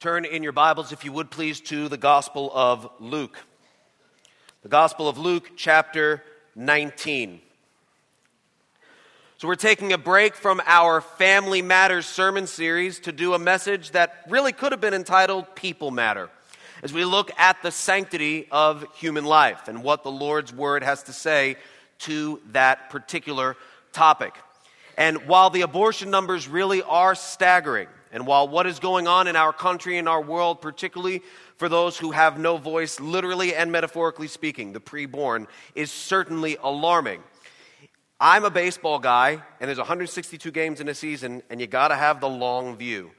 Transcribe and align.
Turn 0.00 0.24
in 0.24 0.42
your 0.42 0.52
Bibles, 0.52 0.92
if 0.92 1.04
you 1.04 1.12
would 1.12 1.30
please, 1.30 1.60
to 1.60 1.86
the 1.90 1.98
Gospel 1.98 2.50
of 2.54 2.90
Luke. 3.00 3.36
The 4.62 4.70
Gospel 4.70 5.10
of 5.10 5.18
Luke, 5.18 5.50
chapter 5.56 6.24
19. 6.56 7.42
So, 9.36 9.46
we're 9.46 9.56
taking 9.56 9.92
a 9.92 9.98
break 9.98 10.36
from 10.36 10.62
our 10.64 11.02
Family 11.02 11.60
Matters 11.60 12.06
sermon 12.06 12.46
series 12.46 13.00
to 13.00 13.12
do 13.12 13.34
a 13.34 13.38
message 13.38 13.90
that 13.90 14.24
really 14.26 14.52
could 14.52 14.72
have 14.72 14.80
been 14.80 14.94
entitled 14.94 15.54
People 15.54 15.90
Matter, 15.90 16.30
as 16.82 16.94
we 16.94 17.04
look 17.04 17.30
at 17.38 17.60
the 17.62 17.70
sanctity 17.70 18.48
of 18.50 18.86
human 18.94 19.26
life 19.26 19.68
and 19.68 19.84
what 19.84 20.02
the 20.02 20.10
Lord's 20.10 20.50
Word 20.50 20.82
has 20.82 21.02
to 21.02 21.12
say 21.12 21.56
to 21.98 22.40
that 22.52 22.88
particular 22.88 23.54
topic. 23.92 24.34
And 24.96 25.26
while 25.26 25.50
the 25.50 25.60
abortion 25.60 26.10
numbers 26.10 26.48
really 26.48 26.80
are 26.80 27.14
staggering, 27.14 27.88
and 28.12 28.26
while 28.26 28.48
what 28.48 28.66
is 28.66 28.78
going 28.78 29.06
on 29.06 29.26
in 29.26 29.36
our 29.36 29.52
country 29.52 29.98
and 29.98 30.08
our 30.08 30.20
world, 30.20 30.60
particularly 30.60 31.22
for 31.56 31.68
those 31.68 31.98
who 31.98 32.10
have 32.10 32.38
no 32.38 32.56
voice, 32.56 32.98
literally 32.98 33.54
and 33.54 33.70
metaphorically 33.70 34.28
speaking, 34.28 34.72
the 34.72 34.80
preborn, 34.80 35.46
is 35.74 35.92
certainly 35.92 36.56
alarming. 36.62 37.22
I'm 38.20 38.44
a 38.44 38.50
baseball 38.50 38.98
guy, 38.98 39.42
and 39.60 39.68
there's 39.68 39.78
162 39.78 40.50
games 40.50 40.80
in 40.80 40.88
a 40.88 40.94
season, 40.94 41.42
and 41.48 41.60
you 41.60 41.66
got 41.66 41.88
to 41.88 41.96
have 41.96 42.20
the 42.20 42.28
long 42.28 42.76
view. 42.76 43.12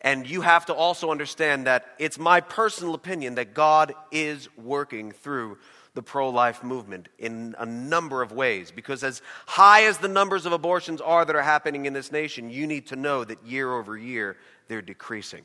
And 0.00 0.28
you 0.28 0.40
have 0.42 0.66
to 0.66 0.74
also 0.74 1.10
understand 1.10 1.66
that 1.66 1.86
it's 1.98 2.18
my 2.18 2.40
personal 2.40 2.94
opinion 2.94 3.34
that 3.34 3.52
God 3.54 3.94
is 4.10 4.48
working 4.56 5.12
through 5.12 5.58
the 5.98 6.02
pro 6.02 6.30
life 6.30 6.62
movement 6.62 7.08
in 7.18 7.56
a 7.58 7.66
number 7.66 8.22
of 8.22 8.30
ways. 8.30 8.70
Because 8.70 9.02
as 9.02 9.20
high 9.46 9.82
as 9.82 9.98
the 9.98 10.06
numbers 10.06 10.46
of 10.46 10.52
abortions 10.52 11.00
are 11.00 11.24
that 11.24 11.34
are 11.34 11.42
happening 11.42 11.86
in 11.86 11.92
this 11.92 12.12
nation, 12.12 12.50
you 12.50 12.68
need 12.68 12.86
to 12.86 12.96
know 12.96 13.24
that 13.24 13.44
year 13.44 13.72
over 13.74 13.98
year 13.98 14.36
they're 14.68 14.80
decreasing. 14.80 15.42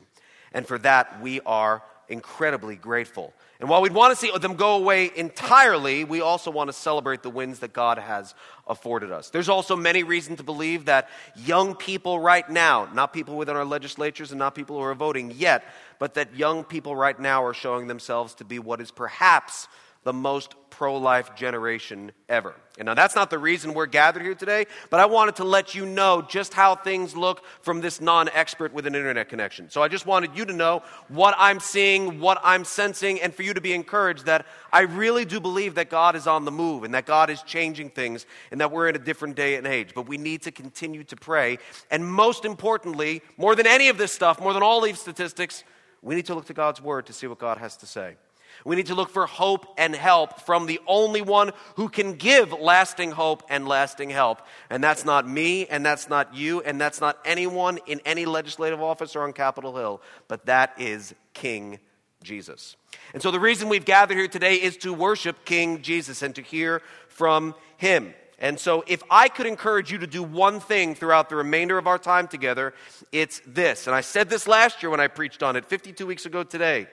And 0.52 0.64
for 0.64 0.78
that, 0.78 1.20
we 1.20 1.40
are 1.40 1.82
incredibly 2.08 2.76
grateful. 2.76 3.34
And 3.58 3.68
while 3.68 3.82
we'd 3.82 3.92
want 3.92 4.12
to 4.12 4.16
see 4.16 4.30
them 4.38 4.54
go 4.54 4.76
away 4.76 5.10
entirely, 5.16 6.04
we 6.04 6.20
also 6.20 6.52
want 6.52 6.68
to 6.68 6.72
celebrate 6.72 7.24
the 7.24 7.30
wins 7.30 7.58
that 7.60 7.72
God 7.72 7.98
has 7.98 8.32
afforded 8.68 9.10
us. 9.10 9.30
There's 9.30 9.48
also 9.48 9.74
many 9.74 10.04
reasons 10.04 10.38
to 10.38 10.44
believe 10.44 10.84
that 10.84 11.08
young 11.34 11.74
people 11.74 12.20
right 12.20 12.48
now, 12.48 12.88
not 12.94 13.12
people 13.12 13.36
within 13.36 13.56
our 13.56 13.64
legislatures 13.64 14.30
and 14.30 14.38
not 14.38 14.54
people 14.54 14.76
who 14.76 14.82
are 14.82 14.94
voting 14.94 15.32
yet, 15.34 15.64
but 15.98 16.14
that 16.14 16.36
young 16.36 16.62
people 16.62 16.94
right 16.94 17.18
now 17.18 17.42
are 17.44 17.54
showing 17.54 17.88
themselves 17.88 18.34
to 18.34 18.44
be 18.44 18.60
what 18.60 18.80
is 18.80 18.92
perhaps 18.92 19.66
the 20.04 20.12
most 20.12 20.54
pro 20.70 20.96
life 20.96 21.34
generation 21.36 22.10
ever. 22.28 22.54
And 22.78 22.86
now 22.86 22.94
that's 22.94 23.14
not 23.14 23.30
the 23.30 23.38
reason 23.38 23.74
we're 23.74 23.86
gathered 23.86 24.22
here 24.22 24.34
today, 24.34 24.66
but 24.90 24.98
I 24.98 25.06
wanted 25.06 25.36
to 25.36 25.44
let 25.44 25.76
you 25.76 25.86
know 25.86 26.20
just 26.28 26.52
how 26.52 26.74
things 26.74 27.16
look 27.16 27.44
from 27.62 27.80
this 27.80 28.00
non 28.00 28.28
expert 28.30 28.72
with 28.72 28.84
an 28.86 28.96
internet 28.96 29.28
connection. 29.28 29.70
So 29.70 29.82
I 29.82 29.88
just 29.88 30.04
wanted 30.04 30.36
you 30.36 30.44
to 30.44 30.52
know 30.52 30.82
what 31.08 31.36
I'm 31.38 31.60
seeing, 31.60 32.18
what 32.18 32.40
I'm 32.42 32.64
sensing, 32.64 33.20
and 33.20 33.32
for 33.32 33.44
you 33.44 33.54
to 33.54 33.60
be 33.60 33.72
encouraged 33.72 34.26
that 34.26 34.46
I 34.72 34.80
really 34.80 35.24
do 35.24 35.38
believe 35.38 35.76
that 35.76 35.90
God 35.90 36.16
is 36.16 36.26
on 36.26 36.44
the 36.44 36.50
move 36.50 36.82
and 36.82 36.92
that 36.94 37.06
God 37.06 37.30
is 37.30 37.42
changing 37.42 37.90
things 37.90 38.26
and 38.50 38.60
that 38.60 38.72
we're 38.72 38.88
in 38.88 38.96
a 38.96 38.98
different 39.00 39.36
day 39.36 39.54
and 39.54 39.66
age. 39.68 39.94
But 39.94 40.08
we 40.08 40.16
need 40.16 40.42
to 40.42 40.50
continue 40.50 41.04
to 41.04 41.16
pray. 41.16 41.58
And 41.90 42.04
most 42.04 42.44
importantly, 42.44 43.22
more 43.36 43.54
than 43.54 43.68
any 43.68 43.88
of 43.88 43.96
this 43.96 44.12
stuff, 44.12 44.40
more 44.40 44.52
than 44.52 44.64
all 44.64 44.80
these 44.80 45.00
statistics, 45.00 45.62
we 46.02 46.16
need 46.16 46.26
to 46.26 46.34
look 46.34 46.46
to 46.46 46.54
God's 46.54 46.82
word 46.82 47.06
to 47.06 47.12
see 47.12 47.28
what 47.28 47.38
God 47.38 47.58
has 47.58 47.76
to 47.78 47.86
say. 47.86 48.16
We 48.64 48.76
need 48.76 48.86
to 48.86 48.94
look 48.94 49.10
for 49.10 49.26
hope 49.26 49.66
and 49.76 49.94
help 49.94 50.40
from 50.40 50.66
the 50.66 50.80
only 50.86 51.22
one 51.22 51.52
who 51.76 51.88
can 51.88 52.14
give 52.14 52.52
lasting 52.52 53.12
hope 53.12 53.42
and 53.48 53.66
lasting 53.68 54.10
help. 54.10 54.42
And 54.70 54.82
that's 54.82 55.04
not 55.04 55.28
me, 55.28 55.66
and 55.66 55.84
that's 55.84 56.08
not 56.08 56.34
you, 56.34 56.60
and 56.62 56.80
that's 56.80 57.00
not 57.00 57.18
anyone 57.24 57.78
in 57.86 58.00
any 58.04 58.26
legislative 58.26 58.82
office 58.82 59.16
or 59.16 59.22
on 59.22 59.32
Capitol 59.32 59.76
Hill, 59.76 60.00
but 60.28 60.46
that 60.46 60.74
is 60.78 61.14
King 61.32 61.78
Jesus. 62.22 62.76
And 63.12 63.22
so 63.22 63.30
the 63.30 63.40
reason 63.40 63.68
we've 63.68 63.84
gathered 63.84 64.16
here 64.16 64.28
today 64.28 64.54
is 64.54 64.76
to 64.78 64.92
worship 64.92 65.44
King 65.44 65.82
Jesus 65.82 66.22
and 66.22 66.34
to 66.34 66.42
hear 66.42 66.82
from 67.08 67.54
him. 67.76 68.14
And 68.38 68.58
so, 68.58 68.82
if 68.86 69.02
I 69.10 69.28
could 69.28 69.46
encourage 69.46 69.92
you 69.92 69.98
to 69.98 70.06
do 70.06 70.22
one 70.22 70.58
thing 70.58 70.94
throughout 70.94 71.28
the 71.28 71.36
remainder 71.36 71.78
of 71.78 71.86
our 71.86 71.98
time 71.98 72.26
together, 72.26 72.74
it's 73.12 73.40
this. 73.46 73.86
And 73.86 73.94
I 73.94 74.00
said 74.00 74.28
this 74.28 74.48
last 74.48 74.82
year 74.82 74.90
when 74.90 75.00
I 75.00 75.06
preached 75.06 75.42
on 75.42 75.54
it, 75.54 75.64
52 75.64 76.06
weeks 76.06 76.26
ago 76.26 76.42
today. 76.42 76.88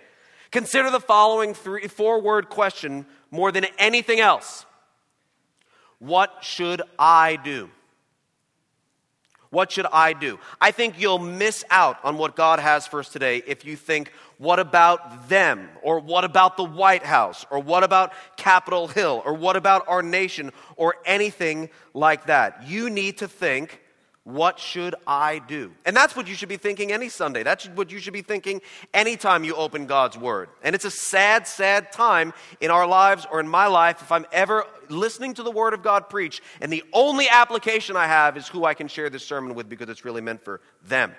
Consider 0.51 0.91
the 0.91 0.99
following 0.99 1.53
three, 1.53 1.87
four 1.87 2.21
word 2.21 2.49
question 2.49 3.05
more 3.31 3.51
than 3.51 3.65
anything 3.77 4.19
else 4.19 4.65
What 5.99 6.39
should 6.41 6.81
I 6.99 7.37
do? 7.37 7.69
What 9.51 9.69
should 9.69 9.85
I 9.91 10.13
do? 10.13 10.39
I 10.61 10.71
think 10.71 10.97
you'll 10.97 11.19
miss 11.19 11.65
out 11.69 11.97
on 12.05 12.17
what 12.17 12.37
God 12.37 12.59
has 12.59 12.87
for 12.87 13.01
us 13.01 13.09
today 13.09 13.43
if 13.45 13.65
you 13.65 13.75
think, 13.75 14.13
what 14.37 14.59
about 14.59 15.27
them? 15.27 15.69
Or 15.83 15.99
what 15.99 16.23
about 16.23 16.55
the 16.55 16.63
White 16.63 17.03
House? 17.03 17.45
Or 17.51 17.59
what 17.59 17.83
about 17.83 18.13
Capitol 18.37 18.87
Hill? 18.87 19.21
Or 19.25 19.33
what 19.33 19.57
about 19.57 19.83
our 19.89 20.01
nation? 20.01 20.53
Or 20.77 20.95
anything 21.05 21.69
like 21.93 22.27
that. 22.27 22.65
You 22.65 22.89
need 22.89 23.17
to 23.17 23.27
think, 23.27 23.80
what 24.23 24.59
should 24.59 24.93
I 25.07 25.39
do? 25.39 25.71
And 25.83 25.95
that's 25.95 26.15
what 26.15 26.27
you 26.27 26.35
should 26.35 26.49
be 26.49 26.57
thinking 26.57 26.91
any 26.91 27.09
Sunday. 27.09 27.41
That's 27.41 27.65
what 27.69 27.91
you 27.91 27.97
should 27.97 28.13
be 28.13 28.21
thinking 28.21 28.61
anytime 28.93 29.43
you 29.43 29.55
open 29.55 29.87
God's 29.87 30.15
Word. 30.15 30.49
And 30.63 30.75
it's 30.75 30.85
a 30.85 30.91
sad, 30.91 31.47
sad 31.47 31.91
time 31.91 32.33
in 32.59 32.69
our 32.69 32.85
lives 32.85 33.25
or 33.31 33.39
in 33.39 33.47
my 33.47 33.65
life 33.65 34.01
if 34.01 34.11
I'm 34.11 34.27
ever 34.31 34.65
listening 34.89 35.33
to 35.35 35.43
the 35.43 35.49
Word 35.49 35.73
of 35.73 35.81
God 35.81 36.07
preach 36.07 36.41
and 36.59 36.71
the 36.71 36.83
only 36.93 37.29
application 37.29 37.97
I 37.97 38.05
have 38.05 38.37
is 38.37 38.47
who 38.47 38.63
I 38.63 38.75
can 38.75 38.87
share 38.87 39.09
this 39.09 39.25
sermon 39.25 39.55
with 39.55 39.67
because 39.67 39.89
it's 39.89 40.05
really 40.05 40.21
meant 40.21 40.43
for 40.43 40.61
them. 40.85 41.15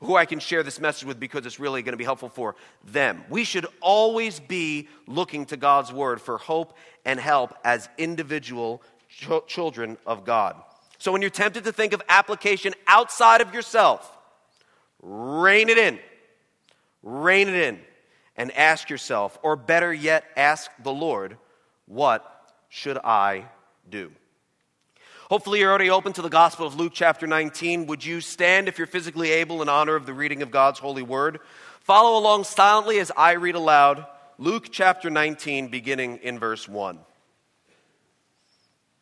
Who 0.00 0.14
I 0.14 0.26
can 0.26 0.38
share 0.38 0.62
this 0.62 0.78
message 0.78 1.08
with 1.08 1.18
because 1.18 1.46
it's 1.46 1.58
really 1.58 1.82
going 1.82 1.94
to 1.94 1.98
be 1.98 2.04
helpful 2.04 2.28
for 2.28 2.54
them. 2.84 3.24
We 3.28 3.42
should 3.42 3.66
always 3.80 4.38
be 4.38 4.88
looking 5.08 5.46
to 5.46 5.56
God's 5.56 5.92
Word 5.92 6.20
for 6.20 6.38
hope 6.38 6.76
and 7.04 7.18
help 7.18 7.56
as 7.64 7.88
individual 7.98 8.82
ch- 9.08 9.46
children 9.48 9.96
of 10.06 10.24
God. 10.24 10.56
So 10.98 11.12
when 11.12 11.22
you're 11.22 11.30
tempted 11.30 11.64
to 11.64 11.72
think 11.72 11.92
of 11.92 12.02
application 12.08 12.74
outside 12.86 13.40
of 13.40 13.52
yourself, 13.54 14.10
rein 15.02 15.68
it 15.68 15.78
in. 15.78 15.98
Rein 17.02 17.48
it 17.48 17.54
in 17.54 17.80
and 18.36 18.52
ask 18.52 18.90
yourself, 18.90 19.38
or 19.42 19.56
better 19.56 19.92
yet, 19.92 20.24
ask 20.36 20.70
the 20.82 20.92
Lord, 20.92 21.36
what 21.86 22.52
should 22.68 22.98
I 22.98 23.46
do? 23.88 24.12
Hopefully, 25.30 25.60
you're 25.60 25.70
already 25.70 25.90
open 25.90 26.12
to 26.12 26.22
the 26.22 26.28
Gospel 26.28 26.66
of 26.66 26.76
Luke, 26.76 26.92
chapter 26.94 27.26
19. 27.26 27.86
Would 27.86 28.04
you 28.04 28.20
stand, 28.20 28.68
if 28.68 28.78
you're 28.78 28.86
physically 28.86 29.32
able, 29.32 29.62
in 29.62 29.68
honor 29.68 29.96
of 29.96 30.06
the 30.06 30.14
reading 30.14 30.42
of 30.42 30.50
God's 30.50 30.78
holy 30.78 31.02
word? 31.02 31.40
Follow 31.80 32.18
along 32.18 32.44
silently 32.44 32.98
as 32.98 33.10
I 33.16 33.32
read 33.32 33.54
aloud 33.54 34.06
Luke, 34.38 34.68
chapter 34.70 35.08
19, 35.08 35.68
beginning 35.68 36.18
in 36.18 36.38
verse 36.38 36.68
1. 36.68 36.98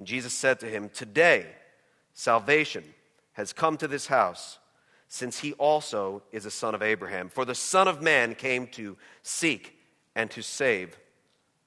And 0.00 0.06
Jesus 0.06 0.32
said 0.32 0.60
to 0.60 0.66
him, 0.66 0.88
Today 0.88 1.44
salvation 2.14 2.84
has 3.34 3.52
come 3.52 3.76
to 3.76 3.86
this 3.86 4.06
house, 4.06 4.58
since 5.08 5.40
he 5.40 5.52
also 5.52 6.22
is 6.32 6.46
a 6.46 6.50
son 6.50 6.74
of 6.74 6.80
Abraham. 6.80 7.28
For 7.28 7.44
the 7.44 7.54
Son 7.54 7.86
of 7.86 8.00
Man 8.00 8.34
came 8.34 8.66
to 8.68 8.96
seek 9.22 9.76
and 10.14 10.30
to 10.30 10.40
save 10.40 10.98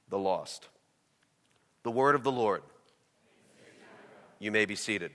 the 0.09 0.17
lost. 0.17 0.67
The 1.83 1.91
word 1.91 2.15
of 2.15 2.23
the 2.23 2.31
Lord. 2.31 2.63
You 4.39 4.51
may 4.51 4.65
be 4.65 4.75
seated. 4.75 5.11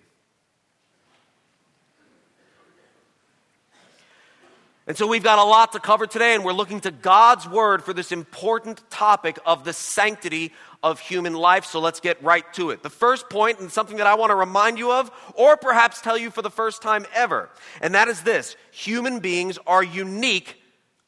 And 4.88 4.96
so 4.96 5.06
we've 5.06 5.22
got 5.22 5.38
a 5.38 5.44
lot 5.44 5.72
to 5.72 5.80
cover 5.80 6.06
today, 6.06 6.34
and 6.34 6.42
we're 6.42 6.54
looking 6.54 6.80
to 6.80 6.90
God's 6.90 7.46
word 7.46 7.84
for 7.84 7.92
this 7.92 8.10
important 8.10 8.82
topic 8.88 9.38
of 9.44 9.62
the 9.62 9.74
sanctity 9.74 10.50
of 10.82 10.98
human 10.98 11.34
life. 11.34 11.66
So 11.66 11.78
let's 11.78 12.00
get 12.00 12.22
right 12.22 12.50
to 12.54 12.70
it. 12.70 12.82
The 12.82 12.88
first 12.88 13.28
point, 13.28 13.60
and 13.60 13.70
something 13.70 13.98
that 13.98 14.06
I 14.06 14.14
want 14.14 14.30
to 14.30 14.34
remind 14.34 14.78
you 14.78 14.90
of, 14.90 15.10
or 15.34 15.58
perhaps 15.58 16.00
tell 16.00 16.16
you 16.16 16.30
for 16.30 16.40
the 16.40 16.50
first 16.50 16.80
time 16.80 17.04
ever, 17.14 17.50
and 17.82 17.94
that 17.94 18.08
is 18.08 18.22
this 18.22 18.56
human 18.70 19.18
beings 19.18 19.58
are 19.66 19.82
unique 19.82 20.56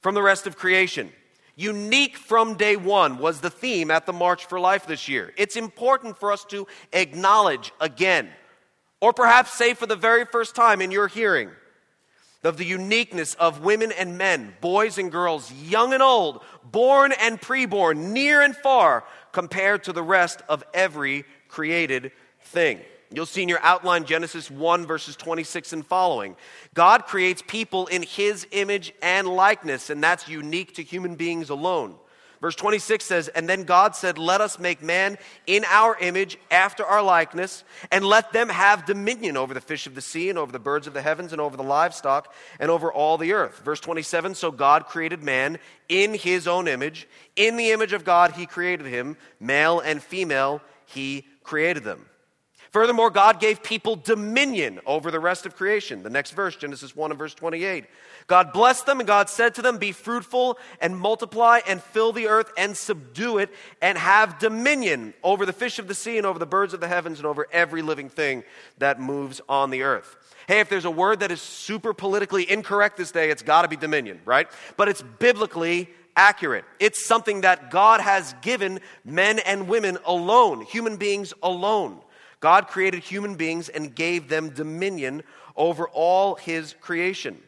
from 0.02 0.14
the 0.14 0.22
rest 0.22 0.46
of 0.46 0.58
creation. 0.58 1.10
Unique 1.56 2.18
from 2.18 2.56
day 2.56 2.76
one 2.76 3.16
was 3.16 3.40
the 3.40 3.50
theme 3.50 3.90
at 3.90 4.04
the 4.04 4.12
March 4.12 4.44
for 4.44 4.60
Life 4.60 4.86
this 4.86 5.08
year. 5.08 5.32
It's 5.38 5.56
important 5.56 6.18
for 6.18 6.32
us 6.32 6.44
to 6.50 6.66
acknowledge 6.92 7.72
again, 7.80 8.28
or 9.00 9.14
perhaps 9.14 9.54
say 9.54 9.72
for 9.72 9.86
the 9.86 9.96
very 9.96 10.26
first 10.26 10.54
time 10.54 10.82
in 10.82 10.90
your 10.90 11.08
hearing, 11.08 11.50
of 12.42 12.56
the 12.56 12.64
uniqueness 12.64 13.34
of 13.34 13.60
women 13.60 13.92
and 13.92 14.16
men, 14.16 14.54
boys 14.60 14.98
and 14.98 15.12
girls, 15.12 15.52
young 15.52 15.92
and 15.92 16.02
old, 16.02 16.42
born 16.64 17.12
and 17.20 17.40
preborn, 17.40 18.12
near 18.12 18.40
and 18.40 18.56
far, 18.56 19.04
compared 19.32 19.84
to 19.84 19.92
the 19.92 20.02
rest 20.02 20.42
of 20.48 20.64
every 20.72 21.24
created 21.48 22.12
thing. 22.40 22.80
You'll 23.12 23.26
see 23.26 23.42
in 23.42 23.48
your 23.48 23.62
outline 23.62 24.04
Genesis 24.04 24.50
1, 24.50 24.86
verses 24.86 25.16
26 25.16 25.72
and 25.72 25.86
following. 25.86 26.36
God 26.74 27.06
creates 27.06 27.42
people 27.44 27.88
in 27.88 28.02
his 28.02 28.46
image 28.52 28.92
and 29.02 29.26
likeness, 29.26 29.90
and 29.90 30.02
that's 30.02 30.28
unique 30.28 30.74
to 30.76 30.82
human 30.82 31.16
beings 31.16 31.50
alone. 31.50 31.96
Verse 32.40 32.56
26 32.56 33.04
says, 33.04 33.28
And 33.28 33.48
then 33.48 33.64
God 33.64 33.94
said, 33.94 34.16
Let 34.16 34.40
us 34.40 34.58
make 34.58 34.82
man 34.82 35.18
in 35.46 35.64
our 35.66 35.96
image, 35.98 36.38
after 36.50 36.84
our 36.84 37.02
likeness, 37.02 37.64
and 37.90 38.04
let 38.04 38.32
them 38.32 38.48
have 38.48 38.86
dominion 38.86 39.36
over 39.36 39.52
the 39.52 39.60
fish 39.60 39.86
of 39.86 39.94
the 39.94 40.00
sea, 40.00 40.30
and 40.30 40.38
over 40.38 40.50
the 40.50 40.58
birds 40.58 40.86
of 40.86 40.94
the 40.94 41.02
heavens, 41.02 41.32
and 41.32 41.40
over 41.40 41.56
the 41.56 41.62
livestock, 41.62 42.32
and 42.58 42.70
over 42.70 42.90
all 42.90 43.18
the 43.18 43.34
earth. 43.34 43.60
Verse 43.62 43.80
27 43.80 44.34
So 44.34 44.50
God 44.50 44.86
created 44.86 45.22
man 45.22 45.58
in 45.88 46.14
his 46.14 46.48
own 46.48 46.66
image. 46.66 47.06
In 47.36 47.56
the 47.56 47.72
image 47.72 47.92
of 47.92 48.04
God, 48.04 48.32
he 48.32 48.46
created 48.46 48.86
him. 48.86 49.18
Male 49.38 49.80
and 49.80 50.02
female, 50.02 50.62
he 50.86 51.26
created 51.42 51.84
them. 51.84 52.06
Furthermore, 52.70 53.10
God 53.10 53.40
gave 53.40 53.64
people 53.64 53.96
dominion 53.96 54.78
over 54.86 55.10
the 55.10 55.18
rest 55.18 55.44
of 55.44 55.56
creation. 55.56 56.04
The 56.04 56.10
next 56.10 56.30
verse, 56.30 56.54
Genesis 56.54 56.94
1 56.94 57.10
and 57.10 57.18
verse 57.18 57.34
28. 57.34 57.84
God 58.28 58.52
blessed 58.52 58.86
them, 58.86 59.00
and 59.00 59.08
God 59.08 59.28
said 59.28 59.56
to 59.56 59.62
them, 59.62 59.78
Be 59.78 59.90
fruitful 59.90 60.56
and 60.80 60.96
multiply 60.96 61.60
and 61.66 61.82
fill 61.82 62.12
the 62.12 62.28
earth 62.28 62.52
and 62.56 62.76
subdue 62.76 63.38
it 63.38 63.50
and 63.82 63.98
have 63.98 64.38
dominion 64.38 65.14
over 65.24 65.44
the 65.44 65.52
fish 65.52 65.80
of 65.80 65.88
the 65.88 65.94
sea 65.94 66.16
and 66.16 66.24
over 66.24 66.38
the 66.38 66.46
birds 66.46 66.72
of 66.72 66.80
the 66.80 66.86
heavens 66.86 67.18
and 67.18 67.26
over 67.26 67.48
every 67.50 67.82
living 67.82 68.08
thing 68.08 68.44
that 68.78 69.00
moves 69.00 69.40
on 69.48 69.70
the 69.70 69.82
earth. 69.82 70.16
Hey, 70.46 70.60
if 70.60 70.68
there's 70.68 70.84
a 70.84 70.90
word 70.92 71.20
that 71.20 71.32
is 71.32 71.42
super 71.42 71.92
politically 71.92 72.48
incorrect 72.48 72.96
this 72.96 73.10
day, 73.10 73.30
it's 73.30 73.42
got 73.42 73.62
to 73.62 73.68
be 73.68 73.76
dominion, 73.76 74.20
right? 74.24 74.48
But 74.76 74.88
it's 74.88 75.02
biblically 75.02 75.88
accurate. 76.14 76.64
It's 76.78 77.04
something 77.04 77.40
that 77.40 77.72
God 77.72 78.00
has 78.00 78.32
given 78.42 78.78
men 79.04 79.40
and 79.40 79.66
women 79.66 79.98
alone, 80.04 80.60
human 80.62 80.98
beings 80.98 81.34
alone. 81.42 82.00
God 82.40 82.68
created 82.68 83.02
human 83.02 83.36
beings 83.36 83.68
and 83.68 83.94
gave 83.94 84.28
them 84.28 84.50
dominion 84.50 85.22
over 85.56 85.88
all 85.88 86.34
his 86.34 86.74
creation. 86.80 87.38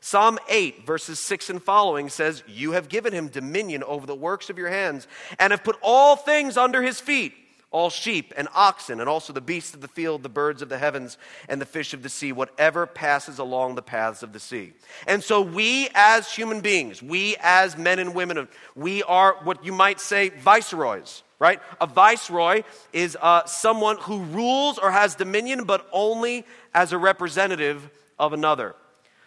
Psalm 0.00 0.38
8, 0.48 0.86
verses 0.86 1.18
6 1.18 1.50
and 1.50 1.62
following 1.62 2.10
says, 2.10 2.42
You 2.46 2.72
have 2.72 2.88
given 2.88 3.12
him 3.12 3.28
dominion 3.28 3.82
over 3.82 4.06
the 4.06 4.14
works 4.14 4.50
of 4.50 4.58
your 4.58 4.68
hands, 4.68 5.08
and 5.38 5.52
have 5.52 5.64
put 5.64 5.76
all 5.82 6.16
things 6.16 6.56
under 6.56 6.82
his 6.82 7.00
feet 7.00 7.34
all 7.72 7.90
sheep 7.90 8.32
and 8.36 8.48
oxen, 8.54 9.00
and 9.00 9.08
also 9.08 9.32
the 9.32 9.40
beasts 9.40 9.74
of 9.74 9.80
the 9.80 9.88
field, 9.88 10.22
the 10.22 10.28
birds 10.28 10.62
of 10.62 10.68
the 10.70 10.78
heavens, 10.78 11.18
and 11.48 11.60
the 11.60 11.66
fish 11.66 11.92
of 11.92 12.02
the 12.02 12.08
sea, 12.08 12.32
whatever 12.32 12.86
passes 12.86 13.38
along 13.38 13.74
the 13.74 13.82
paths 13.82 14.22
of 14.22 14.32
the 14.32 14.40
sea. 14.40 14.72
And 15.06 15.22
so, 15.22 15.42
we 15.42 15.88
as 15.94 16.32
human 16.32 16.60
beings, 16.60 17.02
we 17.02 17.36
as 17.40 17.76
men 17.76 17.98
and 17.98 18.14
women, 18.14 18.48
we 18.74 19.02
are 19.02 19.36
what 19.42 19.64
you 19.64 19.72
might 19.72 20.00
say 20.00 20.30
viceroys 20.30 21.22
right? 21.38 21.60
A 21.80 21.86
viceroy 21.86 22.62
is 22.92 23.16
uh, 23.20 23.44
someone 23.44 23.98
who 23.98 24.22
rules 24.22 24.78
or 24.78 24.90
has 24.90 25.14
dominion, 25.14 25.64
but 25.64 25.86
only 25.92 26.44
as 26.74 26.92
a 26.92 26.98
representative 26.98 27.90
of 28.18 28.32
another. 28.32 28.74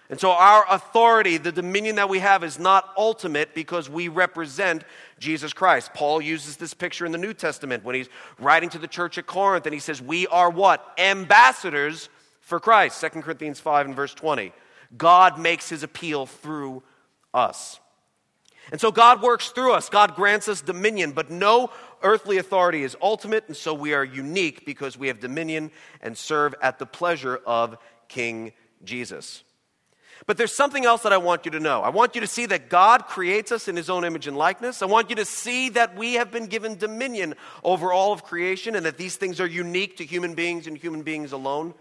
And 0.10 0.20
so 0.20 0.32
our 0.32 0.66
authority, 0.72 1.38
the 1.38 1.52
dominion 1.52 1.98
that 1.98 2.10
we 2.10 2.18
have, 2.20 2.44
is 2.44 2.58
not 2.58 2.92
ultimate 2.98 3.54
because 3.54 3.90
we 3.90 4.08
represent 4.08 4.84
Jesus 5.20 5.54
Christ. 5.54 5.94
Paul 5.94 6.20
uses 6.20 6.58
this 6.58 6.74
picture 6.74 7.06
in 7.06 7.12
the 7.12 7.20
New 7.20 7.34
Testament 7.34 7.84
when 7.84 7.94
he's 7.94 8.10
writing 8.40 8.70
to 8.70 8.80
the 8.80 8.88
church 8.88 9.20
at 9.20 9.28
Corinth 9.28 9.68
and 9.68 9.74
he 9.74 9.80
says, 9.80 10.02
We 10.02 10.26
are 10.28 10.50
what? 10.50 10.84
Ambassadors 10.98 12.10
for 12.42 12.60
Christ. 12.60 13.00
2 13.02 13.22
Corinthians 13.22 13.60
5 13.60 13.86
and 13.86 13.96
verse 13.96 14.16
20. 14.16 14.52
God 14.98 15.40
makes 15.40 15.70
his 15.70 15.84
appeal 15.84 16.26
through 16.26 16.82
us. 17.32 17.80
And 18.72 18.82
so 18.82 18.92
God 18.92 19.22
works 19.22 19.50
through 19.50 19.74
us. 19.74 19.90
God 19.90 20.16
grants 20.16 20.48
us 20.48 20.62
dominion, 20.62 21.12
but 21.12 21.30
no 21.30 21.72
earthly 22.04 22.38
authority 22.38 22.84
is 22.84 22.96
ultimate, 23.02 23.46
and 23.48 23.56
so 23.56 23.74
we 23.74 23.94
are 23.94 24.04
unique 24.04 24.66
because 24.66 24.98
we 24.98 25.08
have 25.08 25.20
dominion 25.20 25.72
and 26.02 26.18
serve 26.18 26.56
at 26.62 26.80
the 26.80 26.86
pleasure 26.86 27.40
of 27.46 27.78
King 28.08 28.54
Jesus. 28.84 29.44
But 30.26 30.38
there's 30.38 30.54
something 30.54 30.86
else 30.86 31.04
that 31.04 31.14
I 31.14 31.18
want 31.18 31.46
you 31.46 31.52
to 31.52 31.60
know. 31.60 31.82
I 31.82 31.90
want 31.90 32.16
you 32.16 32.22
to 32.22 32.28
see 32.28 32.46
that 32.48 32.70
God 32.70 33.06
creates 33.08 33.52
us 33.52 33.68
in 33.68 33.76
his 33.76 33.90
own 33.90 34.04
image 34.04 34.28
and 34.28 34.38
likeness. 34.38 34.82
I 34.82 34.86
want 34.86 35.10
you 35.10 35.16
to 35.16 35.26
see 35.26 35.70
that 35.70 35.96
we 35.96 36.16
have 36.16 36.30
been 36.32 36.48
given 36.48 36.78
dominion 36.78 37.36
over 37.64 37.94
all 37.94 38.12
of 38.12 38.24
creation 38.24 38.76
and 38.76 38.86
that 38.86 38.98
these 38.98 39.16
things 39.16 39.40
are 39.40 39.48
unique 39.48 39.98
to 39.98 40.06
human 40.06 40.36
beings 40.36 40.68
and 40.68 40.78
human 40.78 41.04
beings 41.04 41.32
alone. 41.32 41.74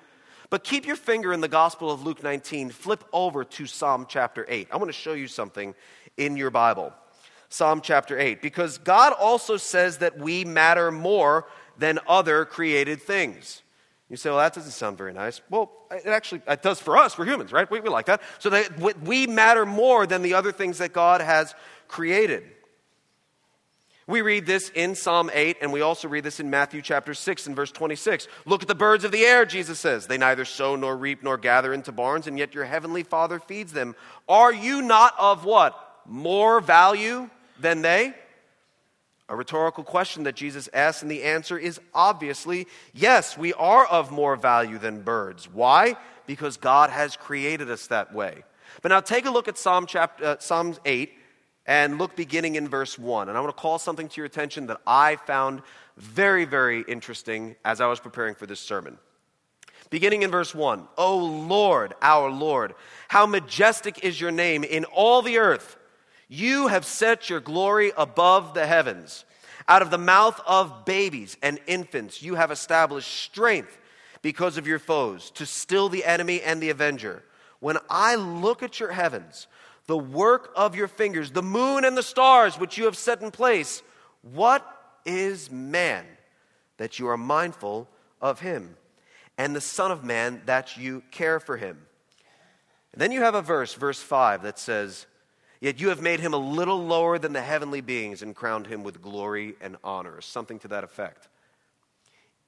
But 0.50 0.64
keep 0.64 0.86
your 0.86 0.96
finger 0.96 1.32
in 1.32 1.40
the 1.40 1.48
Gospel 1.48 1.90
of 1.90 2.04
Luke 2.04 2.22
19. 2.22 2.70
Flip 2.70 3.04
over 3.12 3.44
to 3.44 3.66
Psalm 3.66 4.06
chapter 4.08 4.46
8. 4.48 4.68
I 4.72 4.76
want 4.76 4.88
to 4.88 4.94
show 4.94 5.12
you 5.12 5.28
something 5.28 5.74
in 6.16 6.36
your 6.36 6.50
Bible. 6.50 6.92
Psalm 7.48 7.80
chapter 7.80 8.18
8, 8.18 8.42
because 8.42 8.78
God 8.78 9.14
also 9.18 9.56
says 9.56 9.98
that 9.98 10.18
we 10.18 10.44
matter 10.44 10.90
more 10.90 11.46
than 11.78 11.98
other 12.06 12.44
created 12.44 13.00
things. 13.00 13.62
You 14.10 14.16
say, 14.16 14.30
well, 14.30 14.38
that 14.38 14.54
doesn't 14.54 14.72
sound 14.72 14.96
very 14.96 15.12
nice. 15.12 15.40
Well, 15.50 15.70
it 15.90 16.06
actually 16.06 16.42
it 16.46 16.62
does 16.62 16.80
for 16.80 16.96
us. 16.96 17.18
We're 17.18 17.26
humans, 17.26 17.52
right? 17.52 17.70
We, 17.70 17.80
we 17.80 17.90
like 17.90 18.06
that. 18.06 18.22
So 18.38 18.50
that 18.50 19.02
we 19.02 19.26
matter 19.26 19.66
more 19.66 20.06
than 20.06 20.22
the 20.22 20.34
other 20.34 20.52
things 20.52 20.78
that 20.78 20.92
God 20.92 21.20
has 21.20 21.54
created. 21.88 22.44
We 24.06 24.22
read 24.22 24.46
this 24.46 24.70
in 24.70 24.94
Psalm 24.94 25.30
8, 25.30 25.58
and 25.60 25.70
we 25.70 25.82
also 25.82 26.08
read 26.08 26.24
this 26.24 26.40
in 26.40 26.48
Matthew 26.48 26.80
chapter 26.80 27.12
6 27.12 27.46
and 27.46 27.54
verse 27.54 27.70
26. 27.70 28.26
Look 28.46 28.62
at 28.62 28.68
the 28.68 28.74
birds 28.74 29.04
of 29.04 29.12
the 29.12 29.22
air, 29.26 29.44
Jesus 29.44 29.78
says. 29.78 30.06
They 30.06 30.16
neither 30.16 30.46
sow 30.46 30.76
nor 30.76 30.96
reap 30.96 31.22
nor 31.22 31.36
gather 31.36 31.74
into 31.74 31.92
barns, 31.92 32.26
and 32.26 32.38
yet 32.38 32.54
your 32.54 32.64
heavenly 32.64 33.02
Father 33.02 33.38
feeds 33.38 33.74
them. 33.74 33.94
Are 34.26 34.52
you 34.52 34.80
not 34.80 35.12
of 35.18 35.44
what? 35.44 36.02
More 36.06 36.62
value 36.62 37.28
than 37.58 37.82
they? 37.82 38.14
A 39.28 39.36
rhetorical 39.36 39.84
question 39.84 40.22
that 40.22 40.36
Jesus 40.36 40.68
asks, 40.72 41.02
and 41.02 41.10
the 41.10 41.22
answer 41.22 41.58
is 41.58 41.80
obviously 41.92 42.66
yes, 42.94 43.36
we 43.36 43.52
are 43.54 43.86
of 43.86 44.10
more 44.10 44.36
value 44.36 44.78
than 44.78 45.02
birds. 45.02 45.48
Why? 45.52 45.96
Because 46.26 46.56
God 46.56 46.90
has 46.90 47.16
created 47.16 47.70
us 47.70 47.88
that 47.88 48.14
way. 48.14 48.44
But 48.80 48.88
now 48.88 49.00
take 49.00 49.26
a 49.26 49.30
look 49.30 49.48
at 49.48 49.58
Psalm 49.58 49.86
chapter, 49.86 50.24
uh, 50.24 50.36
Psalms 50.38 50.80
8 50.84 51.12
and 51.66 51.98
look 51.98 52.16
beginning 52.16 52.54
in 52.54 52.68
verse 52.68 52.98
1. 52.98 53.28
And 53.28 53.36
I 53.36 53.40
want 53.40 53.54
to 53.54 53.60
call 53.60 53.78
something 53.78 54.08
to 54.08 54.16
your 54.16 54.26
attention 54.26 54.66
that 54.68 54.80
I 54.86 55.16
found 55.16 55.62
very, 55.98 56.44
very 56.44 56.82
interesting 56.88 57.56
as 57.64 57.80
I 57.80 57.86
was 57.86 58.00
preparing 58.00 58.34
for 58.34 58.46
this 58.46 58.60
sermon. 58.60 58.98
Beginning 59.90 60.22
in 60.22 60.30
verse 60.30 60.54
1 60.54 60.86
O 60.96 61.16
Lord, 61.18 61.94
our 62.02 62.30
Lord, 62.30 62.74
how 63.08 63.26
majestic 63.26 64.04
is 64.04 64.20
your 64.20 64.30
name 64.30 64.64
in 64.64 64.84
all 64.86 65.22
the 65.22 65.38
earth. 65.38 65.76
You 66.28 66.68
have 66.68 66.84
set 66.84 67.30
your 67.30 67.40
glory 67.40 67.92
above 67.96 68.54
the 68.54 68.66
heavens. 68.66 69.24
Out 69.66 69.82
of 69.82 69.90
the 69.90 69.98
mouth 69.98 70.40
of 70.46 70.84
babies 70.84 71.36
and 71.42 71.58
infants, 71.66 72.22
you 72.22 72.34
have 72.36 72.50
established 72.50 73.12
strength 73.12 73.76
because 74.22 74.56
of 74.56 74.66
your 74.66 74.78
foes, 74.78 75.30
to 75.32 75.46
still 75.46 75.88
the 75.88 76.04
enemy 76.04 76.42
and 76.42 76.60
the 76.60 76.70
avenger. 76.70 77.22
When 77.60 77.78
I 77.88 78.14
look 78.16 78.62
at 78.62 78.80
your 78.80 78.92
heavens, 78.92 79.46
the 79.86 79.98
work 79.98 80.52
of 80.56 80.74
your 80.74 80.88
fingers, 80.88 81.30
the 81.30 81.42
moon 81.42 81.84
and 81.84 81.96
the 81.96 82.02
stars 82.02 82.58
which 82.58 82.76
you 82.78 82.84
have 82.84 82.96
set 82.96 83.22
in 83.22 83.30
place, 83.30 83.82
what 84.22 84.66
is 85.04 85.50
man 85.50 86.04
that 86.76 86.98
you 86.98 87.08
are 87.08 87.16
mindful 87.16 87.88
of 88.20 88.40
him, 88.40 88.76
and 89.36 89.54
the 89.54 89.60
Son 89.60 89.90
of 89.90 90.04
Man 90.04 90.42
that 90.46 90.76
you 90.76 91.02
care 91.10 91.40
for 91.40 91.56
him? 91.56 91.78
And 92.92 93.00
then 93.00 93.12
you 93.12 93.20
have 93.20 93.34
a 93.34 93.42
verse, 93.42 93.74
verse 93.74 94.00
5, 94.00 94.42
that 94.42 94.58
says, 94.58 95.06
Yet 95.60 95.80
you 95.80 95.88
have 95.88 96.00
made 96.00 96.20
him 96.20 96.34
a 96.34 96.38
little 96.38 96.84
lower 96.84 97.18
than 97.18 97.32
the 97.32 97.42
heavenly 97.42 97.80
beings 97.80 98.22
and 98.22 98.34
crowned 98.34 98.68
him 98.68 98.84
with 98.84 99.02
glory 99.02 99.54
and 99.60 99.76
honor, 99.82 100.20
something 100.20 100.58
to 100.60 100.68
that 100.68 100.84
effect. 100.84 101.28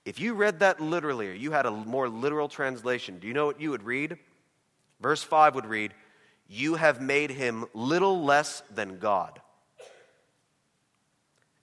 If 0.04 0.20
you 0.20 0.34
read 0.34 0.60
that 0.60 0.80
literally, 0.80 1.28
or 1.28 1.32
you 1.32 1.50
had 1.50 1.66
a 1.66 1.70
more 1.70 2.08
literal 2.08 2.48
translation, 2.48 3.18
do 3.18 3.26
you 3.26 3.34
know 3.34 3.46
what 3.46 3.60
you 3.60 3.70
would 3.70 3.82
read? 3.82 4.16
Verse 5.00 5.22
5 5.22 5.56
would 5.56 5.66
read, 5.66 5.92
You 6.48 6.76
have 6.76 7.00
made 7.00 7.30
him 7.30 7.66
little 7.74 8.22
less 8.22 8.62
than 8.74 8.98
God 8.98 9.40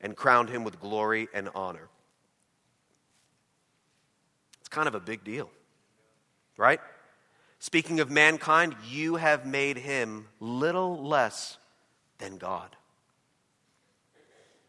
and 0.01 0.15
crowned 0.15 0.49
him 0.49 0.63
with 0.63 0.79
glory 0.79 1.27
and 1.33 1.49
honor. 1.55 1.87
It's 4.59 4.69
kind 4.69 4.87
of 4.87 4.95
a 4.95 4.99
big 4.99 5.23
deal, 5.23 5.49
right? 6.57 6.81
Speaking 7.67 7.99
of 7.99 8.09
mankind, 8.09 8.77
you 8.89 9.17
have 9.17 9.45
made 9.45 9.75
him 9.75 10.29
little 10.39 11.05
less 11.05 11.57
than 12.17 12.37
God. 12.37 12.73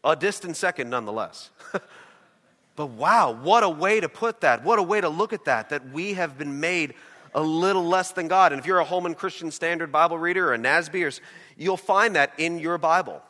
A 0.03 0.17
distant 0.17 0.57
second, 0.57 0.89
nonetheless. 0.89 1.49
but 2.75 2.87
wow, 2.87 3.31
what 3.31 3.63
a 3.63 3.69
way 3.69 4.01
to 4.01 4.09
put 4.09 4.41
that. 4.41 4.65
What 4.65 4.79
a 4.79 4.83
way 4.83 4.99
to 4.99 5.07
look 5.07 5.31
at 5.31 5.45
that, 5.45 5.69
that 5.69 5.93
we 5.93 6.15
have 6.15 6.37
been 6.37 6.59
made 6.59 6.93
a 7.33 7.41
little 7.41 7.85
less 7.85 8.11
than 8.11 8.27
God. 8.27 8.51
And 8.51 8.59
if 8.59 8.65
you're 8.65 8.79
a 8.79 8.83
Holman 8.83 9.15
Christian 9.15 9.49
Standard 9.49 9.93
Bible 9.93 10.17
reader 10.17 10.49
or 10.49 10.55
a 10.55 10.57
NASB, 10.57 11.07
or, 11.07 11.23
you'll 11.55 11.77
find 11.77 12.17
that 12.17 12.33
in 12.37 12.59
your 12.59 12.77
Bible. 12.77 13.21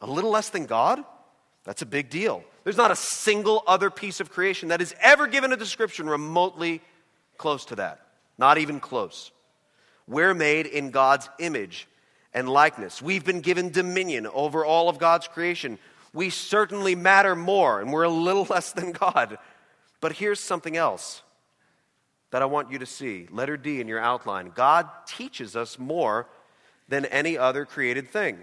A 0.00 0.06
little 0.06 0.30
less 0.30 0.48
than 0.48 0.64
God? 0.64 1.04
That's 1.64 1.82
a 1.82 1.86
big 1.86 2.08
deal. 2.08 2.44
There's 2.64 2.78
not 2.78 2.90
a 2.90 2.96
single 2.96 3.62
other 3.66 3.90
piece 3.90 4.20
of 4.20 4.30
creation 4.30 4.70
that 4.70 4.80
is 4.80 4.94
ever 5.02 5.26
given 5.26 5.52
a 5.52 5.56
description 5.58 6.08
remotely 6.08 6.80
close 7.36 7.64
to 7.66 7.76
that. 7.76 8.00
Not 8.38 8.58
even 8.58 8.80
close. 8.80 9.30
We're 10.06 10.34
made 10.34 10.66
in 10.66 10.90
God's 10.90 11.28
image 11.38 11.88
and 12.32 12.48
likeness. 12.48 13.00
We've 13.00 13.24
been 13.24 13.40
given 13.40 13.70
dominion 13.70 14.26
over 14.26 14.64
all 14.64 14.88
of 14.88 14.98
God's 14.98 15.28
creation. 15.28 15.78
We 16.12 16.30
certainly 16.30 16.94
matter 16.94 17.34
more, 17.34 17.80
and 17.80 17.92
we're 17.92 18.02
a 18.02 18.08
little 18.08 18.44
less 18.50 18.72
than 18.72 18.92
God. 18.92 19.38
But 20.00 20.12
here's 20.12 20.40
something 20.40 20.76
else 20.76 21.22
that 22.30 22.42
I 22.42 22.46
want 22.46 22.70
you 22.70 22.80
to 22.80 22.86
see. 22.86 23.28
Letter 23.30 23.56
D 23.56 23.80
in 23.80 23.88
your 23.88 24.00
outline 24.00 24.50
God 24.54 24.88
teaches 25.06 25.56
us 25.56 25.78
more 25.78 26.26
than 26.88 27.04
any 27.06 27.38
other 27.38 27.64
created 27.64 28.10
thing. 28.10 28.38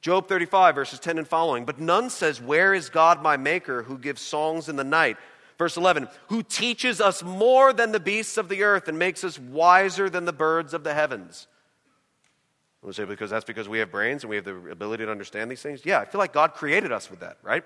Job 0.00 0.28
35, 0.28 0.76
verses 0.76 1.00
10 1.00 1.18
and 1.18 1.26
following. 1.26 1.64
But 1.64 1.80
none 1.80 2.08
says, 2.10 2.40
Where 2.40 2.72
is 2.72 2.88
God 2.88 3.22
my 3.22 3.36
maker 3.36 3.82
who 3.82 3.98
gives 3.98 4.22
songs 4.22 4.68
in 4.68 4.76
the 4.76 4.84
night? 4.84 5.16
Verse 5.58 5.76
11, 5.76 6.08
who 6.28 6.44
teaches 6.44 7.00
us 7.00 7.24
more 7.24 7.72
than 7.72 7.90
the 7.90 7.98
beasts 7.98 8.38
of 8.38 8.48
the 8.48 8.62
earth 8.62 8.86
and 8.86 8.96
makes 8.96 9.24
us 9.24 9.40
wiser 9.40 10.08
than 10.08 10.24
the 10.24 10.32
birds 10.32 10.72
of 10.72 10.84
the 10.84 10.94
heavens. 10.94 11.48
we 12.80 12.92
say, 12.92 13.04
because 13.04 13.28
that's 13.28 13.44
because 13.44 13.68
we 13.68 13.80
have 13.80 13.90
brains 13.90 14.22
and 14.22 14.30
we 14.30 14.36
have 14.36 14.44
the 14.44 14.54
ability 14.70 15.04
to 15.04 15.10
understand 15.10 15.50
these 15.50 15.60
things? 15.60 15.84
Yeah, 15.84 15.98
I 15.98 16.04
feel 16.04 16.20
like 16.20 16.32
God 16.32 16.54
created 16.54 16.92
us 16.92 17.10
with 17.10 17.20
that, 17.20 17.38
right? 17.42 17.64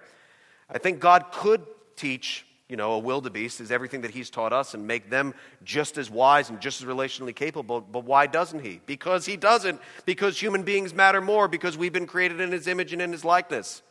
I 0.71 0.79
think 0.79 1.01
God 1.01 1.27
could 1.33 1.61
teach, 1.95 2.47
you 2.67 2.79
know, 2.79 2.93
a 2.93 2.99
wildebeest 2.99 3.61
is 3.61 3.71
everything 3.71 4.01
that 4.01 4.11
He's 4.11 4.31
taught 4.31 4.55
us 4.55 4.73
and 4.73 4.87
make 4.87 5.11
them 5.11 5.35
just 5.63 5.99
as 5.99 6.11
wise 6.11 6.49
and 6.49 6.63
just 6.63 6.81
as 6.81 6.89
relationally 6.89 7.37
capable. 7.37 7.83
But 7.83 8.05
why 8.05 8.27
doesn't 8.27 8.65
He? 8.65 8.81
Because 8.87 9.27
He 9.27 9.37
doesn't. 9.37 9.79
Because 10.07 10.41
human 10.41 10.63
beings 10.63 10.95
matter 10.95 11.21
more, 11.21 11.47
because 11.47 11.77
we've 11.77 11.93
been 11.93 12.07
created 12.07 12.41
in 12.41 12.53
His 12.53 12.67
image 12.67 12.95
and 12.95 13.03
in 13.03 13.13
His 13.13 13.23
likeness. 13.23 13.83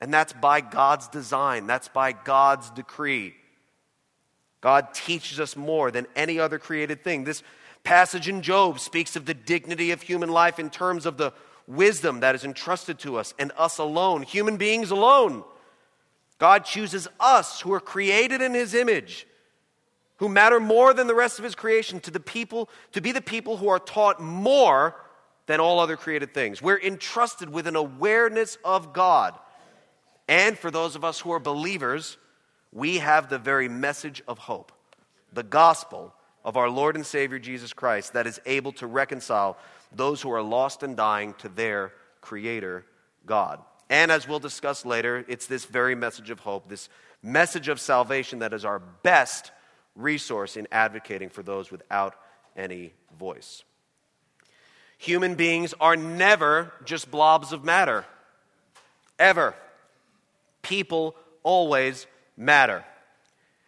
And 0.00 0.12
that's 0.12 0.32
by 0.32 0.60
God's 0.60 1.08
design, 1.08 1.66
that's 1.66 1.88
by 1.88 2.12
God's 2.12 2.70
decree. 2.70 3.34
God 4.60 4.92
teaches 4.92 5.40
us 5.40 5.56
more 5.56 5.90
than 5.90 6.06
any 6.16 6.38
other 6.38 6.58
created 6.58 7.04
thing. 7.04 7.24
This 7.24 7.42
passage 7.84 8.28
in 8.28 8.42
Job 8.42 8.80
speaks 8.80 9.16
of 9.16 9.24
the 9.24 9.34
dignity 9.34 9.92
of 9.92 10.02
human 10.02 10.28
life 10.28 10.58
in 10.58 10.70
terms 10.70 11.06
of 11.06 11.16
the 11.16 11.32
wisdom 11.66 12.20
that 12.20 12.34
is 12.34 12.44
entrusted 12.44 12.98
to 13.00 13.16
us 13.16 13.32
and 13.38 13.52
us 13.56 13.78
alone, 13.78 14.22
human 14.22 14.56
beings 14.56 14.90
alone. 14.90 15.44
God 16.38 16.64
chooses 16.64 17.08
us 17.18 17.60
who 17.60 17.72
are 17.72 17.80
created 17.80 18.42
in 18.42 18.54
his 18.54 18.74
image, 18.74 19.26
who 20.16 20.28
matter 20.28 20.60
more 20.60 20.92
than 20.92 21.06
the 21.06 21.14
rest 21.14 21.38
of 21.38 21.44
his 21.44 21.54
creation, 21.54 22.00
to 22.00 22.10
the 22.10 22.20
people 22.20 22.68
to 22.92 23.00
be 23.00 23.12
the 23.12 23.22
people 23.22 23.56
who 23.56 23.68
are 23.68 23.78
taught 23.78 24.20
more 24.20 24.94
than 25.46 25.60
all 25.60 25.78
other 25.78 25.96
created 25.96 26.34
things. 26.34 26.60
We're 26.60 26.80
entrusted 26.80 27.48
with 27.48 27.66
an 27.66 27.76
awareness 27.76 28.58
of 28.64 28.92
God 28.92 29.34
and 30.28 30.58
for 30.58 30.70
those 30.70 30.96
of 30.96 31.04
us 31.04 31.20
who 31.20 31.32
are 31.32 31.38
believers, 31.38 32.16
we 32.72 32.98
have 32.98 33.28
the 33.28 33.38
very 33.38 33.68
message 33.68 34.22
of 34.26 34.38
hope, 34.38 34.72
the 35.32 35.42
gospel 35.42 36.12
of 36.44 36.56
our 36.56 36.68
Lord 36.68 36.96
and 36.96 37.06
Savior 37.06 37.38
Jesus 37.38 37.72
Christ 37.72 38.12
that 38.12 38.26
is 38.26 38.40
able 38.46 38.72
to 38.72 38.86
reconcile 38.86 39.56
those 39.94 40.20
who 40.20 40.32
are 40.32 40.42
lost 40.42 40.82
and 40.82 40.96
dying 40.96 41.34
to 41.38 41.48
their 41.48 41.92
Creator, 42.20 42.84
God. 43.24 43.60
And 43.88 44.10
as 44.10 44.26
we'll 44.26 44.40
discuss 44.40 44.84
later, 44.84 45.24
it's 45.28 45.46
this 45.46 45.64
very 45.64 45.94
message 45.94 46.30
of 46.30 46.40
hope, 46.40 46.68
this 46.68 46.88
message 47.22 47.68
of 47.68 47.80
salvation 47.80 48.40
that 48.40 48.52
is 48.52 48.64
our 48.64 48.80
best 48.80 49.52
resource 49.94 50.56
in 50.56 50.66
advocating 50.72 51.28
for 51.28 51.42
those 51.42 51.70
without 51.70 52.14
any 52.56 52.92
voice. 53.18 53.62
Human 54.98 55.34
beings 55.34 55.72
are 55.80 55.96
never 55.96 56.72
just 56.84 57.10
blobs 57.10 57.52
of 57.52 57.64
matter, 57.64 58.04
ever 59.18 59.54
people 60.66 61.14
always 61.44 62.06
matter. 62.36 62.84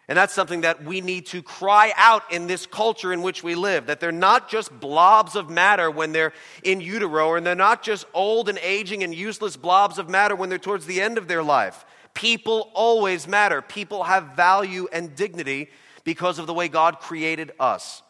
And 0.08 0.16
that's 0.16 0.32
something 0.32 0.62
that 0.62 0.82
we 0.82 1.00
need 1.00 1.26
to 1.26 1.42
cry 1.42 1.92
out 1.94 2.32
in 2.32 2.46
this 2.46 2.66
culture 2.66 3.12
in 3.12 3.20
which 3.20 3.44
we 3.44 3.54
live 3.54 3.86
that 3.86 4.00
they're 4.00 4.10
not 4.10 4.48
just 4.48 4.80
blobs 4.80 5.36
of 5.36 5.50
matter 5.50 5.90
when 5.90 6.12
they're 6.12 6.32
in 6.64 6.80
utero, 6.80 7.34
and 7.34 7.46
they're 7.46 7.54
not 7.54 7.82
just 7.82 8.06
old 8.14 8.48
and 8.48 8.58
aging 8.58 9.04
and 9.04 9.14
useless 9.14 9.56
blobs 9.56 9.98
of 9.98 10.08
matter 10.08 10.34
when 10.34 10.48
they're 10.48 10.58
towards 10.58 10.86
the 10.86 11.00
end 11.00 11.18
of 11.18 11.28
their 11.28 11.42
life. 11.42 11.84
People 12.14 12.70
always 12.74 13.28
matter. 13.28 13.62
People 13.62 14.04
have 14.04 14.34
value 14.34 14.88
and 14.92 15.14
dignity 15.14 15.68
because 16.04 16.38
of 16.38 16.46
the 16.46 16.54
way 16.54 16.68
God 16.68 17.00
created 17.00 17.52
us. 17.60 18.02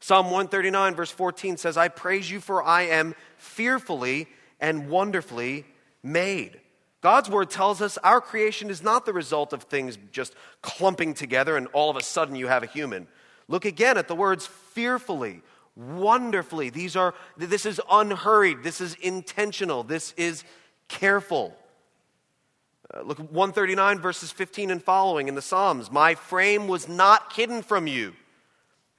Psalm 0.00 0.26
139, 0.26 0.94
verse 0.94 1.10
14 1.10 1.56
says, 1.56 1.76
I 1.76 1.88
praise 1.88 2.30
you, 2.30 2.40
for 2.40 2.62
I 2.62 2.82
am 2.82 3.14
fearfully 3.36 4.28
and 4.60 4.90
wonderfully 4.90 5.64
made. 6.02 6.60
God's 7.00 7.30
word 7.30 7.50
tells 7.50 7.80
us 7.80 7.96
our 7.98 8.20
creation 8.20 8.70
is 8.70 8.82
not 8.82 9.06
the 9.06 9.12
result 9.12 9.52
of 9.52 9.64
things 9.64 9.96
just 10.10 10.34
clumping 10.62 11.14
together 11.14 11.56
and 11.56 11.68
all 11.68 11.90
of 11.90 11.96
a 11.96 12.02
sudden 12.02 12.34
you 12.34 12.48
have 12.48 12.62
a 12.62 12.66
human. 12.66 13.06
Look 13.46 13.64
again 13.64 13.96
at 13.96 14.08
the 14.08 14.16
words 14.16 14.46
fearfully, 14.46 15.42
wonderfully. 15.76 16.70
These 16.70 16.96
are 16.96 17.14
this 17.36 17.66
is 17.66 17.80
unhurried, 17.90 18.62
this 18.62 18.80
is 18.80 18.94
intentional, 18.94 19.84
this 19.84 20.12
is 20.16 20.44
careful. 20.88 21.56
Uh, 22.92 23.02
look 23.02 23.18
139 23.18 24.00
verses 24.00 24.32
15 24.32 24.70
and 24.70 24.82
following 24.82 25.28
in 25.28 25.34
the 25.34 25.42
Psalms. 25.42 25.90
My 25.90 26.14
frame 26.14 26.66
was 26.66 26.88
not 26.88 27.32
hidden 27.34 27.62
from 27.62 27.86
you 27.86 28.14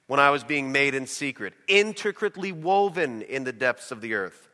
when 0.06 0.20
I 0.20 0.30
was 0.30 0.42
being 0.42 0.72
made 0.72 0.94
in 0.94 1.06
secret, 1.06 1.52
intricately 1.68 2.50
woven 2.50 3.22
in 3.22 3.44
the 3.44 3.52
depths 3.52 3.92
of 3.92 4.00
the 4.00 4.14
earth. 4.14 4.48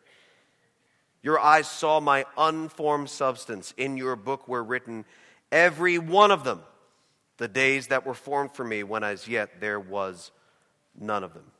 Your 1.27 1.41
eyes 1.41 1.67
saw 1.67 1.99
my 1.99 2.25
unformed 2.39 3.11
substance. 3.11 3.75
In 3.77 3.97
your 3.97 4.15
book 4.15 4.47
were 4.47 4.63
written, 4.63 5.05
every 5.51 5.99
one 5.99 6.31
of 6.31 6.45
them, 6.45 6.61
the 7.39 7.49
days 7.49 7.89
that 7.89 8.07
were 8.07 8.15
formed 8.15 8.53
for 8.53 8.63
me, 8.63 8.85
when 8.85 9.03
as 9.03 9.27
yet 9.27 9.61
there 9.61 9.81
was 9.81 10.31
none 10.97 11.25
of 11.25 11.35
them. 11.35 11.51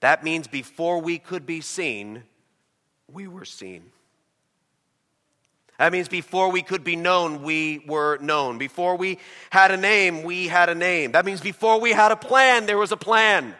That 0.00 0.22
means 0.22 0.46
before 0.48 1.00
we 1.00 1.18
could 1.18 1.46
be 1.46 1.62
seen, 1.62 2.24
we 3.10 3.26
were 3.26 3.46
seen. 3.46 3.84
That 5.78 5.90
means 5.90 6.08
before 6.08 6.52
we 6.52 6.60
could 6.60 6.84
be 6.84 6.94
known, 6.94 7.42
we 7.42 7.82
were 7.86 8.18
known. 8.18 8.58
Before 8.58 8.96
we 8.96 9.18
had 9.48 9.70
a 9.70 9.78
name, 9.78 10.24
we 10.24 10.46
had 10.46 10.68
a 10.68 10.74
name. 10.74 11.12
That 11.12 11.24
means 11.24 11.40
before 11.40 11.80
we 11.80 11.92
had 11.92 12.12
a 12.12 12.16
plan, 12.16 12.66
there 12.66 12.76
was 12.76 12.92
a 12.92 12.98
plan. 12.98 13.54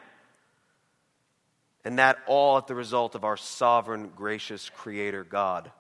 And 1.85 1.99
that 1.99 2.19
all 2.27 2.59
at 2.59 2.67
the 2.67 2.75
result 2.75 3.15
of 3.15 3.25
our 3.25 3.37
sovereign, 3.37 4.11
gracious 4.15 4.69
Creator 4.69 5.25
God, 5.25 5.71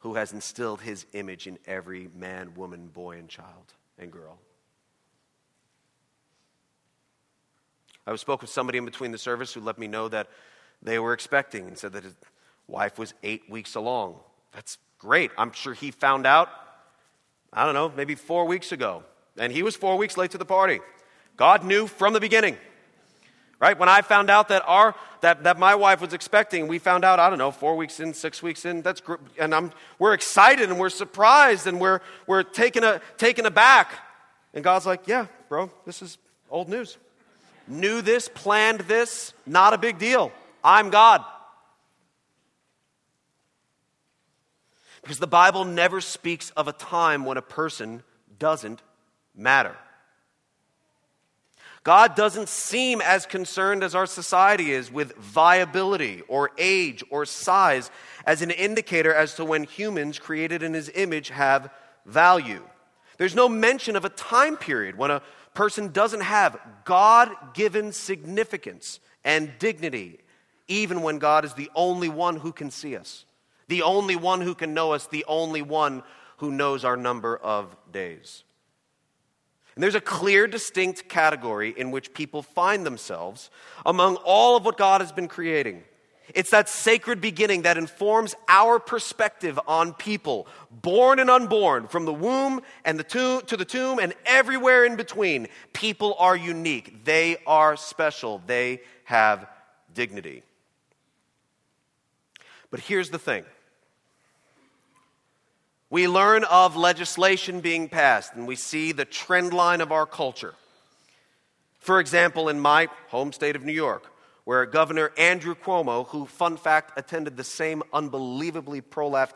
who 0.00 0.14
has 0.14 0.32
instilled 0.32 0.80
His 0.80 1.06
image 1.12 1.46
in 1.46 1.58
every 1.66 2.08
man, 2.14 2.54
woman, 2.54 2.88
boy, 2.88 3.18
and 3.18 3.28
child 3.28 3.74
and 3.98 4.10
girl. 4.10 4.38
I 8.06 8.14
spoke 8.16 8.40
with 8.40 8.50
somebody 8.50 8.78
in 8.78 8.84
between 8.84 9.10
the 9.10 9.18
service 9.18 9.52
who 9.52 9.60
let 9.60 9.78
me 9.78 9.88
know 9.88 10.08
that 10.08 10.28
they 10.80 10.98
were 10.98 11.12
expecting 11.12 11.66
and 11.66 11.76
said 11.76 11.92
that 11.94 12.04
his 12.04 12.14
wife 12.68 12.98
was 12.98 13.14
eight 13.22 13.50
weeks 13.50 13.74
along. 13.74 14.20
That's 14.52 14.78
great. 14.98 15.32
I'm 15.36 15.52
sure 15.52 15.74
he 15.74 15.90
found 15.90 16.26
out, 16.26 16.48
I 17.52 17.64
don't 17.64 17.74
know, 17.74 17.92
maybe 17.96 18.14
four 18.14 18.44
weeks 18.44 18.70
ago. 18.70 19.02
And 19.36 19.52
he 19.52 19.62
was 19.62 19.74
four 19.74 19.96
weeks 19.96 20.16
late 20.16 20.30
to 20.32 20.38
the 20.38 20.44
party. 20.44 20.80
God 21.36 21.64
knew 21.64 21.86
from 21.86 22.12
the 22.12 22.20
beginning 22.20 22.56
right? 23.60 23.78
When 23.78 23.88
I 23.88 24.02
found 24.02 24.30
out 24.30 24.48
that 24.48 24.62
our 24.66 24.94
that, 25.22 25.44
that 25.44 25.58
my 25.58 25.74
wife 25.74 26.00
was 26.00 26.12
expecting, 26.12 26.68
we 26.68 26.78
found 26.78 27.04
out, 27.04 27.18
I 27.18 27.28
don't 27.28 27.38
know, 27.38 27.50
four 27.50 27.74
weeks 27.76 28.00
in, 28.00 28.14
six 28.14 28.42
weeks 28.42 28.64
in, 28.64 28.82
that's 28.82 29.02
and 29.38 29.54
I'm 29.54 29.72
we're 29.98 30.14
excited 30.14 30.70
and 30.70 30.78
we're 30.78 30.90
surprised 30.90 31.66
and 31.66 31.80
we're 31.80 32.00
we're 32.26 32.42
taken 32.42 32.84
a 32.84 33.00
taken 33.16 33.46
aback. 33.46 33.92
And 34.54 34.62
God's 34.62 34.86
like, 34.86 35.06
Yeah, 35.06 35.26
bro, 35.48 35.70
this 35.84 36.02
is 36.02 36.18
old 36.50 36.68
news. 36.68 36.98
Knew 37.68 38.02
this, 38.02 38.28
planned 38.28 38.80
this, 38.80 39.32
not 39.44 39.72
a 39.72 39.78
big 39.78 39.98
deal. 39.98 40.32
I'm 40.62 40.90
God. 40.90 41.24
Because 45.02 45.18
the 45.18 45.26
Bible 45.26 45.64
never 45.64 46.00
speaks 46.00 46.50
of 46.50 46.66
a 46.68 46.72
time 46.72 47.24
when 47.24 47.36
a 47.36 47.42
person 47.42 48.02
doesn't 48.38 48.82
matter. 49.36 49.76
God 51.86 52.16
doesn't 52.16 52.48
seem 52.48 53.00
as 53.00 53.26
concerned 53.26 53.84
as 53.84 53.94
our 53.94 54.06
society 54.06 54.72
is 54.72 54.90
with 54.90 55.14
viability 55.14 56.22
or 56.26 56.50
age 56.58 57.04
or 57.10 57.24
size 57.24 57.92
as 58.26 58.42
an 58.42 58.50
indicator 58.50 59.14
as 59.14 59.34
to 59.34 59.44
when 59.44 59.62
humans 59.62 60.18
created 60.18 60.64
in 60.64 60.74
his 60.74 60.90
image 60.96 61.28
have 61.28 61.70
value. 62.04 62.64
There's 63.18 63.36
no 63.36 63.48
mention 63.48 63.94
of 63.94 64.04
a 64.04 64.08
time 64.08 64.56
period 64.56 64.98
when 64.98 65.12
a 65.12 65.22
person 65.54 65.92
doesn't 65.92 66.22
have 66.22 66.58
God 66.84 67.30
given 67.54 67.92
significance 67.92 68.98
and 69.24 69.52
dignity, 69.60 70.18
even 70.66 71.02
when 71.02 71.20
God 71.20 71.44
is 71.44 71.54
the 71.54 71.70
only 71.76 72.08
one 72.08 72.34
who 72.34 72.50
can 72.50 72.72
see 72.72 72.96
us, 72.96 73.26
the 73.68 73.82
only 73.82 74.16
one 74.16 74.40
who 74.40 74.56
can 74.56 74.74
know 74.74 74.90
us, 74.90 75.06
the 75.06 75.24
only 75.28 75.62
one 75.62 76.02
who 76.38 76.50
knows 76.50 76.84
our 76.84 76.96
number 76.96 77.36
of 77.36 77.76
days. 77.92 78.42
And 79.76 79.82
there's 79.82 79.94
a 79.94 80.00
clear, 80.00 80.46
distinct 80.46 81.06
category 81.06 81.74
in 81.76 81.90
which 81.90 82.14
people 82.14 82.42
find 82.42 82.84
themselves 82.84 83.50
among 83.84 84.16
all 84.16 84.56
of 84.56 84.64
what 84.64 84.78
God 84.78 85.02
has 85.02 85.12
been 85.12 85.28
creating. 85.28 85.84
It's 86.34 86.50
that 86.50 86.68
sacred 86.68 87.20
beginning 87.20 87.62
that 87.62 87.76
informs 87.76 88.34
our 88.48 88.80
perspective 88.80 89.60
on 89.68 89.92
people, 89.92 90.48
born 90.70 91.18
and 91.18 91.30
unborn, 91.30 91.86
from 91.88 92.06
the 92.06 92.12
womb 92.12 92.62
and 92.84 92.98
the 92.98 93.04
tomb 93.04 93.42
to 93.42 93.56
the 93.56 93.66
tomb 93.66 93.98
and 94.00 94.14
everywhere 94.24 94.84
in 94.84 94.96
between. 94.96 95.46
People 95.74 96.16
are 96.18 96.36
unique. 96.36 97.04
They 97.04 97.36
are 97.46 97.76
special. 97.76 98.42
They 98.46 98.80
have 99.04 99.46
dignity. 99.94 100.42
But 102.70 102.80
here's 102.80 103.10
the 103.10 103.18
thing. 103.18 103.44
We 105.88 106.08
learn 106.08 106.44
of 106.44 106.76
legislation 106.76 107.60
being 107.60 107.88
passed 107.88 108.34
and 108.34 108.46
we 108.46 108.56
see 108.56 108.92
the 108.92 109.04
trend 109.04 109.52
line 109.52 109.80
of 109.80 109.92
our 109.92 110.06
culture. 110.06 110.54
For 111.78 112.00
example, 112.00 112.48
in 112.48 112.58
my 112.58 112.88
home 113.08 113.32
state 113.32 113.54
of 113.54 113.64
New 113.64 113.72
York, 113.72 114.10
where 114.44 114.66
Governor 114.66 115.12
Andrew 115.16 115.54
Cuomo, 115.54 116.06
who, 116.08 116.26
fun 116.26 116.56
fact, 116.56 116.98
attended 116.98 117.36
the 117.36 117.44
same 117.44 117.82
unbelievably 117.92 118.80
pro 118.80 119.08
life 119.08 119.32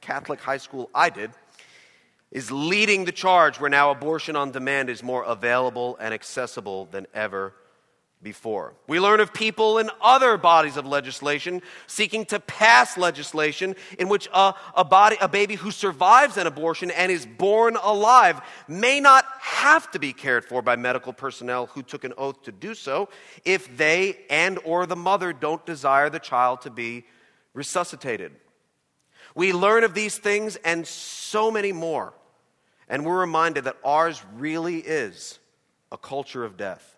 Catholic 0.00 0.40
high 0.40 0.58
school 0.58 0.90
I 0.94 1.10
did, 1.10 1.32
is 2.30 2.50
leading 2.50 3.04
the 3.04 3.12
charge 3.12 3.58
where 3.58 3.70
now 3.70 3.90
abortion 3.90 4.36
on 4.36 4.52
demand 4.52 4.90
is 4.90 5.02
more 5.02 5.24
available 5.24 5.96
and 6.00 6.14
accessible 6.14 6.86
than 6.86 7.06
ever 7.14 7.54
before. 8.24 8.74
We 8.88 8.98
learn 8.98 9.20
of 9.20 9.32
people 9.32 9.78
in 9.78 9.90
other 10.00 10.36
bodies 10.36 10.76
of 10.76 10.86
legislation 10.86 11.62
seeking 11.86 12.24
to 12.26 12.40
pass 12.40 12.96
legislation 12.96 13.76
in 13.98 14.08
which 14.08 14.28
a, 14.32 14.54
a, 14.74 14.82
body, 14.82 15.16
a 15.20 15.28
baby 15.28 15.54
who 15.54 15.70
survives 15.70 16.36
an 16.36 16.48
abortion 16.48 16.90
and 16.90 17.12
is 17.12 17.26
born 17.26 17.76
alive 17.76 18.40
may 18.66 18.98
not 18.98 19.26
have 19.40 19.88
to 19.92 20.00
be 20.00 20.12
cared 20.12 20.44
for 20.44 20.62
by 20.62 20.74
medical 20.74 21.12
personnel 21.12 21.66
who 21.66 21.82
took 21.82 22.02
an 22.02 22.14
oath 22.18 22.42
to 22.42 22.50
do 22.50 22.74
so 22.74 23.08
if 23.44 23.76
they 23.76 24.16
and 24.30 24.58
or 24.64 24.86
the 24.86 24.96
mother 24.96 25.32
don't 25.32 25.64
desire 25.66 26.10
the 26.10 26.18
child 26.18 26.62
to 26.62 26.70
be 26.70 27.04
resuscitated. 27.52 28.32
We 29.34 29.52
learn 29.52 29.84
of 29.84 29.94
these 29.94 30.16
things 30.18 30.56
and 30.56 30.86
so 30.86 31.50
many 31.50 31.72
more. 31.72 32.14
And 32.88 33.04
we're 33.04 33.20
reminded 33.20 33.64
that 33.64 33.76
ours 33.84 34.22
really 34.34 34.78
is 34.78 35.38
a 35.92 35.98
culture 35.98 36.44
of 36.44 36.56
death 36.56 36.93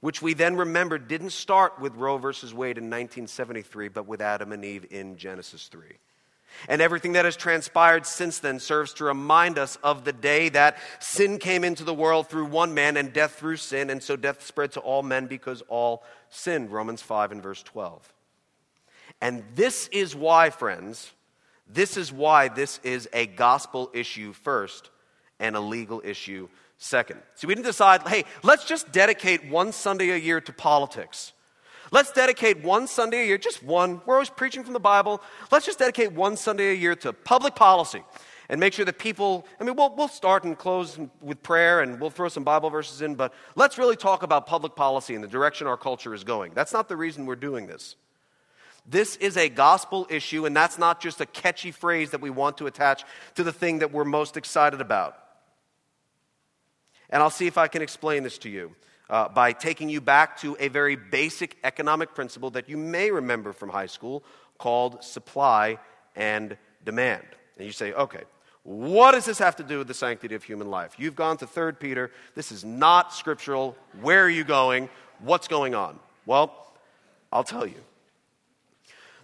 which 0.00 0.22
we 0.22 0.34
then 0.34 0.56
remember 0.56 0.98
didn't 0.98 1.30
start 1.30 1.80
with 1.80 1.94
Roe 1.96 2.18
versus 2.18 2.52
Wade 2.52 2.78
in 2.78 2.84
1973, 2.84 3.88
but 3.88 4.06
with 4.06 4.20
Adam 4.20 4.52
and 4.52 4.64
Eve 4.64 4.86
in 4.90 5.16
Genesis 5.16 5.68
3. 5.68 5.82
And 6.68 6.80
everything 6.80 7.12
that 7.12 7.24
has 7.24 7.36
transpired 7.36 8.06
since 8.06 8.38
then 8.38 8.60
serves 8.60 8.94
to 8.94 9.04
remind 9.04 9.58
us 9.58 9.76
of 9.82 10.04
the 10.04 10.12
day 10.12 10.48
that 10.50 10.78
sin 11.00 11.38
came 11.38 11.64
into 11.64 11.84
the 11.84 11.94
world 11.94 12.28
through 12.28 12.46
one 12.46 12.74
man 12.74 12.96
and 12.96 13.12
death 13.12 13.34
through 13.34 13.56
sin, 13.56 13.90
and 13.90 14.02
so 14.02 14.16
death 14.16 14.44
spread 14.44 14.72
to 14.72 14.80
all 14.80 15.02
men 15.02 15.26
because 15.26 15.62
all 15.68 16.02
sinned. 16.30 16.70
Romans 16.70 17.02
5 17.02 17.32
and 17.32 17.42
verse 17.42 17.62
12. 17.62 18.12
And 19.20 19.44
this 19.54 19.88
is 19.88 20.14
why, 20.14 20.50
friends, 20.50 21.12
this 21.66 21.96
is 21.96 22.12
why 22.12 22.48
this 22.48 22.80
is 22.82 23.08
a 23.12 23.26
gospel 23.26 23.90
issue 23.92 24.32
first 24.32 24.90
and 25.38 25.56
a 25.56 25.60
legal 25.60 26.00
issue 26.04 26.48
second. 26.78 27.20
See, 27.34 27.46
we 27.46 27.54
didn't 27.54 27.66
decide, 27.66 28.06
hey, 28.06 28.24
let's 28.42 28.64
just 28.64 28.92
dedicate 28.92 29.46
one 29.46 29.72
Sunday 29.72 30.10
a 30.10 30.16
year 30.16 30.40
to 30.40 30.52
politics. 30.52 31.32
Let's 31.92 32.10
dedicate 32.10 32.62
one 32.62 32.88
Sunday 32.88 33.22
a 33.22 33.26
year, 33.26 33.38
just 33.38 33.62
one. 33.62 34.00
We're 34.06 34.14
always 34.14 34.30
preaching 34.30 34.64
from 34.64 34.72
the 34.72 34.80
Bible. 34.80 35.22
Let's 35.52 35.66
just 35.66 35.78
dedicate 35.78 36.12
one 36.12 36.36
Sunday 36.36 36.70
a 36.70 36.74
year 36.74 36.96
to 36.96 37.12
public 37.12 37.54
policy 37.54 38.02
and 38.48 38.60
make 38.60 38.72
sure 38.72 38.84
that 38.84 38.98
people, 38.98 39.46
I 39.60 39.64
mean, 39.64 39.76
we'll, 39.76 39.94
we'll 39.94 40.08
start 40.08 40.44
and 40.44 40.56
close 40.56 40.98
with 41.20 41.42
prayer 41.42 41.80
and 41.80 42.00
we'll 42.00 42.10
throw 42.10 42.28
some 42.28 42.44
Bible 42.44 42.70
verses 42.70 43.02
in, 43.02 43.14
but 43.14 43.32
let's 43.54 43.78
really 43.78 43.96
talk 43.96 44.22
about 44.22 44.46
public 44.46 44.74
policy 44.74 45.14
and 45.14 45.22
the 45.22 45.28
direction 45.28 45.66
our 45.66 45.76
culture 45.76 46.14
is 46.14 46.24
going. 46.24 46.52
That's 46.54 46.72
not 46.72 46.88
the 46.88 46.96
reason 46.96 47.26
we're 47.26 47.36
doing 47.36 47.66
this. 47.66 47.96
This 48.88 49.16
is 49.16 49.36
a 49.36 49.48
gospel 49.48 50.06
issue, 50.10 50.46
and 50.46 50.56
that's 50.56 50.78
not 50.78 51.00
just 51.00 51.20
a 51.20 51.26
catchy 51.26 51.72
phrase 51.72 52.10
that 52.10 52.20
we 52.20 52.30
want 52.30 52.58
to 52.58 52.68
attach 52.68 53.04
to 53.34 53.42
the 53.42 53.52
thing 53.52 53.80
that 53.80 53.92
we're 53.92 54.04
most 54.04 54.36
excited 54.36 54.80
about. 54.80 55.18
And 57.10 57.22
I'll 57.22 57.30
see 57.30 57.46
if 57.46 57.58
I 57.58 57.68
can 57.68 57.82
explain 57.82 58.22
this 58.22 58.38
to 58.38 58.48
you 58.48 58.74
uh, 59.08 59.28
by 59.28 59.52
taking 59.52 59.88
you 59.88 60.00
back 60.00 60.38
to 60.40 60.56
a 60.58 60.68
very 60.68 60.96
basic 60.96 61.56
economic 61.64 62.14
principle 62.14 62.50
that 62.50 62.68
you 62.68 62.76
may 62.76 63.10
remember 63.10 63.52
from 63.52 63.68
high 63.68 63.86
school 63.86 64.24
called 64.58 65.02
supply 65.04 65.78
and 66.14 66.56
demand. 66.84 67.24
And 67.56 67.66
you 67.66 67.72
say, 67.72 67.92
okay, 67.92 68.22
what 68.62 69.12
does 69.12 69.24
this 69.24 69.38
have 69.38 69.56
to 69.56 69.62
do 69.62 69.78
with 69.78 69.88
the 69.88 69.94
sanctity 69.94 70.34
of 70.34 70.42
human 70.42 70.68
life? 70.70 70.96
You've 70.98 71.14
gone 71.14 71.36
to 71.38 71.46
3 71.46 71.72
Peter. 71.72 72.10
This 72.34 72.50
is 72.50 72.64
not 72.64 73.14
scriptural. 73.14 73.76
Where 74.00 74.24
are 74.24 74.30
you 74.30 74.44
going? 74.44 74.88
What's 75.20 75.46
going 75.46 75.74
on? 75.74 75.98
Well, 76.26 76.52
I'll 77.32 77.44
tell 77.44 77.66
you. 77.66 77.80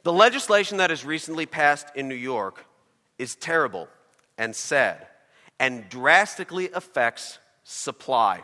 The 0.05 0.12
legislation 0.12 0.79
that 0.79 0.90
has 0.90 1.05
recently 1.05 1.47
passed 1.47 1.88
in 1.95 2.09
New 2.09 2.14
York 2.14 2.64
is 3.18 3.35
terrible 3.35 3.88
and 4.38 4.55
sad 4.55 5.07
and 5.59 5.88
drastically 5.88 6.71
affects 6.73 7.38
supply. 7.64 8.42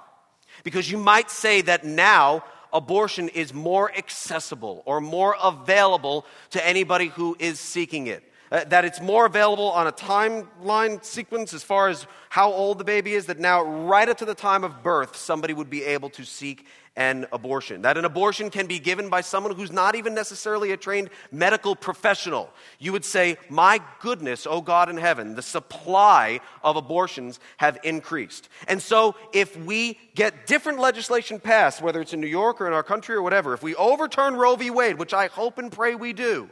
Because 0.65 0.91
you 0.91 0.99
might 0.99 1.31
say 1.31 1.61
that 1.63 1.85
now 1.85 2.45
abortion 2.73 3.29
is 3.29 3.55
more 3.55 3.91
accessible 3.97 4.83
or 4.85 5.01
more 5.01 5.37
available 5.43 6.27
to 6.51 6.67
anybody 6.67 7.07
who 7.09 7.37
is 7.39 7.59
seeking 7.61 8.07
it. 8.07 8.25
Uh, 8.51 8.65
that 8.65 8.87
it's 8.87 9.01
more 9.01 9.27
available 9.27 9.71
on 9.73 9.87
a 9.87 9.93
timeline 9.93 11.05
sequence 11.05 11.53
as 11.53 11.63
far 11.63 11.89
as 11.89 12.07
how 12.31 12.51
old 12.51 12.79
the 12.79 12.85
baby 12.85 13.13
is, 13.13 13.27
that 13.27 13.39
now, 13.39 13.63
right 13.63 14.09
up 14.09 14.17
to 14.17 14.25
the 14.25 14.35
time 14.35 14.65
of 14.65 14.83
birth, 14.83 15.17
somebody 15.17 15.53
would 15.53 15.69
be 15.69 15.85
able 15.85 16.09
to 16.09 16.25
seek 16.25 16.67
an 16.99 17.27
abortion. 17.33 17.83
That 17.83 17.97
an 17.97 18.05
abortion 18.05 18.51
can 18.51 18.67
be 18.67 18.81
given 18.81 19.09
by 19.09 19.21
someone 19.21 19.55
who's 19.55 19.71
not 19.71 19.95
even 19.95 20.15
necessarily 20.15 20.73
a 20.73 20.77
trained 20.77 21.11
medical 21.31 21.77
professional. 21.77 22.51
You 22.81 22.91
would 22.91 23.05
say, 23.05 23.37
My 23.49 23.81
goodness, 24.01 24.49
oh 24.51 24.61
God 24.61 24.91
in 24.91 24.97
heaven, 24.97 25.37
the 25.37 25.43
supply 25.43 26.41
of 26.65 26.75
abortions 26.75 27.39
have 27.59 27.79
increased. 27.85 28.49
And 28.67 28.83
so, 28.83 29.15
if 29.33 29.57
we 29.57 29.97
get 30.17 30.49
different 30.49 30.81
legislation 30.81 31.39
passed, 31.39 31.81
whether 31.81 32.01
it's 32.01 32.13
in 32.13 32.21
New 32.21 32.27
York 32.27 32.61
or 32.61 32.67
in 32.67 32.73
our 32.73 32.83
country 32.83 33.15
or 33.15 33.23
whatever, 33.23 33.55
if 33.55 33.63
we 33.63 33.77
overturn 33.77 34.35
Roe 34.35 34.57
v. 34.57 34.71
Wade, 34.71 34.99
which 34.99 35.15
I 35.15 35.29
hope 35.29 35.59
and 35.59 35.71
pray 35.71 35.95
we 35.95 36.13
do, 36.13 36.51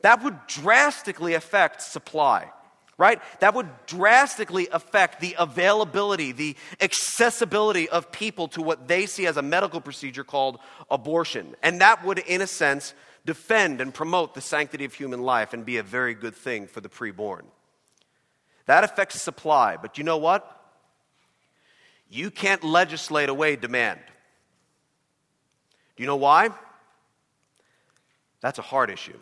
that 0.00 0.24
would 0.24 0.38
drastically 0.46 1.34
affect 1.34 1.82
supply, 1.82 2.50
right? 3.00 3.20
That 3.40 3.54
would 3.54 3.66
drastically 3.86 4.68
affect 4.70 5.20
the 5.20 5.34
availability, 5.38 6.32
the 6.32 6.54
accessibility 6.82 7.88
of 7.88 8.12
people 8.12 8.48
to 8.48 8.60
what 8.60 8.88
they 8.88 9.06
see 9.06 9.26
as 9.26 9.38
a 9.38 9.42
medical 9.42 9.80
procedure 9.80 10.22
called 10.22 10.58
abortion. 10.90 11.56
And 11.62 11.80
that 11.80 12.04
would, 12.04 12.18
in 12.18 12.42
a 12.42 12.46
sense, 12.46 12.92
defend 13.24 13.80
and 13.80 13.94
promote 13.94 14.34
the 14.34 14.42
sanctity 14.42 14.84
of 14.84 14.92
human 14.92 15.22
life 15.22 15.54
and 15.54 15.64
be 15.64 15.78
a 15.78 15.82
very 15.82 16.12
good 16.12 16.36
thing 16.36 16.66
for 16.66 16.82
the 16.82 16.90
preborn. 16.90 17.44
That 18.66 18.84
affects 18.84 19.22
supply, 19.22 19.78
but 19.78 19.96
you 19.96 20.04
know 20.04 20.18
what? 20.18 20.44
You 22.10 22.30
can't 22.30 22.62
legislate 22.62 23.30
away 23.30 23.56
demand. 23.56 24.00
Do 25.96 26.02
you 26.02 26.06
know 26.06 26.16
why? 26.16 26.50
That's 28.42 28.58
a 28.58 28.62
hard 28.62 28.90
issue. 28.90 29.18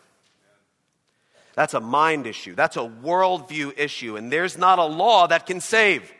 That's 1.59 1.75
a 1.75 1.81
mind 1.81 2.29
issue. 2.29 2.55
That's 2.55 2.77
a 2.77 2.89
worldview 3.03 3.77
issue. 3.77 4.15
And 4.17 4.33
there's 4.33 4.57
not 4.57 4.79
a 4.79 4.85
law 4.85 5.27
that 5.27 5.45
can 5.45 5.61
save. 5.61 6.13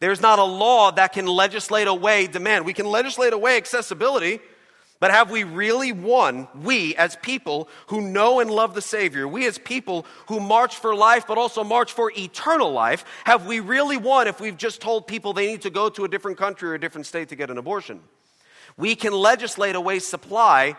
There's 0.00 0.22
not 0.22 0.38
a 0.38 0.44
law 0.44 0.90
that 0.92 1.12
can 1.12 1.26
legislate 1.26 1.88
away 1.88 2.26
demand. 2.26 2.64
We 2.64 2.72
can 2.72 2.86
legislate 2.86 3.34
away 3.34 3.58
accessibility, 3.58 4.40
but 4.98 5.10
have 5.10 5.30
we 5.30 5.44
really 5.44 5.92
won, 5.92 6.48
we 6.54 6.96
as 6.96 7.16
people 7.16 7.68
who 7.88 8.00
know 8.00 8.40
and 8.40 8.50
love 8.50 8.74
the 8.74 8.80
Savior, 8.80 9.28
we 9.28 9.46
as 9.46 9.58
people 9.58 10.06
who 10.28 10.40
march 10.40 10.76
for 10.76 10.94
life 10.94 11.26
but 11.26 11.36
also 11.36 11.62
march 11.62 11.92
for 11.92 12.10
eternal 12.16 12.72
life, 12.72 13.04
have 13.24 13.44
we 13.44 13.60
really 13.60 13.98
won 13.98 14.26
if 14.26 14.40
we've 14.40 14.56
just 14.56 14.80
told 14.80 15.06
people 15.06 15.34
they 15.34 15.48
need 15.48 15.60
to 15.62 15.70
go 15.70 15.90
to 15.90 16.06
a 16.06 16.08
different 16.08 16.38
country 16.38 16.70
or 16.70 16.74
a 16.74 16.80
different 16.80 17.06
state 17.06 17.28
to 17.28 17.36
get 17.36 17.50
an 17.50 17.58
abortion? 17.58 18.00
We 18.78 18.94
can 18.94 19.12
legislate 19.12 19.76
away 19.76 19.98
supply, 19.98 20.76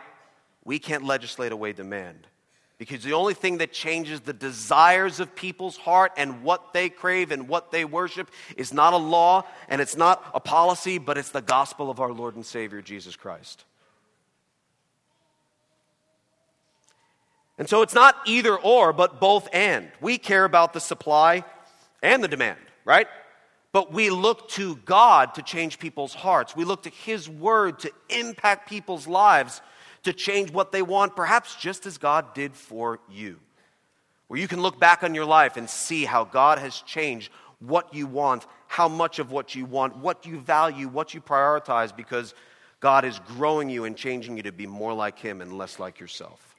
we 0.65 0.79
can't 0.79 1.05
legislate 1.05 1.51
away 1.51 1.73
demand. 1.73 2.25
Because 2.83 3.01
the 3.01 3.13
only 3.13 3.33
thing 3.33 3.59
that 3.59 3.71
changes 3.71 4.19
the 4.19 4.33
desires 4.33 5.21
of 5.21 5.33
people's 5.35 5.77
heart 5.77 6.11
and 6.17 6.43
what 6.43 6.73
they 6.73 6.89
crave 6.89 7.31
and 7.31 7.47
what 7.47 7.71
they 7.71 7.85
worship 7.85 8.29
is 8.57 8.73
not 8.73 8.91
a 8.91 8.97
law 8.97 9.45
and 9.69 9.79
it's 9.79 9.95
not 9.95 10.21
a 10.33 10.41
policy, 10.41 10.97
but 10.97 11.17
it's 11.17 11.31
the 11.31 11.41
gospel 11.41 11.89
of 11.89 12.01
our 12.01 12.11
Lord 12.11 12.35
and 12.35 12.45
Savior, 12.45 12.81
Jesus 12.81 13.15
Christ. 13.15 13.63
And 17.57 17.69
so 17.69 17.83
it's 17.83 17.95
not 17.95 18.17
either 18.25 18.53
or, 18.53 18.91
but 18.91 19.21
both 19.21 19.47
and. 19.53 19.89
We 20.01 20.17
care 20.17 20.43
about 20.43 20.73
the 20.73 20.81
supply 20.81 21.45
and 22.01 22.21
the 22.21 22.27
demand, 22.27 22.59
right? 22.83 23.07
But 23.71 23.93
we 23.93 24.09
look 24.09 24.49
to 24.49 24.75
God 24.75 25.35
to 25.35 25.41
change 25.41 25.79
people's 25.79 26.13
hearts. 26.13 26.53
We 26.53 26.65
look 26.65 26.83
to 26.83 26.89
His 26.89 27.29
Word 27.29 27.79
to 27.79 27.91
impact 28.09 28.67
people's 28.67 29.07
lives, 29.07 29.61
to 30.03 30.13
change 30.13 30.51
what 30.51 30.71
they 30.71 30.81
want, 30.81 31.15
perhaps 31.15 31.55
just 31.55 31.85
as 31.85 31.97
God 31.97 32.33
did 32.33 32.53
for 32.53 32.99
you. 33.09 33.39
Where 34.27 34.39
you 34.39 34.47
can 34.47 34.61
look 34.61 34.79
back 34.79 35.03
on 35.03 35.15
your 35.15 35.25
life 35.25 35.57
and 35.57 35.69
see 35.69 36.05
how 36.05 36.23
God 36.23 36.59
has 36.59 36.81
changed 36.81 37.31
what 37.59 37.93
you 37.93 38.07
want, 38.07 38.45
how 38.67 38.87
much 38.87 39.19
of 39.19 39.31
what 39.31 39.55
you 39.55 39.65
want, 39.65 39.97
what 39.97 40.25
you 40.25 40.39
value, 40.39 40.87
what 40.87 41.13
you 41.13 41.21
prioritize, 41.21 41.95
because 41.95 42.33
God 42.79 43.05
is 43.05 43.19
growing 43.19 43.69
you 43.69 43.85
and 43.85 43.95
changing 43.95 44.35
you 44.35 44.43
to 44.43 44.51
be 44.51 44.67
more 44.67 44.93
like 44.93 45.19
Him 45.19 45.41
and 45.41 45.57
less 45.57 45.79
like 45.79 45.99
yourself. 45.99 46.55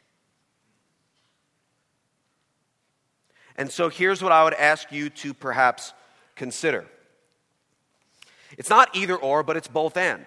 And 3.56 3.70
so 3.70 3.88
here's 3.88 4.22
what 4.22 4.32
I 4.32 4.42
would 4.44 4.54
ask 4.54 4.90
you 4.90 5.10
to 5.10 5.34
perhaps 5.34 5.92
consider 6.34 6.86
it's 8.56 8.70
not 8.70 8.94
either 8.94 9.16
or, 9.16 9.42
but 9.42 9.56
it's 9.56 9.68
both 9.68 9.96
and. 9.96 10.24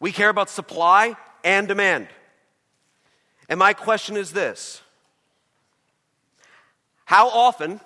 We 0.00 0.12
care 0.12 0.28
about 0.28 0.50
supply 0.50 1.16
and 1.42 1.66
demand. 1.66 2.08
And 3.50 3.58
my 3.58 3.74
question 3.74 4.16
is 4.16 4.32
this 4.32 4.80
How 7.04 7.28
often, 7.28 7.80